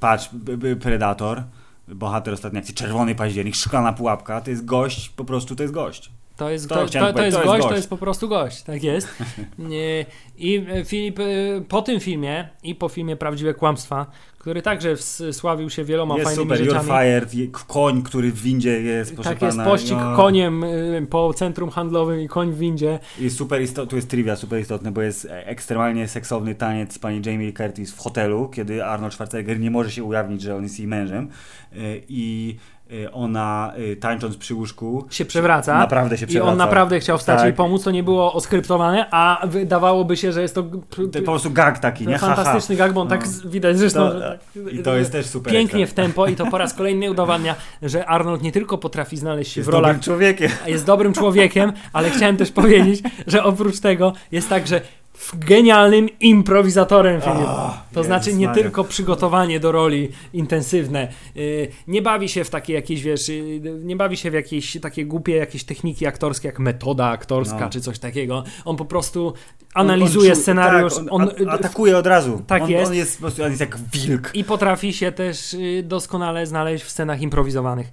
Patrz, 0.00 0.30
Predator, 0.80 1.42
bohater 1.88 2.34
ostatniej 2.34 2.60
akcji, 2.60 2.74
Czerwony 2.74 3.14
Październik, 3.14 3.54
Szklana 3.54 3.92
Pułapka, 3.92 4.40
to 4.40 4.50
jest 4.50 4.64
gość, 4.64 5.08
po 5.08 5.24
prostu 5.24 5.56
to 5.56 5.62
jest 5.62 5.74
gość. 5.74 6.10
To 6.38 6.50
jest, 6.50 6.68
To 6.68 6.74
to, 6.74 6.86
to, 6.86 6.88
to, 6.92 6.98
jest 7.04 7.16
to 7.16 7.24
jest 7.24 7.36
gość, 7.36 7.62
to 7.62 7.68
gość. 7.68 7.76
jest 7.76 7.90
po 7.90 7.96
prostu 7.96 8.28
gość, 8.28 8.62
tak 8.62 8.82
jest. 8.82 9.08
I 10.38 10.64
e, 10.68 10.84
Filip, 10.84 11.18
e, 11.18 11.24
po 11.68 11.82
tym 11.82 12.00
filmie 12.00 12.48
i 12.62 12.74
po 12.74 12.88
filmie 12.88 13.16
Prawdziwe 13.16 13.54
Kłamstwa, 13.54 14.06
który 14.38 14.62
także 14.62 14.96
sławił 15.32 15.70
się 15.70 15.84
wieloma 15.84 16.14
jest 16.14 16.26
fajnymi 16.26 16.44
super, 16.44 16.60
You're 16.60 16.64
rzeczami. 16.64 16.86
Fired, 16.88 17.34
je- 17.34 17.48
koń, 17.66 18.02
który 18.02 18.32
w 18.32 18.42
windzie 18.42 18.80
jest, 18.82 19.14
proszę 19.14 19.30
Tak 19.30 19.42
jest 19.42 19.56
pana, 19.56 19.70
pościg 19.70 19.96
no. 20.00 20.16
koniem 20.16 20.64
y, 20.64 21.06
po 21.10 21.34
centrum 21.34 21.70
handlowym 21.70 22.20
i 22.20 22.28
koń 22.28 22.52
w 22.52 22.58
windzie. 22.58 22.98
I 23.20 23.30
super 23.30 23.62
istotne, 23.62 23.90
tu 23.90 23.96
jest 23.96 24.08
trivia 24.10 24.36
super 24.36 24.60
istotne, 24.60 24.92
bo 24.92 25.02
jest 25.02 25.24
e, 25.24 25.46
ekstremalnie 25.46 26.08
seksowny 26.08 26.54
taniec 26.54 26.98
pani 26.98 27.20
Jamie 27.26 27.52
Curtis 27.52 27.92
w 27.92 27.98
hotelu, 27.98 28.48
kiedy 28.48 28.84
Arnold 28.84 29.12
Schwarzenegger 29.14 29.60
nie 29.60 29.70
może 29.70 29.90
się 29.90 30.04
ujawnić, 30.04 30.42
że 30.42 30.56
on 30.56 30.62
jest 30.62 30.78
jej 30.78 30.88
mężem 30.88 31.28
e, 31.72 31.76
i 32.08 32.56
e, 32.56 32.77
ona 33.12 33.72
e, 33.92 33.96
tańcząc 33.96 34.36
przy 34.36 34.54
łóżku 34.54 35.06
Się 35.10 35.24
przewraca. 35.24 35.78
Naprawdę 35.78 36.18
się 36.18 36.24
I 36.24 36.28
przewraca. 36.28 36.52
on 36.52 36.58
naprawdę 36.58 37.00
chciał 37.00 37.18
wstać 37.18 37.36
Tak. 37.36 37.44
jej 37.44 37.54
pomóc, 37.54 37.84
to 37.84 37.90
nie 37.90 38.02
było 38.02 38.32
oskryptowane, 38.32 39.06
a 39.10 39.46
wydawałoby 39.46 40.16
się, 40.16 40.32
że 40.32 40.42
jest 40.42 40.54
to, 40.54 40.62
po 40.62 41.22
prostu 41.24 41.50
gag 41.50 41.78
taki, 41.78 42.06
nie? 42.06 42.18
Ha, 42.18 42.26
ha. 42.28 42.34
fantastyczny 42.34 42.76
gag, 42.76 42.92
bo 42.92 43.00
on 43.00 43.08
tak 43.08 43.20
No. 43.20 43.26
z- 43.26 43.46
widać 43.46 43.78
zresztą. 43.78 44.08
To- 44.08 44.18
że 44.18 44.38
tak, 44.54 44.72
I 44.72 44.78
to 44.82 44.96
jest 44.96 45.12
też 45.12 45.26
super. 45.26 45.52
Pięknie 45.52 45.86
w 45.86 45.88
ekstra. 45.88 46.04
tempo 46.04 46.26
i 46.26 46.36
to 46.36 46.46
po 46.46 46.58
raz 46.58 46.74
kolejny 46.78 47.10
udowadnia, 47.10 47.54
że 47.82 48.06
Arnold 48.06 48.42
nie 48.42 48.52
tylko 48.52 48.78
potrafi 48.78 49.16
znaleźć 49.16 49.52
się 49.52 49.60
Jest 49.60 49.70
w 49.70 49.72
rolach 49.72 49.90
dobrym 49.90 50.02
człowiekiem. 50.02 50.50
jest 50.66 50.86
dobrym 50.86 51.12
człowiekiem, 51.12 51.72
ale 51.92 52.10
chciałem 52.10 52.36
też 52.36 52.52
powiedzieć, 52.52 53.02
że 53.26 53.44
oprócz 53.44 53.80
tego 53.80 54.12
jest 54.32 54.48
także 54.48 54.76
f- 54.76 54.84
genialnym 55.34 56.08
improwizatorem 56.20 57.20
Filip. 57.20 57.36
O, 57.48 57.74
To 57.94 58.04
znaczy 58.04 58.34
nie 58.34 58.46
Maria. 58.46 58.62
tylko 58.62 58.84
przygotowanie 58.84 59.60
do 59.60 59.72
roli 59.72 60.08
intensywne, 60.32 61.08
yy, 61.34 61.68
nie 61.86 62.02
bawi 62.02 62.28
się 62.28 62.44
w 62.44 62.50
takie 62.50 62.72
jakieś, 62.72 63.02
wiesz, 63.02 63.28
yy, 63.28 63.60
nie 63.84 63.96
bawi 63.96 64.16
się 64.16 64.30
w 64.30 64.34
jakieś 64.34 64.80
takie 64.82 65.06
głupie 65.06 65.36
jakieś 65.36 65.64
techniki 65.64 66.06
aktorskie, 66.06 66.48
jak 66.48 66.58
metoda 66.58 67.06
aktorska 67.06 67.60
No. 67.60 67.70
czy 67.70 67.80
coś 67.80 67.98
takiego. 67.98 68.44
On 68.64 68.76
po 68.76 68.84
prostu 68.84 69.32
analizuje 69.74 70.30
on, 70.32 70.36
on 70.36 70.42
scenariusz, 70.42 70.94
Tak, 70.94 71.04
on, 71.10 71.22
on, 71.22 71.48
a- 71.48 71.52
atakuje 71.52 71.98
od 71.98 72.06
razu. 72.06 72.42
Tak 72.46 72.62
on, 72.62 72.70
jest. 72.70 72.86
On 72.90 72.94
jest 72.96 73.16
po 73.16 73.20
prostu 73.20 73.42
on 73.42 73.48
jest 73.48 73.60
jak 73.60 73.76
wilk. 73.92 74.30
i 74.34 74.44
potrafi 74.44 74.92
się 74.92 75.12
też 75.12 75.56
doskonale 75.82 76.46
znaleźć 76.46 76.84
w 76.84 76.90
scenach 76.90 77.20
improwizowanych. 77.22 77.86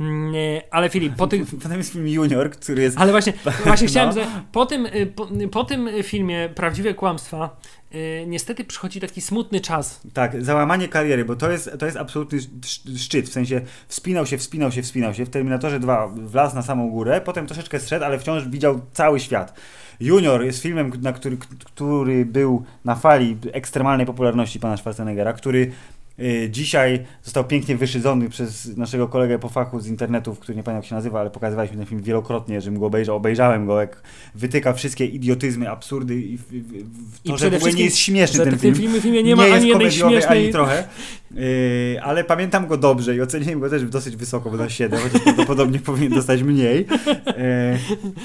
Mm, 0.00 0.32
nie, 0.32 0.62
ale 0.70 0.88
Filip, 0.90 1.16
po 1.16 1.26
tych, 1.26 1.42
Potem 1.62 1.78
jest 1.78 1.92
film 1.92 2.08
Junior, 2.08 2.50
który 2.50 2.82
jest 2.82 2.98
Ale 2.98 3.12
właśnie, 3.12 3.32
właśnie 3.64 3.86
chciałem, 3.86 4.08
No. 4.08 4.14
że 4.14 4.26
po 4.52 4.66
tym, 4.66 4.86
y, 4.86 5.06
po, 5.06 5.28
po 5.52 5.64
tym 5.64 5.88
filmie 6.02 6.48
Prawdziwe 6.54 6.94
Kłamstwa 6.94 7.56
y, 7.94 8.24
niestety 8.26 8.64
przychodzi 8.64 9.00
taki 9.00 9.20
smutny 9.20 9.60
czas. 9.60 10.00
Tak, 10.12 10.44
załamanie 10.44 10.88
kariery, 10.88 11.24
bo 11.24 11.36
to 11.36 11.50
jest, 11.50 11.70
to 11.78 11.86
jest 11.86 11.98
absolutny 11.98 12.38
sz- 12.38 12.98
szczyt, 13.00 13.28
w 13.28 13.32
sensie 13.32 13.60
wspinał 13.88 14.26
się, 14.26 14.38
wspinał 14.38 14.72
się, 14.72 14.82
wspinał 14.82 15.14
się. 15.14 15.24
W 15.26 15.30
Terminatorze 15.30 15.80
2 15.80 16.08
wlazł 16.16 16.54
na 16.54 16.62
samą 16.62 16.90
górę, 16.90 17.20
potem 17.24 17.46
troszeczkę 17.46 17.80
zszedł, 17.80 18.04
ale 18.04 18.18
wciąż 18.18 18.48
widział 18.48 18.80
cały 18.92 19.20
świat. 19.20 19.54
Junior 20.00 20.44
jest 20.44 20.62
filmem, 20.62 20.92
na 21.02 21.12
który, 21.12 21.36
który 21.64 22.26
był 22.26 22.64
na 22.84 22.94
fali 22.94 23.36
ekstremalnej 23.52 24.06
popularności 24.06 24.60
pana 24.60 24.76
Schwarzeneggera, 24.76 25.32
który 25.32 25.72
dzisiaj 26.50 27.04
został 27.22 27.44
pięknie 27.44 27.76
wyszydzony 27.76 28.28
przez 28.28 28.76
naszego 28.76 29.08
kolegę 29.08 29.38
po 29.38 29.48
fachu 29.48 29.80
z 29.80 29.86
internetów, 29.86 30.38
który 30.38 30.56
nie 30.56 30.62
pamiętam 30.62 30.82
jak 30.82 30.88
się 30.88 30.94
nazywa, 30.94 31.20
ale 31.20 31.30
pokazywaliśmy 31.30 31.76
ten 31.76 31.86
film 31.86 32.02
wielokrotnie, 32.02 32.60
żebym 32.60 32.80
go 32.80 32.86
obejrzał. 32.86 33.16
Obejrzałem 33.16 33.66
go, 33.66 33.80
jak 33.80 34.02
wytyka 34.34 34.72
wszystkie 34.72 35.06
idiotyzmy, 35.06 35.70
absurdy 35.70 36.14
i, 36.20 36.38
w- 36.38 36.42
w- 36.42 36.50
w- 36.50 37.20
I 37.24 37.28
to, 37.28 37.38
że 37.38 37.50
w 37.50 37.54
ogóle 37.54 37.72
nie 37.72 37.84
jest 37.84 37.96
śmieszny 37.96 38.44
ten 38.44 38.58
film 38.58 38.74
filmie, 38.74 39.00
filmie 39.00 39.22
nie 39.22 39.36
ma 39.36 39.46
jest 39.46 39.56
ani 39.56 39.68
jednej 39.68 39.90
śmiesznej... 39.90 40.42
ani 40.44 40.52
trochę. 40.52 40.84
Yy, 41.34 42.02
ale 42.02 42.24
pamiętam 42.24 42.66
go 42.66 42.76
dobrze 42.76 43.16
i 43.16 43.20
oceniłem 43.20 43.60
go 43.60 43.70
też 43.70 43.84
dosyć 43.84 44.16
wysoko, 44.16 44.50
bo 44.50 44.56
na 44.56 44.68
7, 44.68 45.00
chociaż 45.00 45.22
prawdopodobnie 45.22 45.78
powinien 45.90 46.12
dostać 46.12 46.42
mniej. 46.42 46.86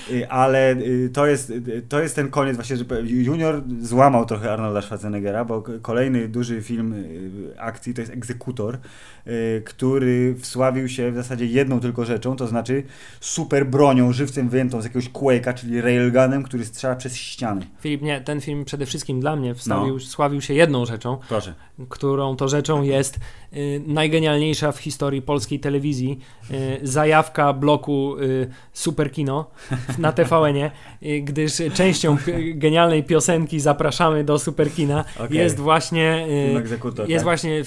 Yy, 0.10 0.16
yy, 0.18 0.30
ale 0.30 0.76
yy, 0.80 1.10
to, 1.10 1.28
jest, 1.28 1.50
yy, 1.50 1.82
to 1.90 2.02
jest 2.02 2.16
ten 2.16 2.30
koniec 2.30 2.56
właśnie, 2.56 2.78
że 2.78 2.86
Junior 3.04 3.64
złamał 3.82 4.26
trochę 4.26 4.54
Arnolda 4.54 4.82
Schwarzeneggera, 4.82 5.46
bo 5.46 5.64
kolejny 5.82 6.28
duży 6.28 6.62
film 6.62 6.94
yy, 7.48 7.62
akcji 7.88 7.94
to 7.94 8.02
jest 8.02 8.14
Egzekutor, 8.14 8.78
yy, 9.26 9.62
który 9.66 10.36
wsławił 10.40 10.90
się 10.90 11.12
w 11.12 11.16
zasadzie 11.16 11.46
jedną 11.46 11.80
tylko 11.80 12.06
rzeczą, 12.06 12.36
to 12.36 12.48
znaczy 12.48 12.84
super 13.20 13.66
bronią, 13.66 14.14
żywcem 14.14 14.50
wyjętą 14.50 14.82
z 14.82 14.84
jakiegoś 14.84 15.10
Quake'a, 15.10 15.54
czyli 15.54 15.82
railgunem, 15.82 16.44
który 16.44 16.66
strzela 16.66 16.96
przez 16.96 17.16
ściany. 17.16 17.66
Filip, 17.82 18.02
nie, 18.02 18.22
ten 18.22 18.42
film 18.42 18.66
przede 18.66 18.86
wszystkim 18.86 19.20
dla 19.20 19.36
mnie 19.36 19.56
wstawił, 19.56 19.94
No. 19.94 20.00
sławił 20.00 20.42
się 20.42 20.54
jedną 20.54 20.86
rzeczą, 20.86 21.18
Proszę. 21.30 21.54
którą 21.90 22.36
to 22.36 22.48
rzeczą 22.48 22.84
jest 22.84 23.20
y, 23.54 23.82
najgenialniejsza 23.88 24.72
w 24.72 24.78
historii 24.80 25.22
polskiej 25.22 25.60
telewizji 25.60 26.20
y, 26.52 26.80
zajawka 26.88 27.54
bloku 27.54 28.16
y, 28.22 28.48
Superkino 28.74 29.52
na 29.98 30.12
TVN-ie, 30.12 30.72
y, 31.04 31.22
gdyż 31.22 31.54
częścią 31.74 32.18
genialnej 32.56 33.04
piosenki 33.04 33.60
Zapraszamy 33.60 34.24
do 34.24 34.40
Superkina 34.40 35.06
Okej. 35.20 35.38
jest 35.38 35.60
właśnie 35.60 36.28
y, 36.30 36.54
jest 37.08 37.16
tak? 37.16 37.24
właśnie 37.24 37.60
y, 37.60 37.64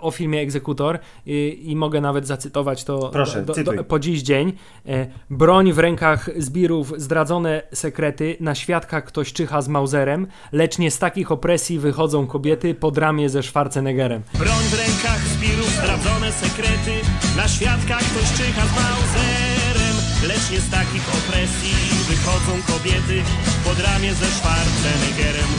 o 0.00 0.10
filmie 0.10 0.40
Egzekutor 0.40 0.98
y, 1.26 1.48
i 1.48 1.76
mogę 1.76 2.00
nawet 2.00 2.26
zacytować 2.26 2.84
to 2.84 3.08
Proszę, 3.08 3.42
do, 3.42 3.54
cytuj. 3.54 3.76
do, 3.76 3.84
po 3.84 3.98
dziś 3.98 4.22
dzień. 4.22 4.52
E, 4.86 5.06
Broń 5.30 5.72
w 5.72 5.78
rękach 5.78 6.30
zbirów, 6.36 6.92
zdradzone 6.96 7.62
sekrety, 7.72 8.36
na 8.40 8.54
świadkach 8.54 9.04
ktoś 9.04 9.32
czyha 9.32 9.62
z 9.62 9.68
Mauserem, 9.68 10.26
lecz 10.52 10.78
nie 10.78 10.90
z 10.90 10.98
takich 10.98 11.32
opresji 11.32 11.78
wychodzą 11.78 12.26
kobiety 12.26 12.74
pod 12.74 12.98
ramię 12.98 13.28
ze 13.28 13.42
Schwarzeneggerem. 13.42 14.22
Broń 14.38 14.64
w 14.70 14.74
rękach 14.78 15.20
zbirów, 15.28 15.70
zdradzone 15.70 16.32
sekrety 16.32 16.92
Na 17.36 17.48
świadkach 17.48 18.02
ktoś 18.02 18.32
czyha 18.38 18.62
z 18.66 18.74
Mauserem 18.82 19.96
Lecz 20.28 20.50
nie 20.50 20.60
z 20.60 20.70
takich 20.70 21.08
opresji 21.18 21.74
wychodzą 22.08 22.62
kobiety 22.72 23.22
Pod 23.64 23.80
ramię 23.80 24.14
ze 24.14 24.26
Schwarzeneggerem 24.26 25.50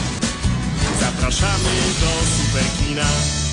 Zapraszamy 1.00 1.74
do 2.02 2.12
Superkina 2.38 3.47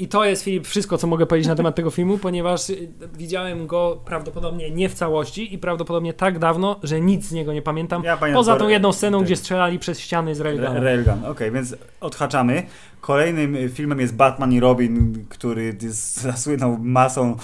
I 0.00 0.08
to 0.08 0.24
jest, 0.24 0.42
Filip, 0.42 0.66
wszystko, 0.66 0.98
co 0.98 1.06
mogę 1.06 1.26
powiedzieć 1.26 1.48
na 1.48 1.54
temat 1.54 1.74
tego 1.74 1.90
filmu, 1.90 2.18
ponieważ 2.18 2.70
y, 2.70 2.88
widziałem 3.14 3.66
go 3.66 4.02
prawdopodobnie 4.04 4.70
nie 4.70 4.88
w 4.88 4.94
całości 4.94 5.54
i 5.54 5.58
prawdopodobnie 5.58 6.12
tak 6.12 6.38
dawno, 6.38 6.80
że 6.82 7.00
nic 7.00 7.24
z 7.24 7.32
niego 7.32 7.52
nie 7.52 7.62
pamiętam. 7.62 8.04
Ja 8.04 8.16
pamiętam 8.16 8.40
poza 8.40 8.56
tą 8.56 8.68
jedną 8.68 8.92
sceną, 8.92 9.18
tak. 9.18 9.26
gdzie 9.26 9.36
strzelali 9.36 9.78
przez 9.78 10.00
ściany 10.00 10.34
z 10.34 10.40
railgunem. 10.40 10.84
Railgun, 10.84 11.24
okej, 11.24 11.50
więc 11.50 11.76
odhaczamy. 12.00 12.62
Kolejnym 13.00 13.56
y, 13.56 13.68
filmem 13.68 14.00
jest 14.00 14.16
Batman 14.16 14.52
i 14.52 14.60
Robin, 14.60 15.24
który 15.28 15.76
zasłynął 15.88 16.78
masą 16.78 17.36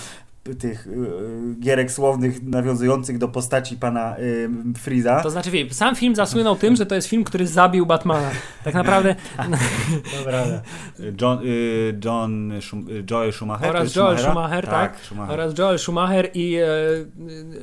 tych 0.54 0.86
y, 0.86 0.90
y, 0.90 1.54
gierek 1.60 1.92
słownych 1.92 2.42
nawiązujących 2.42 3.18
do 3.18 3.28
postaci 3.28 3.76
pana 3.76 4.18
y, 4.18 4.48
Freeza. 4.78 5.20
To 5.20 5.30
znaczy, 5.30 5.50
wie, 5.50 5.74
sam 5.74 5.96
film 5.96 6.14
zasłynął 6.14 6.56
tym, 6.56 6.76
że 6.76 6.86
to 6.86 6.94
jest 6.94 7.08
film, 7.08 7.24
który 7.24 7.46
zabił 7.46 7.86
Batmana. 7.86 8.30
Tak 8.64 8.74
naprawdę 8.74 9.14
Dobra. 10.18 10.44
John, 11.20 11.38
y, 11.44 11.98
John 12.04 12.52
Schum, 12.60 12.88
y, 12.88 13.04
Joel 13.10 13.32
Schumacher. 13.32 13.70
oraz 13.70 13.94
Joel 13.94 14.18
Schumachera? 14.18 14.32
Schumacher, 14.32 14.66
tak, 14.66 15.00
Schumacher. 15.00 15.34
oraz 15.34 15.58
Joel 15.58 15.78
Schumacher 15.78 16.30
i 16.34 16.56
e, 16.56 16.66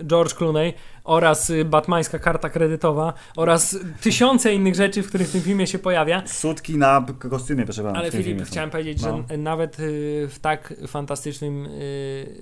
George 0.03 0.33
Clooney 0.33 0.73
oraz 1.03 1.49
y, 1.49 1.65
batmańska 1.65 2.19
karta 2.19 2.49
kredytowa 2.49 3.13
oraz 3.37 3.77
tysiące 4.01 4.53
innych 4.53 4.75
rzeczy, 4.75 5.03
w 5.03 5.07
których 5.07 5.27
w 5.27 5.31
tym 5.31 5.41
filmie 5.41 5.67
się 5.67 5.79
pojawia. 5.79 6.23
Sutki 6.25 6.77
na 6.77 7.05
kostiumie, 7.29 7.63
proszę 7.63 7.83
pana. 7.83 7.99
Ale 7.99 8.11
Filip, 8.11 8.41
chciałem 8.45 8.69
powiedzieć, 8.69 9.01
No. 9.01 9.23
że 9.29 9.37
nawet 9.37 9.79
y, 9.79 10.27
w 10.31 10.39
tak 10.41 10.73
fantastycznym, 10.87 11.65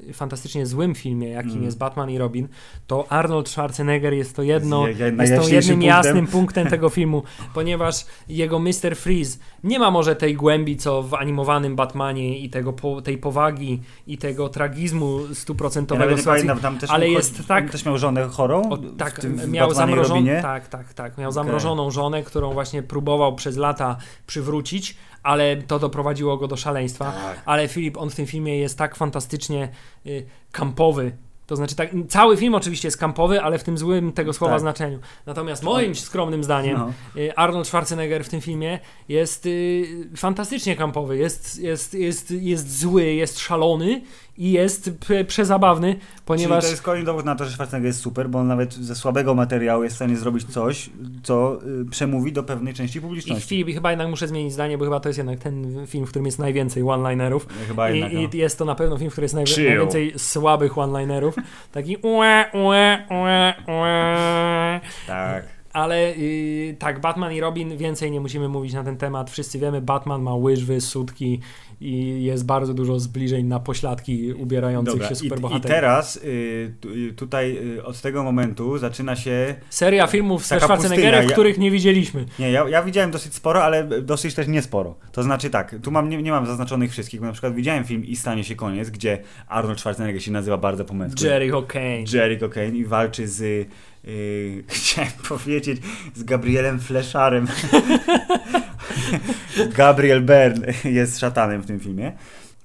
y, 0.09 0.13
fantastycznie 0.13 0.65
złym 0.65 0.95
filmie, 0.95 1.29
jakim 1.29 1.51
Mm. 1.51 1.63
jest 1.63 1.77
Batman 1.77 2.09
i 2.09 2.17
Robin, 2.17 2.47
to 2.87 3.05
Arnold 3.11 3.49
Schwarzenegger 3.49 4.13
jest 4.13 4.35
to 4.35 4.43
jedno, 4.43 4.87
Jest 4.87 4.99
je- 4.99 5.05
jest 5.05 5.17
tą 5.17 5.17
najjaśniejszym 5.17 5.53
jednym 5.81 5.89
punktem. 5.91 6.05
jasnym 6.05 6.27
punktem 6.27 6.67
tego 6.67 6.89
filmu, 6.99 7.23
ponieważ 7.53 8.05
jego 8.29 8.59
Mr. 8.59 8.95
Freeze 8.95 9.37
nie 9.63 9.79
ma 9.79 9.91
może 9.91 10.15
tej 10.15 10.35
głębi, 10.35 10.77
co 10.77 11.03
w 11.03 11.13
animowanym 11.13 11.75
Batmanie 11.75 12.39
i 12.39 12.49
tego, 12.49 12.73
tej 13.03 13.17
powagi 13.17 13.81
i 14.07 14.17
tego 14.17 14.49
tragizmu 14.49 15.19
Ja 15.29 15.35
stuprocentowego 15.35 16.17
sytuacji, 16.17 16.47
pamiętam, 16.47 16.59
tam 16.71 16.79
też 16.79 16.89
ale 16.89 17.09
jest 17.09 17.47
tak- 17.47 17.69
też 17.69 17.85
miał 17.85 17.97
żonę 17.97 18.27
chorą. 18.27 18.50
O, 18.57 18.77
w 18.77 18.97
tak, 18.97 19.19
tym, 19.19 19.37
w 19.37 19.49
miał 19.49 19.67
Batmanie 19.67 19.91
i 19.91 19.95
zamrożoną, 19.95 20.41
tak, 20.41 20.67
tak, 20.67 20.93
tak, 20.93 21.17
miał 21.17 21.31
zamrożoną 21.31 21.91
żonę, 21.91 22.23
którą 22.23 22.53
właśnie 22.53 22.83
próbował 22.83 23.35
przez 23.35 23.57
lata 23.57 23.97
przywrócić, 24.27 24.97
ale 25.23 25.57
to 25.57 25.79
doprowadziło 25.79 26.37
go 26.37 26.47
do 26.47 26.57
szaleństwa. 26.57 27.11
Tak. 27.11 27.41
Ale 27.45 27.67
Filip, 27.67 27.97
on 27.97 28.09
w 28.09 28.15
tym 28.15 28.25
filmie 28.25 28.57
jest 28.57 28.77
tak 28.77 28.95
fantastycznie 28.95 29.69
y, 30.05 30.25
kampowy. 30.51 31.11
To 31.47 31.55
znaczy, 31.55 31.75
tak, 31.75 31.89
cały 32.09 32.37
film 32.37 32.55
oczywiście 32.55 32.87
jest 32.87 32.97
kampowy, 32.97 33.41
ale 33.41 33.59
w 33.59 33.63
tym 33.63 33.77
złym 33.77 34.11
tego 34.11 34.33
słowa 34.33 34.53
Tak. 34.53 34.61
znaczeniu. 34.61 34.99
Natomiast 35.25 35.63
moim 35.63 35.95
skromnym 35.95 36.43
zdaniem 36.43 36.77
No. 36.77 36.93
y, 37.21 37.35
Arnold 37.35 37.67
Schwarzenegger 37.67 38.25
w 38.25 38.29
tym 38.29 38.41
filmie 38.41 38.79
jest 39.09 39.45
y, 39.45 40.09
fantastycznie 40.17 40.75
kampowy. 40.75 41.17
Jest, 41.17 41.59
jest, 41.59 41.93
jest, 41.93 42.31
jest 42.31 42.79
zły, 42.79 43.03
jest 43.03 43.39
szalony 43.39 44.01
i 44.41 44.51
jest 44.51 44.91
przezabawny, 45.27 45.95
ponieważ 46.25 46.59
Czyli 46.59 46.67
to 46.67 46.71
jest 46.71 46.81
kolejny 46.81 47.05
dowód 47.05 47.25
na 47.25 47.35
to, 47.35 47.45
że 47.45 47.51
Schwarzenegger 47.51 47.87
jest 47.87 47.99
super, 47.99 48.29
bo 48.29 48.39
on 48.39 48.47
nawet 48.47 48.73
ze 48.73 48.95
słabego 48.95 49.35
materiału 49.35 49.83
jest 49.83 49.95
w 49.95 49.97
stanie 49.97 50.17
zrobić 50.17 50.43
coś, 50.53 50.89
co 51.23 51.59
y, 51.81 51.85
przemówi 51.85 52.33
do 52.33 52.43
pewnej 52.43 52.73
części 52.73 52.97
I 52.97 53.01
publiczności. 53.01 53.47
Filip, 53.47 53.67
i 53.67 53.73
chyba 53.73 53.89
jednak 53.89 54.09
muszę 54.09 54.27
zmienić 54.27 54.53
zdanie, 54.53 54.77
bo 54.77 54.85
chyba 54.85 54.99
to 54.99 55.09
jest 55.09 55.17
jednak 55.17 55.39
ten 55.39 55.87
film, 55.87 56.05
w 56.05 56.09
którym 56.09 56.25
jest 56.25 56.39
najwięcej 56.39 56.83
one-linerów. 56.83 57.47
Chyba 57.67 57.89
jednak, 57.89 58.13
I, 58.13 58.15
no. 58.15 58.29
I 58.33 58.37
jest 58.37 58.57
to 58.57 58.65
na 58.65 58.75
pewno 58.75 58.97
film, 58.97 59.09
w 59.09 59.13
którym 59.13 59.25
jest 59.25 59.35
najwi- 59.35 59.65
najwięcej 59.65 60.13
słabych 60.17 60.77
one-linerów. 60.77 61.35
Taki 61.71 61.97
ue, 61.97 62.45
ue, 62.53 62.97
ue, 63.09 63.53
ue. 63.67 64.79
Tak. 65.07 65.45
Ale 65.73 66.13
y, 66.17 66.75
tak, 66.79 67.01
Batman 67.01 67.33
i 67.33 67.39
Robin, 67.41 67.77
więcej 67.77 68.11
nie 68.11 68.19
musimy 68.19 68.47
mówić 68.47 68.73
na 68.73 68.83
ten 68.83 68.97
temat. 68.97 69.29
Wszyscy 69.31 69.59
wiemy, 69.59 69.81
Batman 69.81 70.21
ma 70.21 70.35
łyżwy, 70.35 70.81
sutki 70.81 71.39
i 71.81 72.23
jest 72.23 72.45
bardzo 72.45 72.73
dużo 72.73 72.99
zbliżeń 72.99 73.45
na 73.45 73.59
pośladki 73.59 74.33
ubierających 74.33 74.93
Dobra, 74.93 75.07
się 75.07 75.13
i, 75.13 75.17
i 75.17 75.19
superbohaterów. 75.29 75.75
teraz 75.75 76.15
y, 76.15 76.73
y, 77.09 77.13
tutaj 77.13 77.57
y, 77.77 77.83
od 77.85 78.01
tego 78.01 78.23
momentu 78.23 78.77
zaczyna 78.77 79.15
się. 79.15 79.55
Seria 79.69 80.07
filmów 80.07 80.45
ze 80.45 80.59
Schwarzeneggerem, 80.59 81.23
ja- 81.23 81.31
których 81.31 81.57
nie 81.57 81.71
widzieliśmy. 81.71 82.25
Nie, 82.39 82.51
ja, 82.51 82.69
ja 82.69 82.83
widziałem 82.83 83.11
dosyć 83.11 83.35
sporo, 83.35 83.63
ale 83.63 84.01
dosyć 84.01 84.33
też 84.35 84.47
niesporo. 84.47 84.95
To 85.11 85.23
znaczy 85.23 85.49
tak, 85.49 85.75
tu 85.83 85.91
mam, 85.91 86.09
nie, 86.09 86.21
nie 86.21 86.31
mam 86.31 86.45
zaznaczonych 86.45 86.91
wszystkich, 86.91 87.19
bo 87.19 87.25
na 87.25 87.31
przykład 87.31 87.55
widziałem 87.55 87.83
film 87.83 88.05
I 88.05 88.15
stanie 88.15 88.43
się 88.43 88.55
koniec, 88.55 88.89
gdzie 88.89 89.19
Arnold 89.47 89.79
Schwarzenegger 89.79 90.23
się 90.23 90.31
nazywa 90.31 90.57
bardzo 90.57 90.85
po 90.85 90.93
męsku. 90.93 91.25
Jericho 91.25 91.61
Kane. 91.61 92.03
Jericho 92.13 92.49
Kane 92.49 92.67
i 92.77 92.85
walczy 92.85 93.27
z. 93.27 93.67
Yy, 94.03 94.63
chciałem 94.67 95.11
powiedzieć 95.29 95.81
z 96.15 96.23
Gabrielem 96.23 96.79
Fleszarem. 96.79 97.47
Gabriel 99.77 100.21
Byrne 100.21 100.73
jest 100.83 101.19
szatanem 101.19 101.61
w 101.61 101.65
tym 101.65 101.79
filmie. 101.79 102.11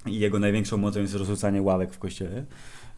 I 0.05 0.19
jego 0.19 0.39
największą 0.39 0.77
mocą 0.77 0.99
jest 0.99 1.15
rozrzucanie 1.15 1.61
ławek 1.61 1.93
w 1.93 1.99
kościele. 1.99 2.45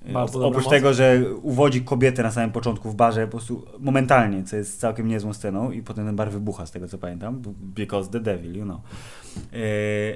Bardzo 0.06 0.34
dobra 0.34 0.48
Oprócz 0.50 0.66
moc. 0.66 0.74
tego, 0.74 0.94
że 0.94 1.24
uwodzi 1.42 1.82
kobietę 1.82 2.24
na 2.24 2.32
samym 2.32 2.52
początku 2.52 2.92
w 2.92 2.96
barze 2.96 3.26
po 3.26 3.32
prostu 3.32 3.66
momentalnie, 3.80 4.44
co 4.44 4.56
jest 4.56 4.80
całkiem 4.80 5.08
niezłą 5.08 5.34
sceną 5.34 5.72
i 5.72 5.82
potem 5.82 6.06
ten 6.06 6.16
bar 6.16 6.32
wybucha 6.32 6.66
z 6.66 6.72
tego 6.72 6.88
co 6.88 6.98
pamiętam, 6.98 7.42
because 7.62 8.10
the 8.10 8.20
devil, 8.20 8.56
you 8.56 8.64
know. 8.64 8.82
Yy, 9.52 9.60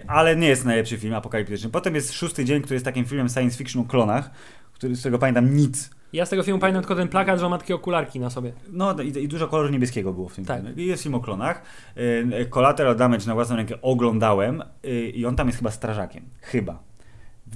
ale 0.08 0.36
nie 0.36 0.48
jest 0.48 0.66
najlepszy 0.66 0.98
film 0.98 1.14
apokaliptyczny. 1.14 1.70
Potem 1.70 1.96
jest 1.96 2.14
Szósty 2.14 2.46
Dzień, 2.46 2.62
który 2.62 2.76
jest 2.76 2.86
takim 2.86 3.06
filmem 3.06 3.30
science 3.30 3.58
fiction 3.58 3.82
o 3.82 3.86
klonach, 3.86 4.32
który, 4.74 4.96
z 4.96 5.00
którego 5.00 5.20
pamiętam 5.20 5.56
nic. 5.56 5.90
Ja 6.14 6.26
z 6.26 6.30
tego 6.30 6.44
filmu 6.44 6.60
pamiętam 6.60 6.84
tylko 6.84 6.96
ten 6.96 7.08
plakat, 7.08 7.40
że 7.40 7.50
ma 7.50 7.58
takie 7.58 7.76
okularki 7.76 8.20
na 8.20 8.30
sobie. 8.30 8.54
No 8.72 8.96
i, 9.02 9.08
i 9.08 9.28
dużo 9.28 9.48
koloru 9.48 9.70
niebieskiego 9.70 10.14
było 10.14 10.30
w 10.30 10.36
tym 10.36 10.46
Tak. 10.46 10.62
filmie. 10.62 10.84
I 10.84 10.88
jest 10.88 11.04
film 11.04 11.16
o 11.16 11.20
klonach. 11.20 11.62
Yy, 11.96 12.46
Collateral 12.46 12.96
Damage 12.96 13.26
na 13.26 13.34
własną 13.34 13.56
rękę 13.56 13.82
oglądałem 13.82 14.64
yy, 14.84 15.10
i 15.10 15.26
on 15.26 15.36
tam 15.36 15.48
jest 15.48 15.60
chyba 15.60 15.72
strażakiem. 15.72 16.24
Chyba. 16.42 16.80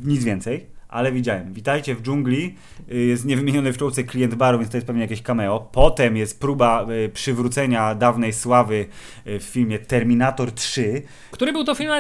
Nic 0.05 0.23
więcej, 0.23 0.65
ale 0.89 1.11
widziałem. 1.11 1.53
Witajcie 1.53 1.95
w 1.95 2.01
dżungli. 2.01 2.55
Yy, 2.87 2.97
jest 2.97 3.25
niewymieniony 3.25 3.73
w 3.73 3.77
czołce 3.77 4.03
klient 4.03 4.35
baru, 4.35 4.59
więc 4.59 4.71
to 4.71 4.77
jest 4.77 4.87
pewnie 4.87 5.01
jakieś 5.01 5.21
cameo. 5.21 5.59
Potem 5.71 6.17
jest 6.17 6.39
próba 6.39 6.87
przywrócenia 7.13 7.95
dawnej 7.95 8.33
sławy 8.33 8.85
w 9.25 9.43
filmie 9.43 9.79
Terminator 9.79 10.51
3. 10.51 11.01
Który 11.31 11.53
był 11.53 11.63
to 11.63 11.75
film 11.75 11.91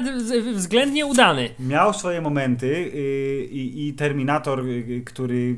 względnie 0.53 1.05
udany. 1.05 1.49
Miał 1.59 1.93
swoje 1.93 2.21
momenty 2.21 2.91
i, 3.51 3.87
i 3.87 3.93
Terminator, 3.93 4.63
który... 5.05 5.55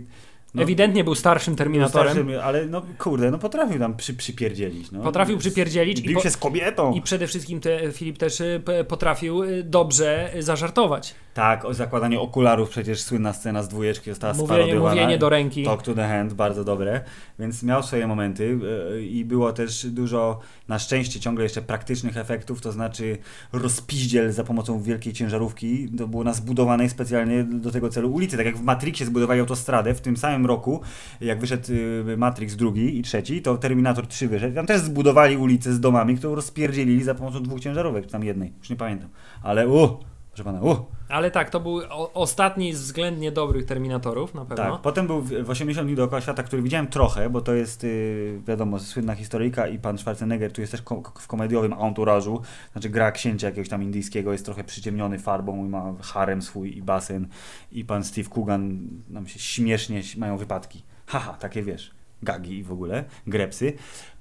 no, 0.54 0.64
Ewidentnie 0.64 1.04
był 1.04 1.16
starszym 1.16 1.56
Terminatorem. 1.56 2.14
starszym, 2.14 2.40
ale 2.44 2.66
no 2.66 2.82
kurde, 2.98 3.32
no 3.32 3.38
potrafił 3.38 3.80
tam 3.80 3.96
przy, 3.96 4.14
przypierdzielić. 4.14 4.92
No. 4.92 5.04
Potrafił 5.04 5.38
przypierdzielić 5.38 6.00
i, 6.00 6.04
Bił 6.04 6.16
po, 6.18 6.24
się 6.24 6.30
z 6.30 6.38
kobietą. 6.38 6.94
i 6.94 7.02
przede 7.02 7.28
wszystkim 7.28 7.60
te, 7.62 7.92
Filip 7.92 8.18
też 8.18 8.42
y, 8.42 8.62
potrafił 8.88 9.44
y, 9.44 9.64
dobrze 9.64 10.36
y, 10.36 10.44
zażartować. 10.44 11.16
Tak, 11.34 11.66
o 11.66 11.74
zakładaniu 11.74 12.22
okularów, 12.22 12.70
przecież 12.70 13.02
słynna 13.02 13.34
scena 13.34 13.64
z 13.64 13.68
dwójeczki 13.68 14.10
została 14.10 14.34
Mówienie, 14.34 14.48
sparodiowana. 14.64 14.96
mówienie 14.96 15.18
do 15.18 15.30
ręki. 15.30 15.64
Talk 15.64 15.82
to 15.84 15.94
the 15.94 16.08
hand, 16.08 16.34
bardzo 16.34 16.64
dobre, 16.64 17.02
więc 17.40 17.64
miał 17.64 17.84
swoje 17.84 18.08
momenty 18.08 18.60
yy, 18.92 19.06
i 19.06 19.26
było 19.26 19.54
też 19.54 19.86
dużo, 19.86 20.40
na 20.68 20.80
szczęście 20.80 21.20
ciągle 21.20 21.44
jeszcze 21.44 21.62
praktycznych 21.62 22.18
efektów, 22.18 22.62
to 22.62 22.72
znaczy 22.72 23.18
rozpiździel 23.54 24.32
za 24.32 24.44
pomocą 24.44 24.82
wielkiej 24.82 25.14
ciężarówki, 25.14 25.90
to 25.98 26.08
było 26.08 26.24
na 26.24 26.34
zbudowanej 26.34 26.90
specjalnie 26.90 27.44
do 27.44 27.72
tego 27.72 27.90
celu 27.90 28.14
ulicy, 28.14 28.38
tak 28.38 28.46
jak 28.46 28.58
w 28.58 28.62
Matrixie 28.62 29.06
zbudowali 29.06 29.40
autostradę 29.40 29.94
w 29.94 30.02
tym 30.02 30.18
samym 30.18 30.46
roku, 30.46 30.82
jak 31.22 31.40
wyszedł 31.40 31.74
yy, 32.06 32.18
Matrix 32.18 32.56
drugi 32.56 33.00
i 33.00 33.02
trzeci, 33.02 33.42
to 33.42 33.58
Terminator 33.58 34.08
3 34.08 34.28
wyszedł, 34.28 34.56
tam 34.56 34.66
też 34.66 34.82
zbudowali 34.82 35.38
ulicę 35.38 35.74
z 35.74 35.80
domami, 35.80 36.18
którą 36.18 36.36
rozpierdzielili 36.36 37.04
za 37.04 37.16
pomocą 37.16 37.44
dwóch 37.44 37.60
ciężarówek, 37.60 38.06
czy 38.06 38.12
tam 38.12 38.24
jednej, 38.24 38.54
już 38.60 38.70
nie 38.70 38.76
pamiętam, 38.76 39.10
ale 39.44 39.68
uh, 39.68 39.90
proszę 40.32 40.44
pana, 40.44 40.62
uh. 40.62 40.99
Ale 41.10 41.32
tak, 41.32 41.50
to 41.50 41.60
był 41.60 41.78
o, 41.90 42.14
ostatni 42.14 42.74
z 42.74 42.82
względnie 42.82 43.32
dobrych 43.32 43.66
Terminatorów, 43.66 44.34
na 44.34 44.46
pewno. 44.46 44.72
Tak, 44.72 44.82
potem 44.82 45.08
był 45.08 45.22
w 45.22 45.30
w 45.44 45.50
80 45.50 45.88
dni 45.88 45.96
dookoła 45.96 46.22
świata, 46.22 46.44
który 46.44 46.62
widziałem 46.62 46.88
trochę, 46.88 47.30
bo 47.30 47.42
to 47.42 47.54
jest, 47.54 47.84
yy, 47.84 48.42
wiadomo, 48.48 48.80
słynna 48.80 49.16
historyjka 49.16 49.68
i 49.68 49.80
pan 49.80 49.98
Schwarzenegger 49.98 50.52
tu 50.52 50.62
jest 50.62 50.72
też 50.72 50.82
ko- 50.82 51.04
w 51.20 51.28
komediowym 51.28 51.72
entourage'u, 51.74 52.40
znaczy 52.72 52.90
gra 52.90 53.12
księcia 53.12 53.48
jakiegoś 53.48 53.70
tam 53.70 53.84
indyjskiego, 53.84 54.32
jest 54.32 54.46
trochę 54.46 54.64
przyciemniony 54.64 55.20
farbą 55.20 55.66
i 55.66 55.70
ma 55.70 55.94
harem 56.02 56.42
swój 56.42 56.78
i 56.78 56.82
basen 56.82 57.28
i 57.72 57.86
pan 57.86 58.04
Steve 58.04 58.30
Coogan, 58.30 58.88
nam 59.10 59.28
się 59.28 59.40
śmiesznie 59.40 60.02
mają 60.18 60.38
wypadki. 60.38 60.84
Haha, 61.06 61.34
takie 61.34 61.64
wiesz, 61.64 61.92
gagi 62.24 62.58
i 62.58 62.64
w 62.64 62.72
ogóle, 62.72 63.04
grepsy. 63.28 63.74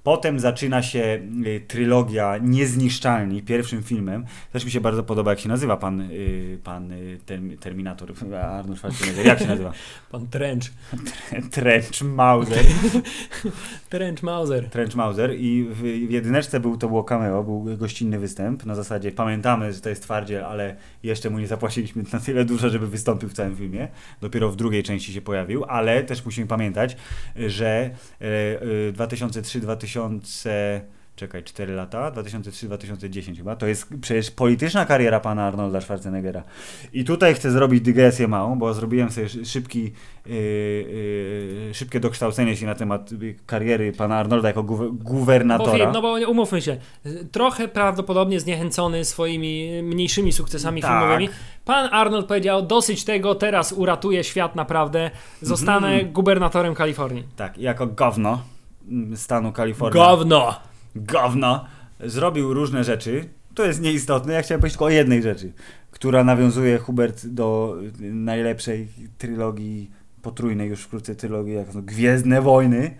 Potem 0.03 0.39
zaczyna 0.39 0.83
się 0.83 1.19
y, 1.45 1.61
trylogia 1.67 2.37
Niezniszczalni, 2.37 3.43
pierwszym 3.43 3.83
filmem. 3.83 4.25
Też 4.53 4.65
mi 4.65 4.71
się 4.71 4.81
bardzo 4.81 5.03
podoba, 5.03 5.31
jak 5.31 5.39
się 5.39 5.49
nazywa 5.49 5.77
pan, 5.77 6.01
y, 6.01 6.59
pan 6.63 6.91
y, 6.91 7.19
term, 7.25 7.57
Terminator, 7.57 8.13
Arnold 8.41 8.77
Schwarzenegger. 8.77 9.25
Jak 9.25 9.39
się 9.39 9.47
nazywa? 9.47 9.71
Pan 10.11 10.27
Trench. 10.27 10.63
Trench 11.51 12.01
Mauser. 12.01 12.65
Trench 13.89 14.23
Mauser. 14.23 14.69
Trench 14.69 14.95
Mauser 14.95 15.35
i 15.35 15.63
w, 15.63 15.81
w 16.07 16.11
jedyneczce 16.11 16.59
był, 16.59 16.77
to 16.77 16.87
było 16.87 17.03
cameo, 17.03 17.43
był 17.43 17.77
gościnny 17.77 18.19
występ. 18.19 18.65
Na 18.65 18.75
zasadzie 18.75 19.11
pamiętamy, 19.11 19.73
że 19.73 19.81
to 19.81 19.89
jest 19.89 20.03
twardziel, 20.03 20.45
ale 20.45 20.75
jeszcze 21.03 21.29
mu 21.29 21.39
nie 21.39 21.47
zapłaciliśmy 21.47 22.03
na 22.13 22.19
tyle 22.19 22.45
dużo, 22.45 22.69
żeby 22.69 22.87
wystąpił 22.87 23.29
w 23.29 23.33
całym 23.33 23.55
filmie. 23.55 23.87
Dopiero 24.21 24.49
w 24.49 24.55
drugiej 24.55 24.83
części 24.83 25.13
się 25.13 25.21
pojawił, 25.21 25.65
ale 25.67 26.03
też 26.03 26.25
musimy 26.25 26.47
pamiętać, 26.47 26.97
że 27.35 27.88
e, 28.19 28.59
e, 28.61 28.91
2003-2004 28.93 30.98
czekaj, 31.19 31.43
4 31.43 31.73
lata, 31.73 32.11
2003-2010 32.11 33.37
chyba, 33.37 33.55
to 33.55 33.67
jest 33.67 33.87
przecież 34.01 34.31
polityczna 34.31 34.85
kariera 34.85 35.19
pana 35.19 35.43
Arnolda 35.47 35.81
Schwarzeneggera. 35.81 36.43
I 36.93 37.03
tutaj 37.03 37.33
chcę 37.33 37.51
zrobić 37.51 37.81
dygresję 37.81 38.27
małą, 38.27 38.59
bo 38.59 38.73
zrobiłem 38.73 39.11
sobie 39.11 39.29
szy- 39.29 39.45
szybki, 39.45 39.91
yy, 40.25 40.35
yy, 41.67 41.73
szybkie 41.73 41.99
dokształcenie 41.99 42.55
się 42.57 42.65
na 42.65 42.75
temat 42.75 43.11
yy, 43.11 43.35
kariery 43.45 43.91
pana 43.93 44.15
Arnolda 44.17 44.47
jako 44.47 44.63
guwe- 44.63 44.91
Bo, 44.91 45.03
gubernatora. 45.13 45.71
Filip, 45.73 45.89
no 45.93 46.01
bo 46.01 46.13
umówmy 46.27 46.61
się, 46.61 46.77
trochę 47.31 47.67
prawdopodobnie 47.67 48.39
zniechęcony 48.39 49.05
swoimi 49.05 49.83
mniejszymi 49.83 50.31
sukcesami 50.31 50.81
Tak. 50.81 50.91
filmowymi, 50.91 51.29
pan 51.65 51.89
Arnold 51.91 52.25
powiedział, 52.25 52.61
dosyć 52.61 53.03
tego, 53.03 53.35
teraz 53.35 53.71
uratuję 53.73 54.23
świat 54.23 54.55
naprawdę, 54.55 55.11
zostanę 55.41 55.87
Mhm. 55.93 56.13
gubernatorem 56.13 56.75
Kalifornii. 56.75 57.23
Tak, 57.35 57.57
jako 57.57 57.87
gówno 57.87 58.41
mm, 58.89 59.17
stanu 59.17 59.51
Kalifornia. 59.51 60.09
Gówno! 60.15 60.68
Gówno, 60.95 61.65
zrobił 61.99 62.53
różne 62.53 62.83
rzeczy. 62.83 63.29
To 63.55 63.65
jest 63.65 63.81
nieistotne. 63.81 64.33
Ja 64.33 64.41
chciałem 64.41 64.61
powiedzieć 64.61 64.73
tylko 64.73 64.85
o 64.85 64.89
jednej 64.89 65.21
rzeczy, 65.21 65.53
która 65.91 66.23
nawiązuje 66.23 66.77
Hubert 66.77 67.25
do 67.25 67.75
najlepszej 67.99 68.87
trylogii, 69.17 69.91
potrójnej 70.21 70.69
już 70.69 70.81
wkrótce 70.81 71.15
trylogii, 71.15 71.53
jak 71.53 71.69
to 71.73 71.81
Gwiezdne 71.81 72.41
Wojny. 72.41 72.97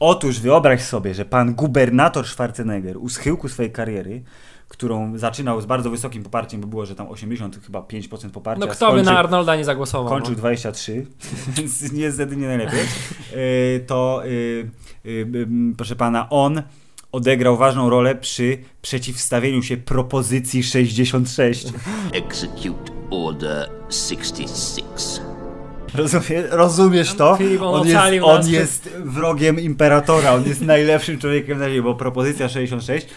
Otóż 0.00 0.40
wyobraź 0.40 0.82
sobie, 0.82 1.14
że 1.14 1.24
pan 1.24 1.54
gubernator 1.54 2.26
Schwarzenegger 2.26 2.96
u 2.96 3.08
schyłku 3.08 3.48
swojej 3.48 3.72
kariery, 3.72 4.22
którą 4.68 5.18
zaczynał 5.18 5.60
z 5.60 5.66
bardzo 5.66 5.90
wysokim 5.90 6.22
poparciem, 6.22 6.60
bo 6.60 6.66
było, 6.66 6.86
że 6.86 6.94
tam 6.94 7.08
80 7.08 7.64
chyba 7.66 7.80
5% 7.80 8.30
poparcia. 8.30 8.66
No 8.66 8.72
kto 8.72 8.86
by 8.86 8.92
skończył- 8.92 9.04
na 9.04 9.18
Arnolda 9.18 9.56
nie 9.56 9.64
zagłosował? 9.64 10.08
Kończył 10.08 10.32
no. 10.32 10.38
23, 10.38 11.06
więc 11.56 11.92
nie 12.36 12.46
najlepiej. 12.46 12.80
Y, 13.36 13.84
To, 13.86 14.22
y, 14.26 14.70
y, 15.06 15.26
proszę 15.76 15.96
pana, 15.96 16.30
on 16.30 16.62
odegrał 17.12 17.56
ważną 17.56 17.90
rolę 17.90 18.14
przy 18.14 18.58
przeciwstawieniu 18.82 19.62
się 19.62 19.76
propozycji 19.76 20.62
66. 20.62 21.66
Execute 22.12 22.92
Order 23.10 23.70
66. 23.90 25.20
Rozumie, 25.94 26.42
rozumiesz 26.50 27.14
to? 27.14 27.36
Filip, 27.36 27.62
on 27.62 27.80
On 27.80 27.88
jest, 27.88 28.22
on 28.22 28.48
jest 28.48 28.90
wrogiem 29.04 29.60
imperatora, 29.60 30.34
on 30.34 30.44
jest 30.44 30.60
najlepszym 30.60 31.18
człowiekiem 31.18 31.58
na 31.58 31.68
ziemi, 31.68 31.82
bo 31.82 31.94
propozycja 31.94 32.48
66 32.48 33.06
y, 33.06 33.08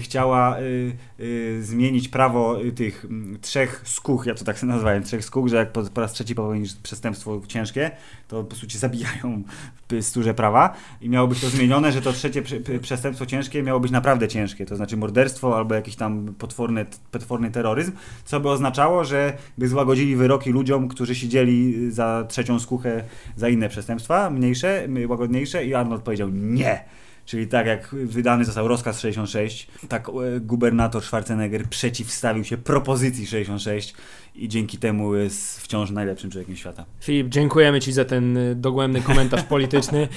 chciała 0.00 0.58
y, 0.60 0.92
y, 1.20 1.62
zmienić 1.62 2.08
prawo 2.08 2.62
y, 2.62 2.72
tych 2.72 3.06
trzech 3.40 3.82
skóch, 3.84 4.26
ja 4.26 4.34
to 4.34 4.44
tak 4.44 4.58
sobie 4.58 4.72
nazwałem, 4.72 5.02
trzech 5.02 5.24
skóch, 5.24 5.48
że 5.48 5.56
jak 5.56 5.72
po, 5.72 5.82
po 5.82 6.00
raz 6.00 6.12
trzeci 6.12 6.34
popełnisz 6.34 6.74
przestępstwo 6.74 7.40
ciężkie, 7.48 7.90
to 8.28 8.36
po 8.36 8.44
prostu 8.44 8.66
cię 8.66 8.78
zabijają 8.78 9.42
w 9.88 10.02
sturze 10.02 10.34
prawa 10.34 10.74
i 11.00 11.08
miało 11.08 11.28
być 11.28 11.40
to 11.40 11.48
zmienione, 11.48 11.92
że 11.92 12.02
to 12.02 12.12
trzecie 12.12 12.42
przestępstwo 12.80 13.26
ciężkie 13.26 13.62
miało 13.62 13.80
być 13.80 13.92
naprawdę 13.92 14.28
ciężkie, 14.28 14.66
to 14.66 14.76
znaczy 14.76 14.96
morderstwo 14.96 15.56
albo 15.56 15.74
jakiś 15.74 15.96
tam 15.96 16.34
potworny, 16.38 16.86
potworny 17.10 17.50
terroryzm, 17.50 17.92
co 18.24 18.40
by 18.40 18.48
oznaczało, 18.48 19.04
że 19.04 19.32
by 19.58 19.68
złagodzili 19.68 20.16
wyroki 20.16 20.50
ludziom, 20.50 20.88
którzy 20.88 21.14
siedzieli 21.14 21.90
za 21.90 22.24
trzecią 22.28 22.58
skuchę 22.58 23.04
za 23.36 23.48
inne 23.48 23.68
przestępstwa, 23.68 24.30
mniejsze, 24.30 24.88
łagodniejsze 25.08 25.64
i 25.64 25.74
Arnold 25.74 26.02
powiedział 26.02 26.28
nie. 26.32 26.84
Czyli 27.24 27.46
tak 27.46 27.66
jak 27.66 27.94
wydany 27.94 28.44
został 28.44 28.68
rozkaz 28.68 29.00
66, 29.00 29.68
tak 29.88 30.08
e, 30.08 30.40
gubernator 30.40 31.02
Schwarzenegger 31.02 31.66
przeciwstawił 31.66 32.44
się 32.44 32.56
propozycji 32.56 33.26
66 33.26 33.94
i 34.34 34.48
dzięki 34.48 34.78
temu 34.78 35.14
jest 35.14 35.60
wciąż 35.60 35.90
najlepszym 35.90 36.30
człowiekiem 36.30 36.56
świata. 36.56 36.84
Filip, 37.00 37.28
dziękujemy 37.28 37.80
Ci 37.80 37.92
za 37.92 38.04
ten 38.04 38.36
y, 38.36 38.54
dogłębny 38.54 39.00
komentarz 39.02 39.42
polityczny. 39.42 40.08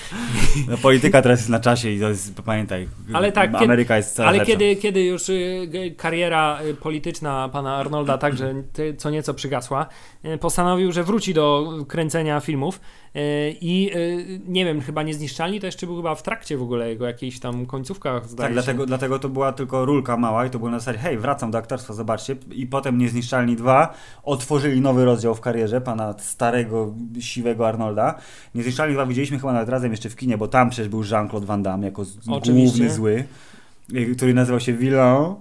No, 0.70 0.78
polityka 0.78 1.22
teraz 1.22 1.40
jest 1.40 1.50
na 1.50 1.60
czasie 1.60 1.90
i 1.90 2.00
to 2.00 2.10
jest, 2.10 2.42
pamiętaj, 2.42 2.88
Ale 3.14 3.32
tak, 3.32 3.52
kiedy- 3.52 3.64
Ameryka 3.64 3.98
jest 3.98 4.16
coraz 4.16 4.30
Ale 4.30 4.38
lepsza. 4.38 4.52
kiedy, 4.54 4.76
kiedy 4.76 5.04
już 5.04 5.30
y, 5.30 5.96
kariera 5.98 6.60
y, 6.66 6.74
polityczna 6.74 7.50
pana 7.50 7.76
Arnolda 7.76 8.18
także 8.18 8.54
co 8.98 9.10
nieco 9.10 9.34
przygasła, 9.34 9.86
postanowił, 10.40 10.92
że 10.92 11.04
wróci 11.04 11.34
do 11.34 11.74
kręcenia 11.88 12.40
filmów 12.40 12.80
i 13.62 13.92
nie 14.48 14.66
wiem, 14.66 14.82
chyba 14.82 15.04
Niezniszczalni 15.04 15.60
to 15.60 15.66
jeszcze 15.66 15.86
był 15.86 15.96
chyba 15.96 16.16
w 16.16 16.24
trakcie 16.24 16.58
w 16.58 16.62
ogóle 16.62 16.90
jego 16.90 17.06
jakiejś 17.08 17.40
tam 17.40 17.66
końcówkach 17.66 18.30
zdaje 18.30 18.48
Tak, 18.48 18.50
się. 18.50 18.54
dlatego, 18.54 18.86
dlatego 18.86 19.20
to 19.20 19.30
była 19.30 19.52
tylko 19.54 19.86
rulka 19.86 20.18
mała 20.18 20.46
i 20.46 20.50
to 20.50 20.60
było 20.60 20.72
na 20.72 20.80
zasadzie, 20.80 21.00
hej, 21.00 21.18
wracam 21.18 21.52
do 21.52 21.58
aktorstwa, 21.58 21.94
zobaczcie. 21.94 22.36
I 22.52 22.68
potem 22.68 22.98
Niezniszczalni 22.98 23.56
2 23.56 23.94
otworzyli 24.24 24.82
nowy 24.82 25.06
rozdział 25.06 25.36
w 25.36 25.42
karierze 25.42 25.82
pana 25.82 26.16
starego, 26.20 26.94
siwego 27.20 27.68
Arnolda. 27.68 28.16
Niezniszczalni 28.56 28.94
2 28.94 29.06
widzieliśmy 29.06 29.40
chyba 29.40 29.54
nawet 29.54 29.70
razem 29.70 29.92
jeszcze 29.92 30.10
w 30.10 30.16
kinie, 30.16 30.38
bo 30.38 30.48
tam 30.48 30.70
przecież 30.70 30.90
był 30.90 31.04
Jean-Claude 31.04 31.46
Van 31.46 31.64
Damme 31.64 31.86
jako 31.86 32.02
Oczywiście. 32.28 32.78
główny 32.78 32.96
zły, 32.96 33.24
y, 33.94 34.16
który 34.16 34.34
nazywał 34.34 34.60
się 34.60 34.74
Villain. 34.74 35.36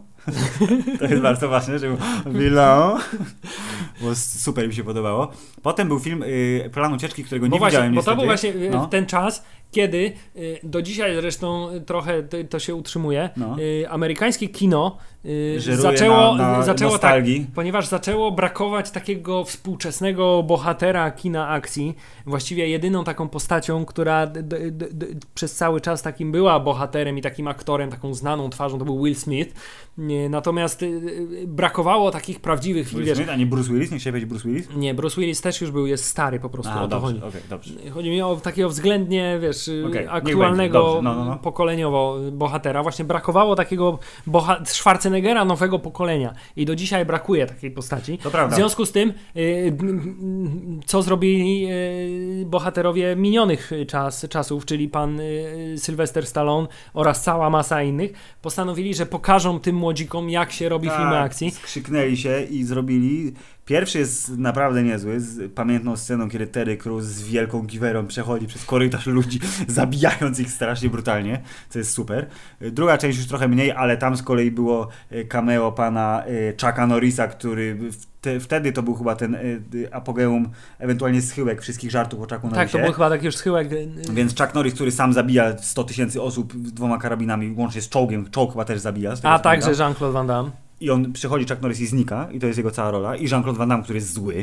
to 0.98 1.04
jest 1.04 1.22
bardzo 1.22 1.48
ważne, 1.48 1.78
że 1.78 1.88
był 1.88 1.96
Villain, 2.40 2.98
bo 4.00 4.14
super 4.14 4.68
mi 4.68 4.74
się 4.74 4.84
podobało. 4.84 5.32
Potem 5.64 5.88
był 5.88 5.98
film 5.98 6.22
y, 6.22 6.70
Plan 6.72 6.92
Ucieczki, 6.94 7.24
którego 7.24 7.46
Bo, 7.46 7.54
nie 7.56 7.58
właśnie, 7.58 7.78
widziałem 7.78 7.94
bo 7.94 8.02
to 8.02 8.10
niestety. 8.10 8.16
był 8.16 8.26
właśnie 8.26 8.66
y, 8.68 8.70
No. 8.70 8.86
ten 8.86 9.06
czas, 9.06 9.44
kiedy 9.70 10.12
y, 10.36 10.58
do 10.62 10.82
dzisiaj 10.82 11.14
zresztą 11.14 11.68
trochę 11.86 12.22
to, 12.22 12.36
to 12.50 12.58
się 12.58 12.74
utrzymuje. 12.74 13.30
No. 13.36 13.56
y, 13.60 13.90
Amerykańskie 13.90 14.48
kino 14.48 14.96
Żeruje 15.56 15.82
zaczęło, 15.82 16.34
na- 16.34 16.52
na 16.52 16.62
zaczęło 16.62 16.98
tak, 16.98 17.24
ponieważ 17.54 17.86
zaczęło 17.86 18.32
brakować 18.32 18.90
takiego 18.90 19.44
współczesnego 19.44 20.42
bohatera 20.42 21.10
kina 21.10 21.48
akcji. 21.48 21.94
Właściwie 22.26 22.68
jedyną 22.68 23.04
taką 23.04 23.28
postacią, 23.28 23.84
która 23.84 24.26
d, 24.26 24.42
d, 24.42 24.70
d, 24.70 25.06
przez 25.34 25.54
cały 25.54 25.80
czas 25.80 26.02
takim 26.02 26.32
była 26.32 26.60
bohaterem 26.60 27.18
i 27.18 27.22
takim 27.22 27.48
aktorem, 27.48 27.90
taką 27.90 28.14
znaną 28.14 28.50
twarzą, 28.50 28.78
to 28.78 28.84
był 28.84 29.04
Will 29.04 29.14
Smith. 29.16 29.54
Natomiast 30.30 30.84
brakowało 31.46 32.10
takich 32.10 32.40
prawdziwych 32.40 32.88
Will 32.88 33.04
wiesz, 33.04 33.16
Smith, 33.18 33.30
a 33.30 33.36
nie 33.36 33.46
Bruce 33.46 33.72
Willis? 33.72 33.90
Nie 33.90 33.98
chciałeś 33.98 34.12
powiedzieć 34.12 34.28
Bruce 34.28 34.48
Willis? 34.48 34.68
Nie, 34.76 34.94
Bruce 34.94 35.20
Willis 35.20 35.40
też 35.40 35.53
już 35.60 35.70
był, 35.70 35.86
jest 35.86 36.04
stary 36.04 36.40
po 36.40 36.48
prostu. 36.48 36.72
A, 36.72 36.82
o 36.82 36.88
to 36.88 36.88
dobrze, 36.88 37.06
chodzi. 37.06 37.24
okej, 37.24 37.40
dobrze. 37.50 37.90
Chodzi 37.90 38.10
mi 38.10 38.22
o 38.22 38.36
takiego 38.36 38.68
względnie, 38.68 39.38
wiesz, 39.42 39.68
y, 39.68 39.84
niech 39.94 40.14
aktualnego 40.14 41.00
no, 41.02 41.14
no, 41.14 41.24
no. 41.24 41.36
pokoleniowo 41.36 42.16
bohatera. 42.32 42.82
Właśnie 42.82 43.04
brakowało 43.04 43.56
takiego 43.56 43.98
boha- 44.26 44.64
Schwarzeneggera 44.64 45.44
nowego 45.44 45.78
pokolenia 45.78 46.34
i 46.56 46.64
do 46.66 46.76
dzisiaj 46.76 47.06
brakuje 47.06 47.46
takiej 47.46 47.70
postaci. 47.70 48.18
To 48.18 48.30
prawda. 48.30 48.56
W 48.56 48.58
związku 48.58 48.86
z 48.86 48.92
tym, 48.92 49.12
y, 49.36 49.76
co 50.86 51.02
zrobili 51.02 51.66
y, 52.42 52.46
bohaterowie 52.46 53.16
minionych 53.16 53.70
czas, 53.88 54.26
czasów, 54.30 54.64
czyli 54.66 54.88
pan 54.88 55.20
y, 55.20 55.74
Sylvester 55.78 56.26
Stallone 56.26 56.68
oraz 56.94 57.22
cała 57.22 57.50
masa 57.50 57.82
innych, 57.82 58.12
postanowili, 58.42 58.94
że 58.94 59.06
pokażą 59.06 59.60
tym 59.60 59.76
młodzikom, 59.76 60.30
jak 60.30 60.52
się 60.52 60.68
robi 60.68 60.88
Tak, 60.88 60.96
filmy 60.96 61.18
akcji. 61.18 61.50
Skrzyknęli 61.50 62.16
się 62.16 62.40
i 62.50 62.64
zrobili. 62.64 63.32
Pierwszy 63.64 63.98
jest 63.98 64.38
naprawdę 64.38 64.82
niezły, 64.82 65.20
z 65.20 65.52
pamiętną 65.52 65.96
sceną, 65.96 66.30
kiedy 66.30 66.46
Terry 66.46 66.76
Crews 66.76 67.04
z 67.04 67.22
wielką 67.22 67.62
giwerą 67.62 68.06
przechodzi 68.06 68.46
przez 68.46 68.64
korytarz 68.64 69.06
ludzi, 69.06 69.40
zabijając 69.68 70.40
ich 70.40 70.50
strasznie 70.50 70.90
brutalnie, 70.90 71.40
co 71.68 71.78
jest 71.78 71.90
super. 71.90 72.26
Druga 72.60 72.98
część 72.98 73.18
już 73.18 73.26
trochę 73.26 73.48
mniej, 73.48 73.72
ale 73.72 73.96
tam 73.96 74.16
z 74.16 74.22
kolei 74.22 74.50
było 74.50 74.88
e, 75.10 75.24
cameo 75.24 75.72
pana 75.72 76.24
e, 76.24 76.52
Chucka 76.52 76.86
Norrisa, 76.86 77.28
który 77.28 77.78
wte, 77.92 78.40
wtedy 78.40 78.72
to 78.72 78.82
był 78.82 78.94
chyba 78.94 79.16
ten 79.16 79.34
e, 79.34 79.38
apogeum, 79.92 80.48
ewentualnie 80.78 81.22
schyłek 81.22 81.62
wszystkich 81.62 81.90
żartów 81.90 82.20
o 82.20 82.22
Chucku 82.22 82.48
Norrisie. 82.48 82.56
Tak, 82.56 82.70
to 82.70 82.78
był 82.78 82.92
chyba 82.92 83.10
taki 83.10 83.26
już 83.26 83.36
schyłek. 83.36 83.68
Więc 84.12 84.36
Chuck 84.40 84.54
Norris, 84.54 84.74
który 84.74 84.92
sam 84.92 85.12
zabija 85.12 85.58
100 85.58 85.84
tysięcy 85.84 86.22
osób 86.22 86.56
dwoma 86.56 86.98
karabinami, 86.98 87.54
łącznie 87.56 87.80
z 87.80 87.88
czołgiem, 87.88 88.30
czołg 88.30 88.52
chyba 88.52 88.64
też 88.64 88.80
zabija. 88.80 89.14
A 89.22 89.38
także. 89.38 89.70
Jean-Claude 89.70 90.12
Van 90.12 90.26
Damme. 90.26 90.63
I 90.84 90.90
on 90.90 91.12
przychodzi, 91.12 91.46
Chuck 91.46 91.62
Norris 91.62 91.80
i 91.80 91.86
znika, 91.86 92.28
i 92.32 92.40
to 92.40 92.46
jest 92.46 92.58
jego 92.58 92.70
cała 92.70 92.90
rola. 92.90 93.16
I 93.16 93.28
Jean-Claude 93.28 93.58
Van 93.58 93.68
Damme, 93.68 93.84
który 93.84 93.96
jest 93.96 94.12
zły, 94.12 94.34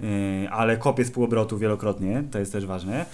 yy, 0.00 0.06
ale 0.50 0.76
kopie 0.76 1.04
z 1.04 1.10
półobrotu 1.10 1.58
wielokrotnie, 1.58 2.24
to 2.30 2.38
jest 2.38 2.52
też 2.52 2.66
ważne. 2.66 3.06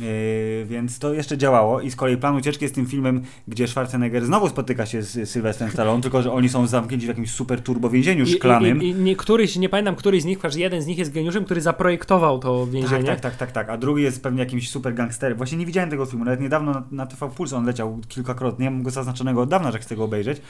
Yy, 0.00 0.64
więc 0.66 0.98
to 0.98 1.14
jeszcze 1.14 1.38
działało 1.38 1.80
i 1.80 1.90
z 1.90 1.96
kolei 1.96 2.16
Plan 2.16 2.36
Ucieczki 2.36 2.64
jest 2.64 2.74
tym 2.74 2.86
filmem, 2.86 3.22
gdzie 3.48 3.68
Schwarzenegger 3.68 4.26
znowu 4.26 4.48
spotyka 4.48 4.86
się 4.86 5.02
z 5.02 5.30
Sylwestrem 5.30 5.70
Stallone, 5.70 6.02
tylko 6.02 6.22
że 6.22 6.32
oni 6.32 6.48
są 6.48 6.66
zamknięci 6.66 7.06
w 7.06 7.08
jakimś 7.08 7.30
super 7.30 7.60
turbo 7.62 7.90
więzieniu 7.90 8.24
I, 8.24 8.26
szklanym. 8.26 8.82
i, 8.82 8.88
i 8.88 8.94
nie, 8.94 9.16
któryś, 9.16 9.56
nie 9.56 9.68
pamiętam, 9.68 9.96
któryś 9.96 10.22
z 10.22 10.24
nich, 10.24 10.38
chociaż 10.38 10.56
jeden 10.56 10.82
z 10.82 10.86
nich 10.86 10.98
jest 10.98 11.12
geniuszem, 11.12 11.44
który 11.44 11.60
zaprojektował 11.60 12.38
to 12.38 12.66
więzienie. 12.66 13.04
Tak, 13.04 13.20
tak, 13.20 13.20
tak, 13.20 13.36
tak, 13.36 13.52
tak. 13.52 13.70
A 13.70 13.76
drugi 13.76 14.02
jest 14.02 14.22
pewnie 14.22 14.40
jakimś 14.40 14.70
super 14.70 14.94
gangsterem. 14.94 15.36
Właśnie 15.36 15.58
nie 15.58 15.66
widziałem 15.66 15.90
tego 15.90 16.06
filmu, 16.06 16.24
nawet 16.24 16.40
niedawno 16.40 16.72
na, 16.72 16.82
na 16.90 17.06
TV 17.06 17.28
Puls 17.28 17.52
on 17.52 17.66
leciał 17.66 18.00
kilkakrotnie. 18.08 18.70
Mam 18.70 18.82
go 18.82 18.90
zaznaczonego 18.90 19.42
od 19.42 19.48
dawna, 19.48 19.72
że 19.72 19.78
chcę 19.78 19.96
go 19.96 20.04
obejrzeć, 20.04 20.40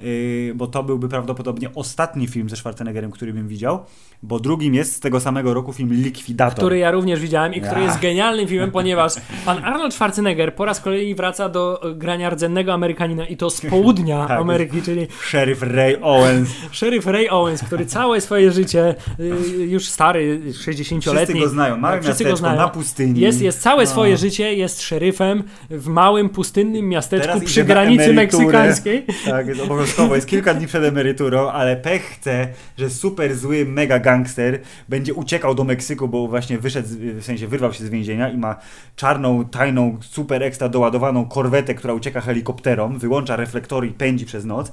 yy, 0.00 0.52
bo 0.54 0.66
to 0.66 0.82
byłby 0.82 1.08
prawdopodobnie 1.08 1.74
ostatni 1.74 2.26
film 2.26 2.48
ze 2.48 2.56
Schwarzeneggerem, 2.56 3.10
który 3.10 3.32
bym 3.32 3.48
widział, 3.48 3.78
bo 4.22 4.40
drugim 4.40 4.74
jest 4.74 4.96
z 4.96 5.00
tego 5.00 5.20
samego 5.20 5.54
roku 5.54 5.72
film 5.72 5.92
Likwidator. 5.92 6.56
Który 6.56 6.78
ja 6.78 6.90
również 6.90 7.20
widziałem 7.20 7.54
i 7.54 7.60
który 7.60 7.80
Ja. 7.80 7.86
jest 7.86 8.00
genialnym 8.00 8.48
filmem, 8.48 8.70
ponieważ 8.70 8.93
ponieważ 8.94 9.12
pan 9.44 9.64
Arnold 9.64 9.94
Schwarzenegger 9.94 10.54
po 10.54 10.64
raz 10.64 10.80
kolejny 10.80 11.14
wraca 11.14 11.48
do 11.48 11.90
e, 11.90 11.94
grania 11.94 12.30
rdzennego 12.30 12.72
Amerykanina 12.72 13.26
i 13.26 13.36
to 13.36 13.50
z 13.50 13.60
południa 13.60 14.26
Tak. 14.26 14.40
Ameryki, 14.40 14.82
czyli 14.82 15.06
Sheriff 15.28 15.62
Ray 15.62 15.96
Owens. 16.02 16.48
szeryf 16.70 17.06
Ray 17.06 17.28
Owens, 17.30 17.62
który 17.62 17.86
całe 17.86 18.20
swoje 18.20 18.52
życie, 18.52 18.94
y, 19.20 19.24
już 19.66 19.88
stary, 19.88 20.40
60-letni. 20.64 21.00
Wszyscy 21.24 21.34
go 21.34 21.48
znają. 21.48 21.76
Małe 21.76 22.02
wszyscy 22.02 22.24
go 22.24 22.36
znają. 22.36 22.56
na 22.56 22.68
pustyni. 22.68 23.20
Jest, 23.20 23.40
jest 23.40 23.62
całe 23.62 23.84
No. 23.84 23.90
swoje 23.90 24.16
życie, 24.16 24.54
jest 24.54 24.82
szeryfem 24.82 25.42
w 25.70 25.86
małym, 25.86 26.28
pustynnym 26.28 26.88
miasteczku 26.88 27.26
Teraz 27.26 27.44
przy 27.44 27.64
granicy 27.64 28.12
meksykańskiej. 28.12 29.04
Tak, 29.30 29.46
jest 29.46 29.60
obowiązkowo. 29.60 30.14
Jest 30.14 30.26
kilka 30.26 30.54
dni 30.54 30.66
przed 30.66 30.84
emeryturą, 30.84 31.50
ale 31.50 31.76
pech 31.76 32.02
chce, 32.02 32.48
że 32.78 32.90
super 32.90 33.36
zły 33.36 33.64
mega 33.64 33.98
gangster 33.98 34.60
będzie 34.88 35.14
uciekał 35.14 35.54
do 35.54 35.64
Meksyku, 35.64 36.08
bo 36.08 36.28
właśnie 36.28 36.58
wyszedł, 36.58 36.88
w 36.90 37.24
sensie 37.24 37.46
wyrwał 37.46 37.72
się 37.72 37.84
z 37.84 37.88
więzienia 37.88 38.28
i 38.28 38.36
ma 38.36 38.56
czarną, 38.96 39.44
tajną, 39.44 39.98
super 40.00 40.42
ekstra 40.42 40.68
doładowaną 40.68 41.26
korwetę, 41.26 41.74
która 41.74 41.94
ucieka 41.94 42.20
helikopterom, 42.20 42.98
wyłącza 42.98 43.36
reflektory 43.36 43.86
i 43.86 43.92
pędzi 43.92 44.26
przez 44.26 44.44
noc. 44.44 44.72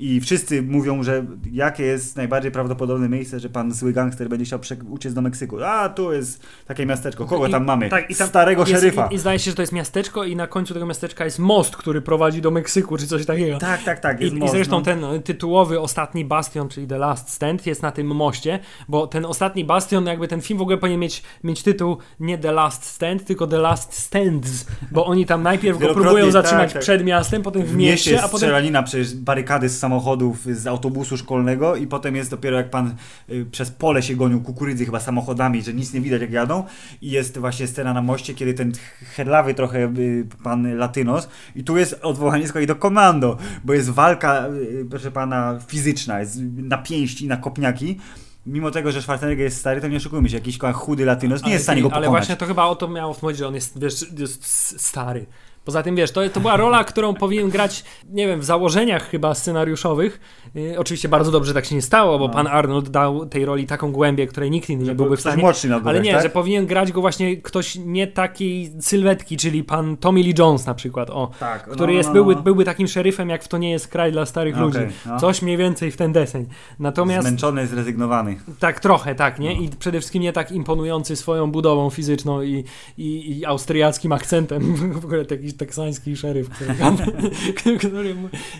I 0.00 0.20
wszyscy 0.20 0.62
mówią, 0.62 1.02
że 1.02 1.24
jakie 1.52 1.84
jest 1.84 2.16
najbardziej 2.16 2.52
prawdopodobne 2.52 3.08
miejsce, 3.08 3.40
że 3.40 3.48
pan 3.48 3.72
zły 3.72 3.92
gangster 3.92 4.28
będzie 4.28 4.44
chciał 4.44 4.60
uciec 4.90 5.14
do 5.14 5.22
Meksyku. 5.22 5.64
A, 5.64 5.88
tu 5.88 6.12
jest 6.12 6.42
takie 6.66 6.86
miasteczko. 6.86 7.26
Kogo 7.26 7.46
I- 7.46 7.50
tam 7.50 7.64
mamy? 7.64 7.88
tak, 7.88 8.10
i 8.10 8.14
tam 8.14 8.28
Starego 8.28 8.62
jest, 8.62 8.72
szeryfa. 8.72 9.06
I, 9.06 9.14
I 9.14 9.18
zdaje 9.18 9.38
się, 9.38 9.50
że 9.50 9.56
to 9.56 9.62
jest 9.62 9.72
miasteczko 9.72 10.24
i 10.24 10.36
na 10.36 10.46
końcu 10.46 10.74
tego 10.74 10.86
miasteczka 10.86 11.24
jest 11.24 11.38
most, 11.38 11.76
który 11.76 12.02
prowadzi 12.02 12.40
do 12.42 12.50
Meksyku, 12.50 12.96
czy 12.96 13.06
coś 13.06 13.26
takiego. 13.26 13.58
Tak, 13.58 13.82
tak, 13.82 14.00
tak. 14.00 14.20
I, 14.20 14.24
Jest 14.24 14.36
I 14.36 14.38
most, 14.38 14.52
zresztą 14.52 14.78
no. 14.78 14.82
ten 14.82 15.22
tytułowy 15.24 15.80
ostatni 15.80 16.24
bastion, 16.24 16.68
czyli 16.68 16.86
The 16.86 16.98
Last 16.98 17.28
Stand, 17.28 17.66
jest 17.66 17.82
na 17.82 17.92
tym 17.92 18.06
moście, 18.06 18.58
bo 18.88 19.06
ten 19.06 19.24
ostatni 19.24 19.64
bastion, 19.64 20.06
jakby 20.06 20.28
ten 20.28 20.40
film 20.40 20.58
w 20.58 20.62
ogóle 20.62 20.78
powinien 20.78 21.00
mieć, 21.00 21.22
mieć 21.44 21.62
tytuł 21.62 21.96
nie 22.20 22.38
The 22.38 22.52
Last 22.52 22.84
Stand, 22.84 23.24
tylko 23.24 23.46
The 23.46 23.58
Last 23.58 23.94
Stands, 23.94 24.66
bo 24.90 25.06
oni 25.06 25.26
tam 25.26 25.42
najpierw 25.42 25.78
go 25.78 25.94
próbują 25.94 26.24
tak, 26.24 26.32
zatrzymać 26.32 26.72
tak. 26.72 26.82
przed 26.82 27.04
miastem, 27.04 27.42
potem 27.42 27.62
w 27.62 27.76
mieście 27.76 28.10
mieście, 28.10 28.18
a 28.18 28.28
potem 28.28 28.38
strzelanina 28.38 28.82
przez 28.82 29.14
barykady 29.14 29.68
z 29.68 29.78
samochodów, 29.90 30.44
z 30.44 30.66
autobusu 30.66 31.16
szkolnego 31.16 31.76
i 31.76 31.86
potem 31.86 32.16
jest 32.16 32.30
dopiero 32.30 32.56
jak 32.56 32.70
pan 32.70 32.94
y, 33.30 33.46
przez 33.50 33.70
pole 33.70 34.02
się 34.02 34.16
gonił 34.16 34.40
kukurydzy 34.40 34.84
chyba 34.84 35.00
samochodami, 35.00 35.62
że 35.62 35.74
nic 35.74 35.94
nie 35.94 36.00
widać 36.00 36.20
jak 36.20 36.32
jadą 36.32 36.64
i 37.02 37.10
jest 37.10 37.38
właśnie 37.38 37.66
scena 37.66 37.92
na 37.94 38.02
moście, 38.02 38.34
kiedy 38.34 38.54
ten 38.54 38.72
herlawy 39.16 39.54
trochę 39.54 39.78
y, 39.98 40.26
pan 40.44 40.76
Latynos 40.76 41.28
i 41.56 41.64
tu 41.64 41.76
jest 41.76 41.98
odwołanie 42.02 42.48
z 42.48 42.52
kolei 42.52 42.66
do 42.66 42.76
komando, 42.76 43.38
bo 43.64 43.72
jest 43.74 43.90
walka, 43.90 44.48
y, 44.48 44.86
proszę 44.90 45.10
pana, 45.10 45.58
fizyczna, 45.66 46.20
jest 46.20 46.38
na 46.56 46.78
pięści, 46.78 47.26
na 47.28 47.36
kopniaki. 47.36 47.98
Mimo 48.46 48.70
tego, 48.70 48.92
że 48.92 49.02
Schwarzenegger 49.02 49.44
jest 49.44 49.58
stary, 49.58 49.80
to 49.80 49.88
nie 49.88 49.96
oszukujmy 49.96 50.28
się, 50.28 50.36
jakiś 50.36 50.58
chudy 50.74 51.04
Latynos 51.04 51.44
nie 51.44 51.52
jest 51.52 51.62
w 51.62 51.66
stanie 51.66 51.82
go 51.82 51.88
Ale 51.88 52.06
pokonać. 52.06 52.10
właśnie 52.10 52.36
to 52.36 52.46
chyba 52.46 52.64
o 52.64 52.76
to 52.76 52.88
miało 52.88 53.14
chodzić, 53.14 53.38
że 53.38 53.48
on 53.48 53.54
jest, 53.54 53.80
wiesz, 53.80 54.06
jest 54.18 54.44
stary. 54.80 55.26
Poza 55.64 55.82
tym, 55.82 55.96
wiesz, 55.96 56.12
to, 56.12 56.28
to 56.28 56.40
była 56.40 56.56
rola, 56.56 56.84
którą 56.84 57.14
powinien 57.14 57.50
grać, 57.50 57.84
nie 58.08 58.26
wiem, 58.26 58.40
w 58.40 58.44
założeniach 58.44 59.10
chyba 59.10 59.34
scenariuszowych. 59.34 60.20
Yy, 60.54 60.78
oczywiście 60.78 61.08
bardzo 61.08 61.30
dobrze 61.30 61.54
tak 61.54 61.64
się 61.64 61.74
nie 61.74 61.82
stało, 61.82 62.18
bo 62.18 62.26
No. 62.28 62.32
pan 62.34 62.46
Arnold 62.46 62.88
dał 62.88 63.26
tej 63.26 63.44
roli 63.44 63.66
taką 63.66 63.92
głębię, 63.92 64.26
której 64.26 64.50
nikt 64.50 64.70
inny 64.70 64.84
nie 64.84 64.94
byłby 64.94 65.16
w 65.16 65.20
stanie. 65.20 65.42
młodszy 65.42 65.68
go 65.68 65.80
Ale 65.84 66.00
nie, 66.00 66.12
tak? 66.12 66.22
że 66.22 66.30
powinien 66.30 66.66
grać 66.66 66.92
go 66.92 67.00
właśnie 67.00 67.36
ktoś 67.36 67.76
nie 67.76 68.06
takiej 68.06 68.72
sylwetki, 68.80 69.36
czyli 69.36 69.64
pan 69.64 69.96
Tommy 69.96 70.20
Lee 70.20 70.34
Jones 70.38 70.66
na 70.66 70.74
przykład, 70.74 71.10
o. 71.10 71.30
Tak, 71.40 71.66
no, 71.66 71.72
Który 71.72 71.92
jest, 71.94 72.08
no, 72.08 72.12
byłby, 72.12 72.34
no. 72.34 72.42
byłby 72.42 72.64
takim 72.64 72.88
szeryfem, 72.88 73.28
jak 73.28 73.44
w 73.44 73.48
to 73.48 73.58
nie 73.58 73.70
jest 73.70 73.88
kraj 73.88 74.12
dla 74.12 74.26
starych 74.26 74.54
Okej, 74.54 74.64
ludzi. 74.66 74.94
no. 75.06 75.20
Coś 75.20 75.42
mniej 75.42 75.56
więcej 75.56 75.90
w 75.90 75.96
ten 75.96 76.12
deseń. 76.12 76.46
Natomiast 76.78 77.26
Zmęczony, 77.28 77.66
zrezygnowany. 77.66 78.36
tak, 78.58 78.80
trochę, 78.80 79.14
tak, 79.14 79.38
nie? 79.38 79.54
No. 79.54 79.60
I 79.60 79.68
przede 79.68 79.98
wszystkim 80.00 80.22
nie 80.22 80.32
tak 80.32 80.52
imponujący 80.52 81.16
swoją 81.16 81.50
budową 81.52 81.90
fizyczną 81.90 82.42
i, 82.42 82.64
i, 82.98 83.38
i 83.38 83.46
austriackim 83.46 84.12
akcentem. 84.12 84.74
W 85.00 85.04
ogóle 85.04 85.24
taki 85.24 85.49
teksański 85.56 86.16
szeryf, 86.16 86.48
który, 86.48 86.74
który 87.88 88.14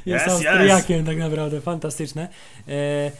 jest 0.06 0.26
Yes, 0.26 0.32
Austriakiem 0.32 1.06
tak 1.06 1.18
naprawdę. 1.18 1.60
Fantastyczne. 1.60 2.28
E, 2.68 3.10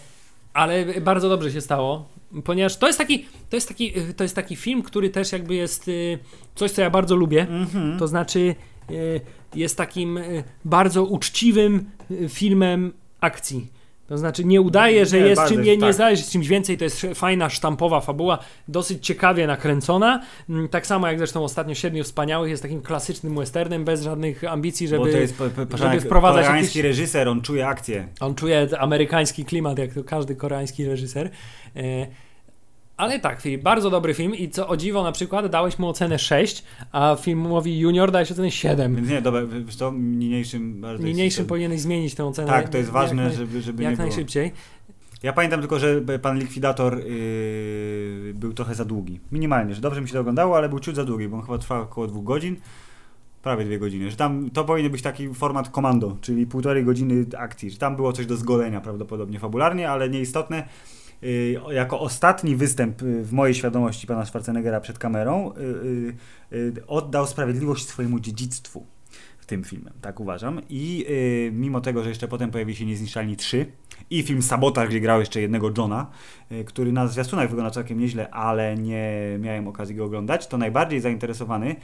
ale 0.53 1.01
bardzo 1.01 1.29
dobrze 1.29 1.53
się 1.53 1.61
stało, 1.61 2.09
ponieważ 2.45 2.77
to 2.77 2.87
jest 2.87 2.99
taki, 2.99 3.27
to 3.51 3.57
jest 3.57 3.68
taki, 3.68 3.93
to 4.16 4.25
jest 4.25 4.37
taki 4.37 4.57
film, 4.57 4.83
który 4.83 5.11
też 5.11 5.33
jakby 5.33 5.55
jest 5.55 5.89
y, 5.89 6.18
coś, 6.55 6.71
co 6.71 6.83
ja 6.83 6.91
bardzo 6.91 7.16
lubię. 7.16 7.43
Mhm. 7.43 7.99
To 7.99 8.09
znaczy 8.09 8.55
jest 9.55 9.77
takim 9.77 10.21
bardzo 10.64 11.05
uczciwym 11.05 11.91
filmem 12.29 12.93
akcji. 13.21 13.66
To 14.11 14.19
znaczy 14.19 14.45
nie 14.45 14.61
udaje, 14.61 15.07
że 15.07 15.21
Nie, 15.21 15.27
jest 15.27 15.43
czym, 15.49 15.63
nie, 15.63 15.77
nie 15.77 15.81
tak. 15.83 15.95
zdaje 15.95 16.17
się 16.17 16.23
z 16.23 16.31
czymś 16.31 16.49
więcej, 16.49 16.79
to 16.79 16.85
jest 16.85 17.07
fajna, 17.15 17.51
sztampowa 17.51 18.01
fabuła, 18.01 18.39
dosyć 18.69 19.07
ciekawie 19.07 19.47
nakręcona. 19.47 20.23
Mm, 20.49 20.69
Tak 20.69 20.87
samo 20.87 21.07
jak 21.09 21.19
zresztą 21.19 21.45
ostatnio 21.45 21.75
Siedmiu 21.75 22.05
Wspaniałych 22.05 22.51
jest 22.51 22.63
takim 22.63 22.83
klasycznym 22.83 23.37
westernem, 23.37 23.85
bez 23.85 24.03
żadnych 24.03 24.45
ambicji, 24.45 24.89
żeby... 24.89 25.05
Bo 25.05 25.11
to 25.13 25.19
jest 25.19 25.39
po, 25.39 25.45
po, 25.51 25.67
po, 25.67 25.77
żeby 25.77 26.01
wprowadzać 26.01 26.47
koreański 26.47 26.79
jakieś- 26.79 26.89
reżyser, 26.99 27.29
on 27.29 27.41
czuje 27.41 27.67
akcję. 27.67 28.09
On 28.21 28.35
czuje 28.35 28.69
amerykański 28.79 29.45
klimat, 29.45 29.79
jak 29.79 29.95
to 29.95 30.05
każdy 30.05 30.37
koreański 30.37 30.85
reżyser. 30.85 31.31
E, 31.77 32.07
ale 33.01 33.21
tak, 33.21 33.41
Filip, 33.41 33.63
bardzo 33.63 33.91
dobry 33.91 34.15
film 34.15 34.35
i 34.35 34.49
co 34.49 34.69
o 34.69 34.77
dziwo 34.77 35.03
na 35.03 35.13
przykład 35.13 35.47
dałeś 35.47 35.79
mu 35.79 35.89
ocenę 35.89 36.19
6, 36.19 36.65
a 36.93 37.17
filmowi 37.21 37.79
Junior 37.79 38.11
dałeś 38.11 38.33
ocenę 38.33 38.51
7. 38.51 38.97
Więc 38.97 39.09
nie, 39.09 39.23
dobra, 39.23 39.41
wiesz 39.47 39.77
co, 39.77 39.93
niniejszym 39.99 40.83
Niniejszym 41.01 41.47
powinieneś 41.47 41.81
zmienić 41.81 42.15
tę 42.15 42.25
ocenę. 42.25 42.49
Tak, 42.49 42.69
to 42.69 42.79
jest 42.79 42.89
jak 42.89 42.95
ważne, 42.95 43.31
naj- 43.31 43.35
żeby, 43.35 43.63
żeby 43.63 43.83
Jak 43.83 43.99
najszybciej. 43.99 44.53
Ja 45.23 45.33
pamiętam 45.33 45.61
tylko, 45.61 45.79
że 45.79 46.01
pan 46.23 46.39
Likwidator 46.39 46.99
yy, 46.99 48.35
był 48.35 48.53
trochę 48.53 48.75
za 48.75 48.85
długi. 48.85 49.21
Minimalnie, 49.33 49.75
że 49.75 49.81
dobrze 49.81 50.01
mi 50.01 50.09
się 50.09 50.15
to 50.15 50.21
oglądało, 50.21 50.57
ale 50.57 50.69
był 50.69 50.81
ciut 50.81 50.97
za 50.97 51.05
długi, 51.05 51.29
bo 51.29 51.37
on 51.37 51.43
chyba 51.43 51.59
trwał 51.59 51.83
około 51.83 52.07
dwóch 52.07 52.25
godzin. 52.25 52.57
Prawie 53.43 53.65
dwie 53.65 53.79
godziny. 53.79 54.11
Że 54.11 54.17
tam 54.17 54.51
to 54.51 54.65
powinien 54.65 54.93
być 54.93 55.03
taki 55.03 55.35
format 55.35 55.69
komando, 55.69 56.17
czyli 56.21 56.47
półtorej 56.47 56.85
godziny 56.85 57.27
akcji. 57.39 57.71
Że 57.71 57.79
tam 57.79 57.97
było 57.97 58.13
coś 58.13 58.27
do 58.27 58.37
zgolenia 58.37 58.81
prawdopodobnie 58.81 59.39
fabularnie, 59.39 59.91
ale 59.91 60.11
nieistotne. 60.11 60.69
Yy, 61.23 61.75
jako 61.75 62.01
ostatni 62.01 62.57
występ 62.57 63.03
yy, 63.03 63.25
w 63.25 63.33
mojej 63.33 63.55
świadomości 63.55 64.07
pana 64.07 64.27
Schwarzeneggera 64.27 64.81
przed 64.81 64.99
kamerą 64.99 65.53
yy, 66.51 66.73
oddał 66.87 67.27
sprawiedliwość 67.27 67.89
swojemu 67.89 68.21
dziedzictwu 68.21 68.87
w 69.39 69.47
tym 69.47 69.64
filmem, 69.64 69.95
tak 70.01 70.21
uważam. 70.21 70.61
I 70.68 71.07
mimo 71.53 71.81
tego, 71.81 72.03
że 72.03 72.09
jeszcze 72.09 72.29
potem 72.29 72.51
pojawi 72.51 72.77
się 72.77 72.87
Niezniszczalni 72.87 73.37
3 73.37 73.66
i 74.11 74.23
film 74.23 74.43
Sabotaż, 74.43 74.89
gdzie 74.89 75.01
grał 75.01 75.21
jeszcze 75.21 75.41
jednego 75.41 75.71
Johna, 75.79 76.11
który 76.66 76.93
na 76.93 77.07
zwiastunach 77.07 77.49
wygląda 77.49 77.71
całkiem 77.71 77.99
nieźle, 77.99 78.31
ale 78.31 78.77
nie 78.77 79.39
miałem 79.41 79.68
okazji 79.68 79.95
go 79.95 80.05
oglądać, 80.05 80.47
to 80.47 80.59
najbardziej 80.59 81.01
zainteresowany 81.01 81.77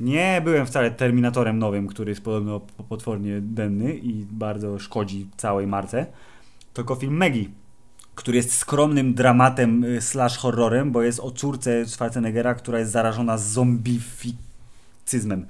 nie 0.00 0.40
byłem 0.44 0.66
wcale 0.66 0.90
Terminatorem 0.90 1.58
nowym, 1.58 1.86
który 1.86 2.10
jest 2.10 2.24
podobno 2.24 2.60
po- 2.60 2.84
potwornie 2.84 3.40
denny 3.40 3.94
i 3.94 4.26
bardzo 4.30 4.78
szkodzi 4.78 5.26
całej 5.36 5.66
marce, 5.66 6.06
tylko 6.74 6.94
film 6.94 7.16
Maggie, 7.16 7.44
który 8.20 8.36
jest 8.36 8.56
skromnym 8.56 9.14
dramatem 9.14 9.84
y, 9.84 10.00
slash 10.00 10.36
horrorem, 10.36 10.92
bo 10.92 11.02
jest 11.02 11.20
o 11.20 11.30
córce 11.30 11.86
Schwarzeneggera, 11.86 12.54
która 12.54 12.78
jest 12.78 12.92
zarażona 12.92 13.38
zombificyzmem. 15.18 15.46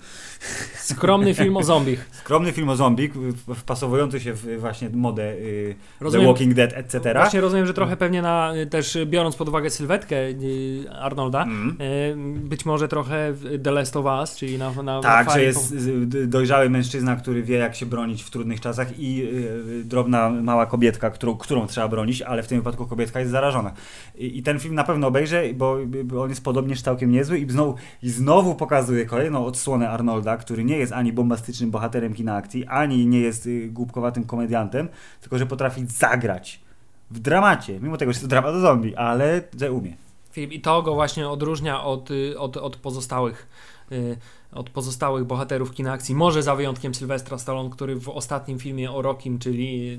Skromny 0.79 1.35
film 1.35 1.57
o 1.57 1.63
zombich. 1.63 2.09
Skromny 2.21 2.53
film 2.53 2.69
o 2.69 2.77
zombie, 2.77 3.09
w- 3.09 3.55
wpasowujący 3.55 4.21
się 4.21 4.33
w 4.35 4.61
właśnie 4.61 4.91
modę 4.91 5.33
y, 5.33 5.75
The 5.99 6.05
Rozumiem- 6.05 6.27
Walking 6.27 6.55
Dead, 6.55 6.73
etc. 6.75 7.15
Właśnie 7.15 7.41
rozumiem, 7.41 7.67
że 7.67 7.75
trochę 7.75 7.97
pewnie 7.97 8.23
na, 8.23 8.53
też 8.71 8.99
biorąc 9.07 9.37
pod 9.37 9.49
uwagę 9.49 9.71
sylwetkę 9.71 10.17
y, 10.29 10.85
Arnolda, 11.01 11.43
Mm. 11.43 11.77
y, 11.81 12.15
być 12.49 12.65
może 12.67 12.89
trochę 12.89 13.35
The 13.65 13.71
Last 13.71 13.97
of 13.97 14.05
Us, 14.05 14.37
czyli 14.37 14.59
na, 14.59 14.73
na 14.73 14.83
na 14.83 15.01
Tak, 15.03 15.27
że 15.31 15.35
fali- 15.35 15.43
jest 15.43 15.73
y, 15.73 16.27
dojrzały 16.27 16.71
mężczyzna, 16.71 17.17
który 17.17 17.43
wie, 17.43 17.57
jak 17.57 17.75
się 17.77 17.87
bronić 17.87 18.23
w 18.23 18.31
trudnych 18.31 18.61
czasach 18.61 18.99
i 18.99 19.23
y, 19.81 19.85
drobna, 19.85 20.31
mała 20.31 20.67
kobietka, 20.67 21.11
którą, 21.11 21.37
którą 21.37 21.67
trzeba 21.67 21.89
bronić, 21.89 22.23
ale 22.23 22.43
w 22.43 22.47
tym 22.49 22.59
wypadku 22.59 22.87
kobietka 22.87 23.21
jest 23.21 23.33
zarażona. 23.33 23.73
I, 24.19 24.39
i 24.39 24.43
ten 24.43 24.59
film 24.61 24.75
na 24.75 24.85
pewno 24.85 25.07
obejrzę, 25.07 25.43
bo, 25.55 25.77
bo 26.05 26.23
on 26.23 26.31
jest 26.31 26.45
podobnież 26.45 26.83
całkiem 26.83 27.11
niezły 27.11 27.39
i 27.39 27.51
znowu, 27.51 27.75
i 28.03 28.11
znowu 28.11 28.55
pokazuje 28.55 29.07
kolejną 29.07 29.45
odsłonę 29.51 29.91
Arnolda, 29.91 30.37
który 30.37 30.65
nie 30.65 30.77
jest 30.77 30.93
ani 30.93 31.13
bombastycznym 31.13 31.71
bohaterem 31.71 32.15
kina 32.15 32.35
akcji, 32.35 32.67
ani 32.67 33.07
nie 33.07 33.21
jest 33.21 33.47
y, 33.47 33.69
głupkowatym 33.69 34.25
komediantem, 34.25 34.89
tylko 35.21 35.39
że 35.39 35.47
potrafi 35.47 35.87
zagrać 35.87 36.61
w 37.11 37.19
dramacie, 37.19 37.81
mimo 37.81 37.97
tego, 37.97 38.13
że 38.13 38.21
to 38.21 38.27
dramat 38.27 38.55
o 38.55 38.61
zombie, 38.61 38.97
ale 38.97 39.43
że 39.61 39.73
umie. 39.73 39.97
Filip, 40.33 40.53
I 40.53 40.61
to 40.61 40.83
go 40.83 40.95
właśnie 40.95 41.29
odróżnia 41.29 41.85
od, 41.85 42.11
y, 42.11 42.39
od, 42.39 42.57
od 42.57 42.77
pozostałych 42.77 43.49
y, 43.93 44.17
od 44.53 44.71
pozostałych 44.71 45.25
bohaterów 45.25 45.73
kina 45.73 45.93
akcji, 45.93 46.15
może 46.15 46.43
za 46.43 46.55
wyjątkiem 46.57 46.95
Sylwestra 46.95 47.39
Stallone, 47.39 47.71
który 47.71 47.97
w 47.97 48.09
ostatnim 48.09 48.59
filmie 48.59 48.91
o 48.93 49.03
Rockim, 49.03 49.39
czyli 49.39 49.99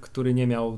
który 0.00 0.34
nie 0.34 0.46
miał 0.46 0.76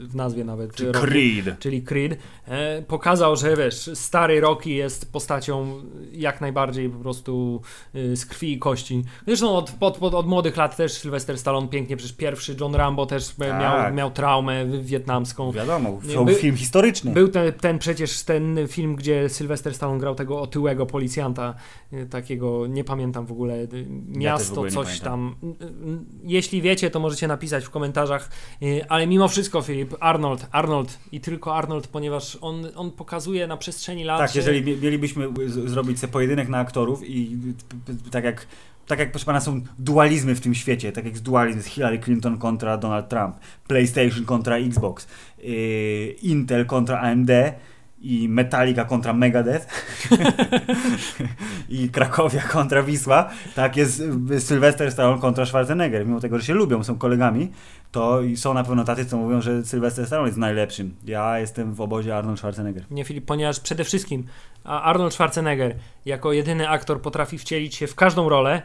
w 0.00 0.14
nazwie 0.14 0.44
nawet 0.44 0.74
Czy 0.74 0.92
Rocky, 0.92 1.06
Creed. 1.08 1.58
czyli 1.58 1.82
Creed, 1.82 2.18
e, 2.46 2.82
pokazał, 2.82 3.36
że 3.36 3.56
wiesz, 3.56 3.90
stary 3.94 4.40
Rocky 4.40 4.70
jest 4.70 5.12
postacią 5.12 5.82
jak 6.12 6.40
najbardziej 6.40 6.90
po 6.90 6.98
prostu 6.98 7.60
y, 7.94 8.16
z 8.16 8.26
krwi 8.26 8.52
i 8.52 8.58
kości. 8.58 9.04
Zresztą 9.26 9.56
od, 9.56 9.72
od, 9.80 10.02
od, 10.02 10.14
od 10.14 10.26
młodych 10.26 10.56
lat 10.56 10.76
też 10.76 10.92
Sylwester 10.92 11.38
Stallone 11.38 11.68
pięknie, 11.68 11.96
przecież 11.96 12.16
pierwszy 12.16 12.56
John 12.60 12.74
Rambo 12.74 13.06
też 13.06 13.30
e, 13.30 13.34
Tak. 13.48 13.60
miał, 13.60 13.94
miał 13.94 14.10
traumę 14.10 14.66
wietnamską. 14.82 15.52
Wiadomo, 15.52 16.00
to 16.14 16.24
by- 16.24 16.34
film 16.34 16.56
historyczny. 16.56 17.12
Był 17.12 17.28
ten, 17.28 17.52
ten 17.52 17.78
przecież 17.78 18.22
ten 18.22 18.58
film, 18.68 18.96
gdzie 18.96 19.28
Sylwester 19.28 19.74
Stallone 19.74 19.98
grał 20.00 20.14
tego 20.14 20.40
otyłego 20.40 20.86
policjanta, 20.86 21.54
y, 21.92 22.06
takiego, 22.22 22.66
nie 22.66 22.84
pamiętam 22.84 23.26
w 23.26 23.32
ogóle, 23.32 23.54
y, 23.54 23.68
miasto, 24.08 24.52
ogóle 24.52 24.70
nie 24.70 24.74
coś 24.74 24.86
pamiętam. 25.00 25.34
tam. 25.40 25.50
Y, 25.50 25.64
y, 25.64 25.98
Jeśli 26.24 26.62
wiecie, 26.62 26.90
to 26.90 27.00
możecie 27.00 27.28
napisać 27.28 27.64
w 27.64 27.70
komentarzach, 27.70 28.30
ale 28.88 29.06
mimo 29.06 29.28
wszystko 29.28 29.62
Filip, 29.62 29.94
Arnold, 30.00 30.46
Arnold 30.52 30.98
i 31.12 31.20
tylko 31.20 31.54
Arnold, 31.56 31.86
ponieważ 31.88 32.38
on, 32.40 32.66
on 32.76 32.90
pokazuje 32.90 33.46
na 33.46 33.56
przestrzeni 33.56 34.04
lat, 34.04 34.18
Tak, 34.18 34.30
że- 34.32 34.38
jeżeli 34.38 34.62
mie- 34.64 34.76
mielibyśmy 34.82 35.28
z- 35.46 35.70
zrobić 35.70 35.98
sobie 35.98 36.12
pojedynek 36.12 36.48
na 36.48 36.58
aktorów 36.58 37.02
i 37.08 37.36
tak 38.10 38.24
jak 38.24 38.46
tak 38.86 38.98
jak 38.98 39.10
proszę 39.10 39.26
pana 39.26 39.40
są 39.40 39.60
dualizmy 39.78 40.34
w 40.34 40.40
tym 40.40 40.54
świecie, 40.54 40.92
tak 40.92 41.04
jak 41.04 41.12
jest 41.14 41.24
dualizm 41.24 41.60
z 41.60 41.66
Hillary 41.66 41.98
Clinton 41.98 42.38
kontra 42.38 42.76
Donald 42.76 43.08
Trump, 43.08 43.36
PlayStation 43.66 44.24
kontra 44.24 44.56
Xbox, 44.56 45.06
yy, 45.38 45.52
Intel 46.22 46.66
kontra 46.66 47.00
AMD 47.00 47.30
i 48.00 48.28
Metallica 48.28 48.84
kontra 48.84 49.12
Megadeth 49.12 49.66
i 51.68 51.88
Krakowia 51.88 52.42
kontra 52.42 52.82
Wisła, 52.82 53.30
tak 53.54 53.76
jest 53.76 54.02
Sylwester 54.38 54.92
Stallone 54.92 55.20
kontra 55.20 55.46
Schwarzenegger. 55.46 56.06
Mimo 56.06 56.20
tego, 56.20 56.38
że 56.38 56.44
się 56.44 56.54
lubią, 56.54 56.84
są 56.84 56.98
kolegami, 56.98 57.52
to 57.92 58.20
są 58.36 58.54
na 58.54 58.64
pewno 58.64 58.84
tacy, 58.84 59.06
co 59.06 59.16
mówią, 59.16 59.40
że 59.40 59.64
Sylwester 59.64 60.06
Stallone 60.06 60.28
jest 60.28 60.38
najlepszym. 60.38 60.94
Ja 61.04 61.38
jestem 61.38 61.74
w 61.74 61.80
obozie 61.80 62.16
Arnold 62.16 62.38
Schwarzenegger. 62.38 62.84
Nie, 62.90 63.04
Filip, 63.04 63.24
ponieważ 63.24 63.60
przede 63.60 63.84
wszystkim 63.84 64.24
Arnold 64.64 65.14
Schwarzenegger 65.14 65.74
jako 66.06 66.32
jedyny 66.32 66.68
aktor 66.68 67.02
potrafi 67.02 67.38
wcielić 67.38 67.74
się 67.74 67.86
w 67.86 67.94
każdą 67.94 68.28
rolę 68.28 68.62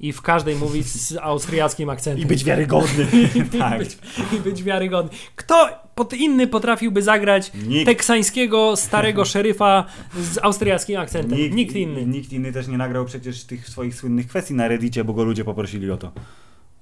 i 0.00 0.12
w 0.12 0.22
każdej 0.22 0.56
mówić 0.56 0.86
z 0.86 1.16
austriackim 1.16 1.90
akcentem. 1.90 2.24
I 2.24 2.26
być 2.26 2.44
wiarygodny. 2.44 3.06
I, 3.34 3.58
tak. 3.58 3.78
być, 3.78 3.98
I 4.32 4.40
być 4.40 4.62
wiarygodny. 4.62 5.10
Kto 5.36 5.68
pod 5.94 6.12
inny 6.12 6.46
potrafiłby 6.46 7.02
zagrać 7.02 7.52
Nikt. 7.68 7.86
teksańskiego 7.86 8.76
starego 8.76 9.24
szeryfa 9.34 9.84
z 10.20 10.38
austriackim 10.38 10.96
akcentem? 11.00 11.38
Nikt, 11.56 11.76
inny. 11.76 12.06
Nikt 12.06 12.32
inny 12.32 12.52
też 12.52 12.68
nie 12.68 12.78
nagrał 12.78 13.04
przecież 13.04 13.44
tych 13.44 13.68
swoich 13.68 13.94
słynnych 13.94 14.26
kwestii 14.26 14.54
na 14.54 14.68
Reddicie, 14.68 15.04
bo 15.04 15.12
go 15.12 15.24
ludzie 15.24 15.44
poprosili 15.44 15.90
o 15.90 15.96
to. 15.96 16.12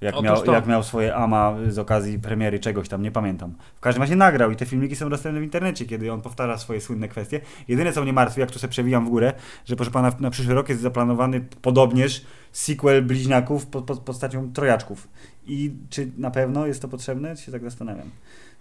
Jak 0.01 0.21
miał, 0.21 0.45
jak 0.45 0.67
miał 0.67 0.83
swoje 0.83 1.15
AMA 1.15 1.55
z 1.69 1.79
okazji 1.79 2.19
premiery 2.19 2.59
czegoś 2.59 2.89
tam, 2.89 3.01
nie 3.01 3.11
pamiętam. 3.11 3.55
W 3.75 3.79
każdym 3.79 4.03
razie 4.03 4.15
nagrał 4.15 4.51
i 4.51 4.55
te 4.55 4.65
filmiki 4.65 4.95
są 4.95 5.09
dostępne 5.09 5.39
w 5.39 5.43
internecie, 5.43 5.85
kiedy 5.85 6.13
on 6.13 6.21
powtarza 6.21 6.57
swoje 6.57 6.81
słynne 6.81 7.07
kwestie. 7.07 7.41
Jedyne 7.67 7.93
co 7.93 8.01
mnie 8.03 8.13
martwi, 8.13 8.39
jak 8.39 8.51
tu 8.51 8.59
sobie 8.59 8.71
przewijam 8.71 9.05
w 9.05 9.09
górę, 9.09 9.33
że 9.65 9.75
proszę 9.75 9.91
pana, 9.91 10.11
na 10.19 10.29
przyszły 10.29 10.53
rok 10.53 10.69
jest 10.69 10.81
zaplanowany 10.81 11.41
podobnież 11.61 12.25
sequel 12.51 13.03
bliźniaków 13.03 13.65
pod, 13.65 13.85
pod 13.85 13.99
postacią 13.99 14.53
trojaczków. 14.53 15.07
I 15.47 15.73
czy 15.89 16.11
na 16.17 16.31
pewno 16.31 16.67
jest 16.67 16.81
to 16.81 16.87
potrzebne? 16.87 17.37
Się 17.37 17.51
tak 17.51 17.63
zastanawiam. 17.63 18.09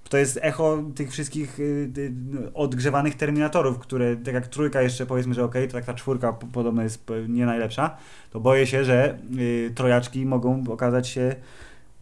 To 0.09 0.19
jest 0.19 0.39
echo 0.43 0.83
tych 0.95 1.11
wszystkich 1.11 1.61
y, 1.61 1.91
y, 1.99 2.13
odgrzewanych 2.55 3.15
Terminatorów, 3.15 3.79
które 3.79 4.17
tak 4.17 4.35
jak 4.35 4.47
trójka 4.47 4.83
jeszcze 4.83 5.07
powiedzmy, 5.07 5.35
że 5.35 5.45
okej, 5.45 5.67
to 5.69 5.73
tak 5.73 5.85
ta 5.85 5.95
czwórka 5.95 6.33
podobno 6.33 6.83
jest 6.83 7.07
p- 7.07 7.29
nie 7.29 7.47
najlepsza, 7.47 7.97
to 8.31 8.41
boję 8.41 8.67
się, 8.67 8.85
że 8.85 9.19
y, 9.39 9.73
trojaczki 9.75 10.27
mogą 10.27 10.65
okazać 10.69 11.09
się 11.09 11.35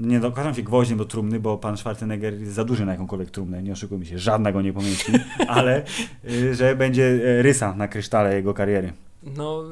nie 0.00 0.18
no, 0.20 0.28
okażą 0.28 0.54
się 0.54 0.62
gwoździem 0.62 0.98
do 0.98 1.04
trumny, 1.04 1.40
bo 1.40 1.58
pan 1.58 1.76
Schwarzenegger 1.76 2.40
jest 2.40 2.52
za 2.52 2.64
duży 2.64 2.84
na 2.86 2.92
jakąkolwiek 2.92 3.30
trumnę, 3.30 3.62
nie 3.62 3.72
oszukujmy 3.72 4.06
się, 4.06 4.18
żadna 4.18 4.52
go 4.52 4.62
nie 4.62 4.72
pomieści, 4.72 5.12
ale 5.48 5.82
y, 6.30 6.54
że 6.54 6.76
będzie 6.76 7.04
y, 7.04 7.42
rysa 7.42 7.74
na 7.74 7.88
krysztale 7.88 8.34
jego 8.34 8.54
kariery. 8.54 8.92
No, 9.22 9.64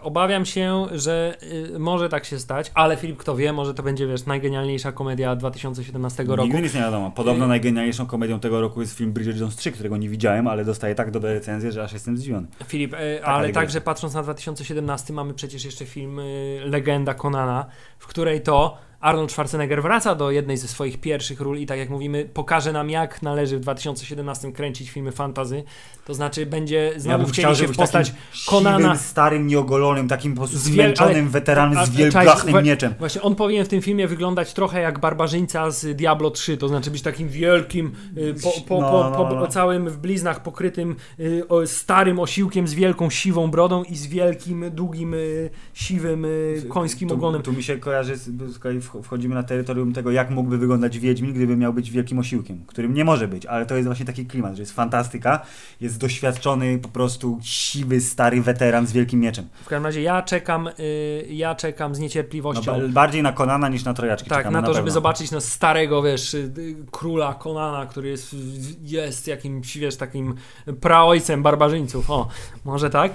obawiam 0.00 0.46
się, 0.46 0.86
że 0.92 1.36
y, 1.74 1.78
może 1.78 2.08
tak 2.08 2.24
się 2.24 2.38
stać, 2.38 2.70
ale 2.74 2.96
Filip, 2.96 3.16
kto 3.16 3.36
wie, 3.36 3.52
może 3.52 3.74
to 3.74 3.82
będzie, 3.82 4.06
wiesz, 4.06 4.26
najgenialniejsza 4.26 4.92
komedia 4.92 5.36
2017 5.36 6.24
roku. 6.24 6.42
Nigdy 6.42 6.62
nic 6.62 6.74
nie 6.74 6.80
wiadomo. 6.80 7.10
Podobno 7.10 7.44
Y- 7.44 7.48
najgenialniejszą 7.48 8.06
komedią 8.06 8.40
tego 8.40 8.60
roku 8.60 8.80
jest 8.80 8.96
film 8.96 9.12
Bridget 9.12 9.40
Jones 9.40 9.56
3, 9.56 9.72
którego 9.72 9.96
nie 9.96 10.08
widziałem, 10.08 10.46
ale 10.48 10.64
dostaje 10.64 10.94
tak 10.94 11.10
dobre 11.10 11.34
recenzje, 11.34 11.72
że 11.72 11.82
aż 11.82 11.92
jestem 11.92 12.16
zdziwiony. 12.16 12.46
Filip, 12.66 12.94
e, 12.94 13.18
Taka 13.18 13.32
ale 13.32 13.52
także 13.52 13.80
patrząc 13.80 14.14
na 14.14 14.22
2017 14.22 15.12
mamy 15.12 15.34
przecież 15.34 15.64
jeszcze 15.64 15.84
film 15.86 16.18
e, 16.18 16.22
Legenda 16.64 17.14
Conana, 17.14 17.66
w 17.98 18.06
której 18.06 18.40
to 18.42 18.78
Arnold 19.04 19.32
Schwarzenegger 19.32 19.82
wraca 19.82 20.14
do 20.14 20.30
jednej 20.30 20.56
ze 20.56 20.68
swoich 20.68 21.00
pierwszych 21.00 21.40
ról 21.40 21.58
i 21.58 21.66
tak 21.66 21.78
jak 21.78 21.90
mówimy, 21.90 22.28
pokaże 22.34 22.72
nam 22.72 22.90
jak 22.90 23.22
należy 23.22 23.56
w 23.56 23.60
2017 23.60 24.52
kręcić 24.52 24.90
filmy 24.90 25.12
fantazy. 25.12 25.62
To 26.04 26.14
znaczy 26.14 26.46
będzie 26.46 26.92
znowu 26.96 27.26
wcieli 27.26 27.56
się 27.56 27.68
w 27.68 27.76
postać. 27.76 28.12
Siwym, 28.32 28.96
starym, 28.96 29.46
nieogolonym, 29.46 30.08
takim 30.08 30.34
po 30.34 30.38
prostu 30.40 30.58
zmęczonym 30.58 31.16
ale- 31.16 31.28
weteranem 31.30 31.78
a- 31.78 31.86
z 31.86 31.90
wielgachnym 31.90 32.64
mieczem. 32.64 32.94
Właśnie 32.98 33.22
on 33.22 33.34
powinien 33.34 33.64
w 33.64 33.68
tym 33.68 33.82
filmie 33.82 34.08
wyglądać 34.08 34.52
trochę 34.54 34.80
jak 34.80 34.98
barbarzyńca 34.98 35.70
z 35.70 35.96
Diablo 35.96 36.30
3, 36.30 36.56
to 36.56 36.68
znaczy 36.68 36.90
być 36.90 37.02
takim 37.02 37.28
wielkim, 37.28 37.92
y, 38.18 38.34
po, 38.42 38.50
po, 38.68 38.80
No, 38.80 38.90
po, 38.90 39.10
no, 39.10 39.28
po, 39.28 39.34
no. 39.34 39.46
całym 39.46 39.88
w 39.90 39.96
bliznach 39.96 40.42
pokrytym 40.42 40.96
y, 41.20 41.42
starym 41.66 42.18
osiłkiem 42.18 42.68
z 42.68 42.74
wielką 42.74 43.10
siwą 43.10 43.50
brodą 43.50 43.82
i 43.84 43.96
z 43.96 44.06
wielkim, 44.06 44.64
długim, 44.70 45.14
y, 45.14 45.50
siwym, 45.74 46.26
końskim 46.68 47.08
tu, 47.08 47.14
ogonem. 47.14 47.42
Tu 47.42 47.52
mi 47.52 47.62
się 47.62 47.76
kojarzy, 47.78 48.16
z- 48.16 48.52
z 48.52 48.58
kolei 48.58 48.78
wch- 48.80 48.93
wchodzimy 49.02 49.34
na 49.34 49.42
terytorium 49.42 49.92
tego, 49.92 50.10
jak 50.10 50.30
mógłby 50.30 50.58
wyglądać 50.58 50.98
Wiedźmin, 50.98 51.32
gdyby 51.32 51.56
miał 51.56 51.72
być 51.72 51.90
wielkim 51.90 52.18
osiłkiem, 52.18 52.64
którym 52.66 52.94
nie 52.94 53.04
może 53.04 53.28
być, 53.28 53.46
ale 53.46 53.66
to 53.66 53.74
jest 53.76 53.86
właśnie 53.88 54.06
taki 54.06 54.26
klimat, 54.26 54.54
że 54.56 54.62
jest 54.62 54.72
fantastyka, 54.72 55.40
jest 55.80 55.98
doświadczony, 55.98 56.78
po 56.78 56.88
prostu 56.88 57.38
siwy, 57.42 58.00
stary 58.00 58.42
weteran 58.42 58.86
z 58.86 58.92
wielkim 58.92 59.20
mieczem. 59.20 59.48
W 59.62 59.68
każdym 59.68 59.84
razie 59.86 60.02
ja 60.02 60.22
czekam, 60.22 60.68
y, 60.78 61.26
ja 61.30 61.54
czekam 61.54 61.94
z 61.94 61.98
No, 61.98 62.02
niecierpliwością. 62.02 62.72
ba- 62.80 62.88
bardziej 62.88 63.22
na 63.22 63.32
Konana 63.32 63.68
niż 63.68 63.84
na 63.84 63.94
Trojaczki. 63.94 64.30
Tak, 64.30 64.50
na 64.50 64.60
to, 64.62 64.66
żeby 64.66 64.76
pewno. 64.76 64.92
zobaczyć 64.94 65.30
na 65.30 65.40
starego, 65.40 66.02
wiesz, 66.02 66.34
y, 66.34 66.52
y, 66.58 66.76
króla 66.90 67.34
Konana, 67.34 67.86
który 67.86 68.08
jest, 68.08 68.36
jest 68.82 69.26
jakimś, 69.28 69.78
wiesz, 69.78 69.96
takim 69.96 70.34
praojcem 70.80 71.42
barbarzyńców. 71.42 72.10
O, 72.10 72.28
może 72.64 72.90
tak? 72.90 73.12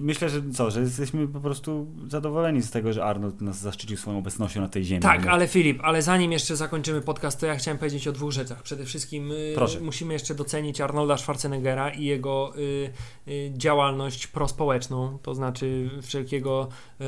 Myślę, 0.00 0.28
że 0.28 0.42
co, 0.52 0.70
że 0.70 0.80
jesteśmy 0.80 1.28
po 1.28 1.40
prostu 1.40 1.86
zadowoleni 2.08 2.62
z 2.62 2.70
tego, 2.70 2.92
że 2.92 3.04
Arnold 3.04 3.40
nas 3.40 3.60
zaszczycił 3.60 3.96
swoją 3.96 4.18
obecnością 4.18 4.60
na 4.60 4.68
tej 4.68 4.84
ziemi. 4.84 5.02
Tak, 5.02 5.26
ale 5.26 5.48
Filip, 5.48 5.78
ale 5.82 6.02
zanim 6.02 6.32
jeszcze 6.32 6.56
zakończymy 6.56 7.00
podcast, 7.00 7.40
to 7.40 7.46
ja 7.46 7.56
chciałem 7.56 7.78
powiedzieć 7.78 8.08
o 8.08 8.12
dwóch 8.12 8.32
rzeczach. 8.32 8.62
Przede 8.62 8.84
wszystkim 8.84 9.32
y, 9.32 9.52
Proszę. 9.54 9.80
musimy 9.80 10.12
jeszcze 10.12 10.34
docenić 10.34 10.80
Arnolda 10.80 11.16
Schwarzeneggera 11.16 11.90
i 11.90 12.04
jego 12.04 12.52
y, 12.56 12.90
y, 13.28 13.52
działalność 13.56 14.26
prospołeczną, 14.26 15.18
to 15.22 15.34
znaczy 15.34 15.90
wszelkiego 16.02 16.68
y, 17.00 17.04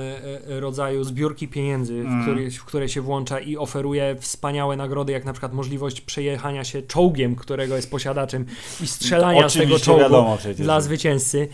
y, 0.50 0.60
rodzaju 0.60 1.04
zbiórki 1.04 1.48
pieniędzy, 1.48 1.94
Mm. 1.94 2.20
w, 2.20 2.22
który, 2.22 2.50
w 2.50 2.64
które 2.64 2.88
się 2.88 3.00
włącza 3.00 3.40
i 3.40 3.56
oferuje 3.56 4.16
wspaniałe 4.20 4.76
nagrody, 4.76 5.12
jak 5.12 5.24
na 5.24 5.32
przykład 5.32 5.52
możliwość 5.52 6.00
przejechania 6.00 6.64
się 6.64 6.82
czołgiem, 6.82 7.36
którego 7.36 7.76
jest 7.76 7.90
posiadaczem 7.90 8.46
i 8.80 8.86
strzelania 8.86 9.48
z 9.48 9.54
tego 9.54 9.78
czołgu 9.78 10.02
wiadomo 10.02 10.38
dla 10.58 10.80
zwycięzcy. 10.80 11.48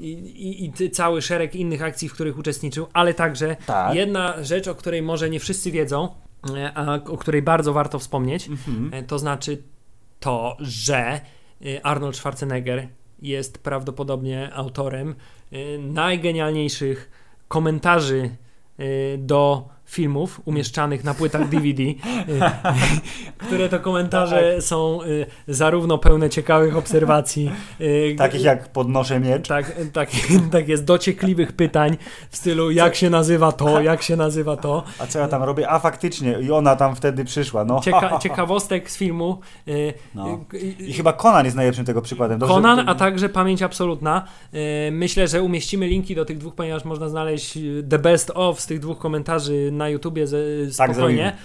I, 0.00 0.72
i, 0.84 0.90
cały 0.90 1.22
szereg 1.22 1.54
innych 1.54 1.82
akcji, 1.82 2.08
w 2.08 2.12
których 2.14 2.38
uczestniczył, 2.38 2.86
ale 2.92 3.14
także 3.14 3.56
Tak. 3.66 3.94
jedna 3.94 4.44
rzecz, 4.44 4.68
o 4.68 4.74
której 4.74 5.02
może 5.02 5.30
nie 5.30 5.40
wszyscy 5.40 5.70
wiedzą, 5.70 6.08
e, 6.56 6.72
a 6.74 6.94
o 6.94 7.16
której 7.16 7.42
bardzo 7.42 7.72
warto 7.72 7.98
wspomnieć, 7.98 8.48
Mhm. 8.48 8.90
e, 8.94 9.02
to 9.02 9.18
znaczy 9.18 9.62
to, 10.20 10.56
że 10.60 11.20
e, 11.66 11.86
Arnold 11.86 12.16
Schwarzenegger 12.16 12.88
jest 13.22 13.58
prawdopodobnie 13.58 14.54
autorem 14.54 15.14
najgenialniejszych 15.78 17.10
komentarzy 17.48 18.30
do 19.18 19.68
filmów 19.90 20.40
umieszczanych 20.44 21.04
na 21.04 21.14
płytach 21.14 21.48
DVD, 21.52 21.82
e, 21.82 21.94
które 23.38 23.68
to 23.68 23.80
komentarze 23.80 24.52
Tak. 24.54 24.64
są 24.64 25.02
e, 25.02 25.06
zarówno 25.48 25.98
pełne 25.98 26.30
ciekawych 26.30 26.76
obserwacji, 26.76 27.50
e, 28.12 28.14
Takich 28.14 28.42
jak 28.42 28.68
podnoszę 28.72 29.20
miecz. 29.20 29.48
tak, 29.48 29.72
tak, 29.92 30.10
tak 30.52 30.68
jest, 30.68 30.84
dociekliwych 30.84 31.52
pytań 31.52 31.96
w 32.30 32.36
stylu 32.36 32.70
jak 32.70 32.94
się 32.96 33.10
nazywa 33.10 33.52
to, 33.52 33.80
jak 33.90 34.02
się 34.02 34.16
nazywa 34.16 34.56
to. 34.56 34.82
A 34.98 35.06
co 35.06 35.18
ja 35.18 35.28
tam 35.28 35.42
robię? 35.42 35.70
A 35.70 35.78
faktycznie, 35.78 36.38
i 36.42 36.50
ona 36.50 36.76
tam 36.76 36.96
wtedy 36.96 37.24
przyszła. 37.24 37.64
No. 37.64 37.80
Cieka 37.80 38.18
ciekawostek 38.18 38.90
z 38.90 38.96
filmu. 38.96 39.38
y, 39.68 39.94
No. 40.14 40.40
y, 40.54 40.56
y, 40.56 40.60
I 40.86 40.92
chyba 40.92 41.12
Conan 41.12 41.44
jest 41.44 41.56
najlepszym 41.56 41.84
tego 41.84 42.02
przykładem. 42.02 42.38
Dobrze- 42.38 42.54
Conan, 42.54 42.88
a 42.88 42.94
także 42.94 43.28
Pamięć 43.28 43.62
Absolutna. 43.62 44.24
Y, 44.54 44.90
Myślę, 44.92 45.28
że 45.28 45.42
umieścimy 45.42 45.86
linki 45.86 46.14
do 46.14 46.24
tych 46.24 46.38
dwóch, 46.38 46.54
ponieważ 46.54 46.84
można 46.84 47.08
znaleźć 47.08 47.56
y, 47.56 47.84
the 47.90 47.98
best 47.98 48.30
of 48.34 48.60
z 48.60 48.66
tych 48.66 48.78
dwóch 48.80 48.98
komentarzy 48.98 49.70
na 49.80 49.88
YouTubie 49.88 50.26
z, 50.26 50.76
Tak 50.76 50.90
spokojnie, 50.90 51.36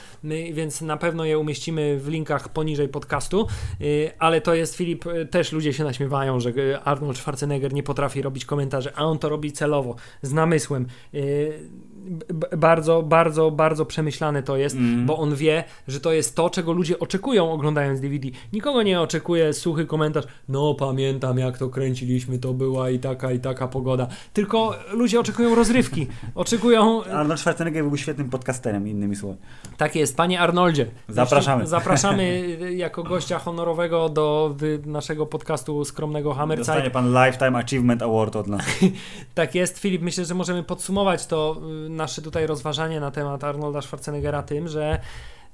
więc 0.53 0.81
na 0.81 0.97
pewno 0.97 1.25
je 1.25 1.39
umieścimy 1.39 1.99
w 1.99 2.07
linkach 2.07 2.49
poniżej 2.49 2.87
podcastu, 2.89 3.47
y, 3.81 4.11
ale 4.19 4.41
to 4.41 4.53
jest 4.53 4.75
Filip, 4.75 5.05
y, 5.05 5.25
też 5.25 5.51
ludzie 5.51 5.73
się 5.73 5.83
naśmiewają, 5.83 6.39
że 6.39 6.49
y, 6.49 6.79
Arnold 6.79 7.17
Schwarzenegger 7.17 7.73
nie 7.73 7.83
potrafi 7.83 8.21
robić 8.21 8.45
komentarzy, 8.45 8.89
a 8.95 9.05
on 9.05 9.19
to 9.19 9.29
robi 9.29 9.51
celowo, 9.51 9.95
z 10.21 10.33
namysłem. 10.33 10.87
Bardzo, 12.57 13.03
bardzo, 13.03 13.51
bardzo 13.51 13.85
przemyślane 13.85 14.43
to 14.43 14.57
jest, 14.57 14.75
Mhm. 14.75 15.05
bo 15.05 15.17
on 15.17 15.35
wie, 15.35 15.63
że 15.87 15.99
to 15.99 16.13
jest 16.13 16.35
to, 16.35 16.49
czego 16.49 16.71
ludzie 16.71 16.99
oczekują 16.99 17.51
oglądając 17.51 17.99
DVD. 18.01 18.27
Nikogo 18.53 18.83
nie 18.83 19.01
oczekuje 19.01 19.53
suchy 19.53 19.85
komentarz, 19.85 20.25
no 20.49 20.73
pamiętam 20.73 21.37
jak 21.37 21.57
to 21.57 21.69
kręciliśmy, 21.69 22.39
to 22.39 22.53
była 22.53 22.89
i 22.89 22.99
taka 22.99 23.31
i 23.31 23.39
taka 23.39 23.67
pogoda. 23.67 24.07
Tylko 24.33 24.75
ludzie 24.91 25.19
oczekują 25.19 25.55
rozrywki, 25.55 26.07
oczekują... 26.35 27.03
Arnold 27.03 27.39
Schwarzenegger 27.39 27.83
był 27.83 27.97
świetnym 27.97 28.29
podcasterem, 28.29 28.87
innymi 28.87 29.15
słowy. 29.15 29.37
Tak 29.77 29.95
jest, 29.95 30.17
panie 30.17 30.39
Arnoldzie. 30.39 30.85
Zapraszamy. 31.09 31.67
Zapraszamy 31.67 32.47
jako 32.85 33.03
gościa 33.03 33.39
honorowego 33.39 34.09
do 34.09 34.55
naszego 34.85 35.25
podcastu 35.25 35.85
skromnego 35.85 36.33
Hammerzeit. 36.33 36.67
Dostanie 36.67 36.91
pan 36.91 37.13
Lifetime 37.25 37.59
Achievement 37.59 38.01
Award 38.01 38.35
od 38.35 38.47
nas. 38.47 38.61
Tak 39.35 39.55
jest, 39.55 39.79
Filip, 39.79 40.01
myślę, 40.01 40.25
że 40.25 40.33
możemy 40.33 40.63
podsumować 40.63 41.25
to 41.27 41.57
y, 41.85 41.89
nasze 41.95 42.21
tutaj 42.21 42.47
rozważanie 42.47 42.99
na 42.99 43.11
temat 43.11 43.43
Arnolda 43.43 43.81
Schwarzeneggera 43.81 44.43
tym, 44.43 44.67
że 44.67 44.99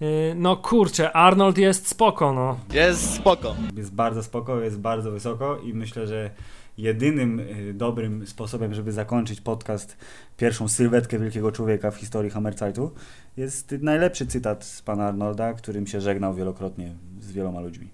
y, 0.01 0.33
no 0.35 0.57
kurczę, 0.57 1.11
Arnold 1.11 1.57
jest 1.57 1.87
spoko, 1.87 2.33
no. 2.33 2.59
Jest 2.73 3.13
spoko. 3.13 3.55
Jest 3.75 3.93
bardzo 3.93 4.23
spoko, 4.23 4.59
jest 4.59 4.79
bardzo 4.79 5.11
wysoko 5.11 5.57
i 5.57 5.73
myślę, 5.73 6.07
że 6.07 6.29
jedynym 6.77 7.39
y, 7.39 7.73
dobrym 7.73 8.27
sposobem, 8.27 8.73
żeby 8.73 8.91
zakończyć 8.91 9.41
podcast, 9.41 9.97
pierwszą 10.37 10.67
sylwetkę 10.67 11.19
wielkiego 11.19 11.51
człowieka 11.51 11.91
w 11.91 11.95
historii 11.95 12.31
Hammerzeitu, 12.31 12.91
jest 13.37 13.75
najlepszy 13.81 14.27
cytat 14.27 14.63
z 14.65 14.81
pana 14.81 15.07
Arnolda, 15.07 15.53
którym 15.53 15.87
się 15.87 16.01
żegnał 16.01 16.33
wielokrotnie 16.33 16.93
z 17.19 17.31
wieloma 17.31 17.59
ludźmi. 17.59 17.87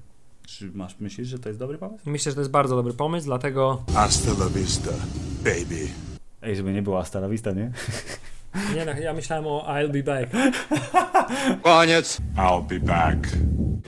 Czy 0.46 0.72
masz 0.74 1.00
myślisz, 1.00 1.28
że 1.28 1.40
to 1.40 1.50
jest 1.50 1.60
dobry 1.60 1.78
pomysł? 1.78 2.10
Myślę, 2.10 2.32
że 2.32 2.36
to 2.36 2.42
jest 2.42 2.52
bardzo 2.52 2.76
dobry 2.76 2.94
pomysł, 2.94 3.26
dlatego 3.26 3.84
Hasta 3.94 4.32
la 4.32 4.50
vista, 4.50 4.92
baby. 5.44 5.88
Ej, 6.42 6.56
żeby 6.56 6.74
nie 6.74 6.82
było 6.82 6.98
hasta 6.98 7.20
la 7.20 7.30
vista, 7.30 7.52
nie? 7.52 7.72
nie, 8.76 8.86
no, 8.86 8.92
ja 8.92 9.14
myślałem 9.14 9.48
o 9.48 9.66
I'll 9.68 9.90
be 9.92 10.04
back. 10.04 10.30
Koniec. 11.64 12.22
I'll 12.38 12.62
be 12.62 12.80
back. 12.80 13.18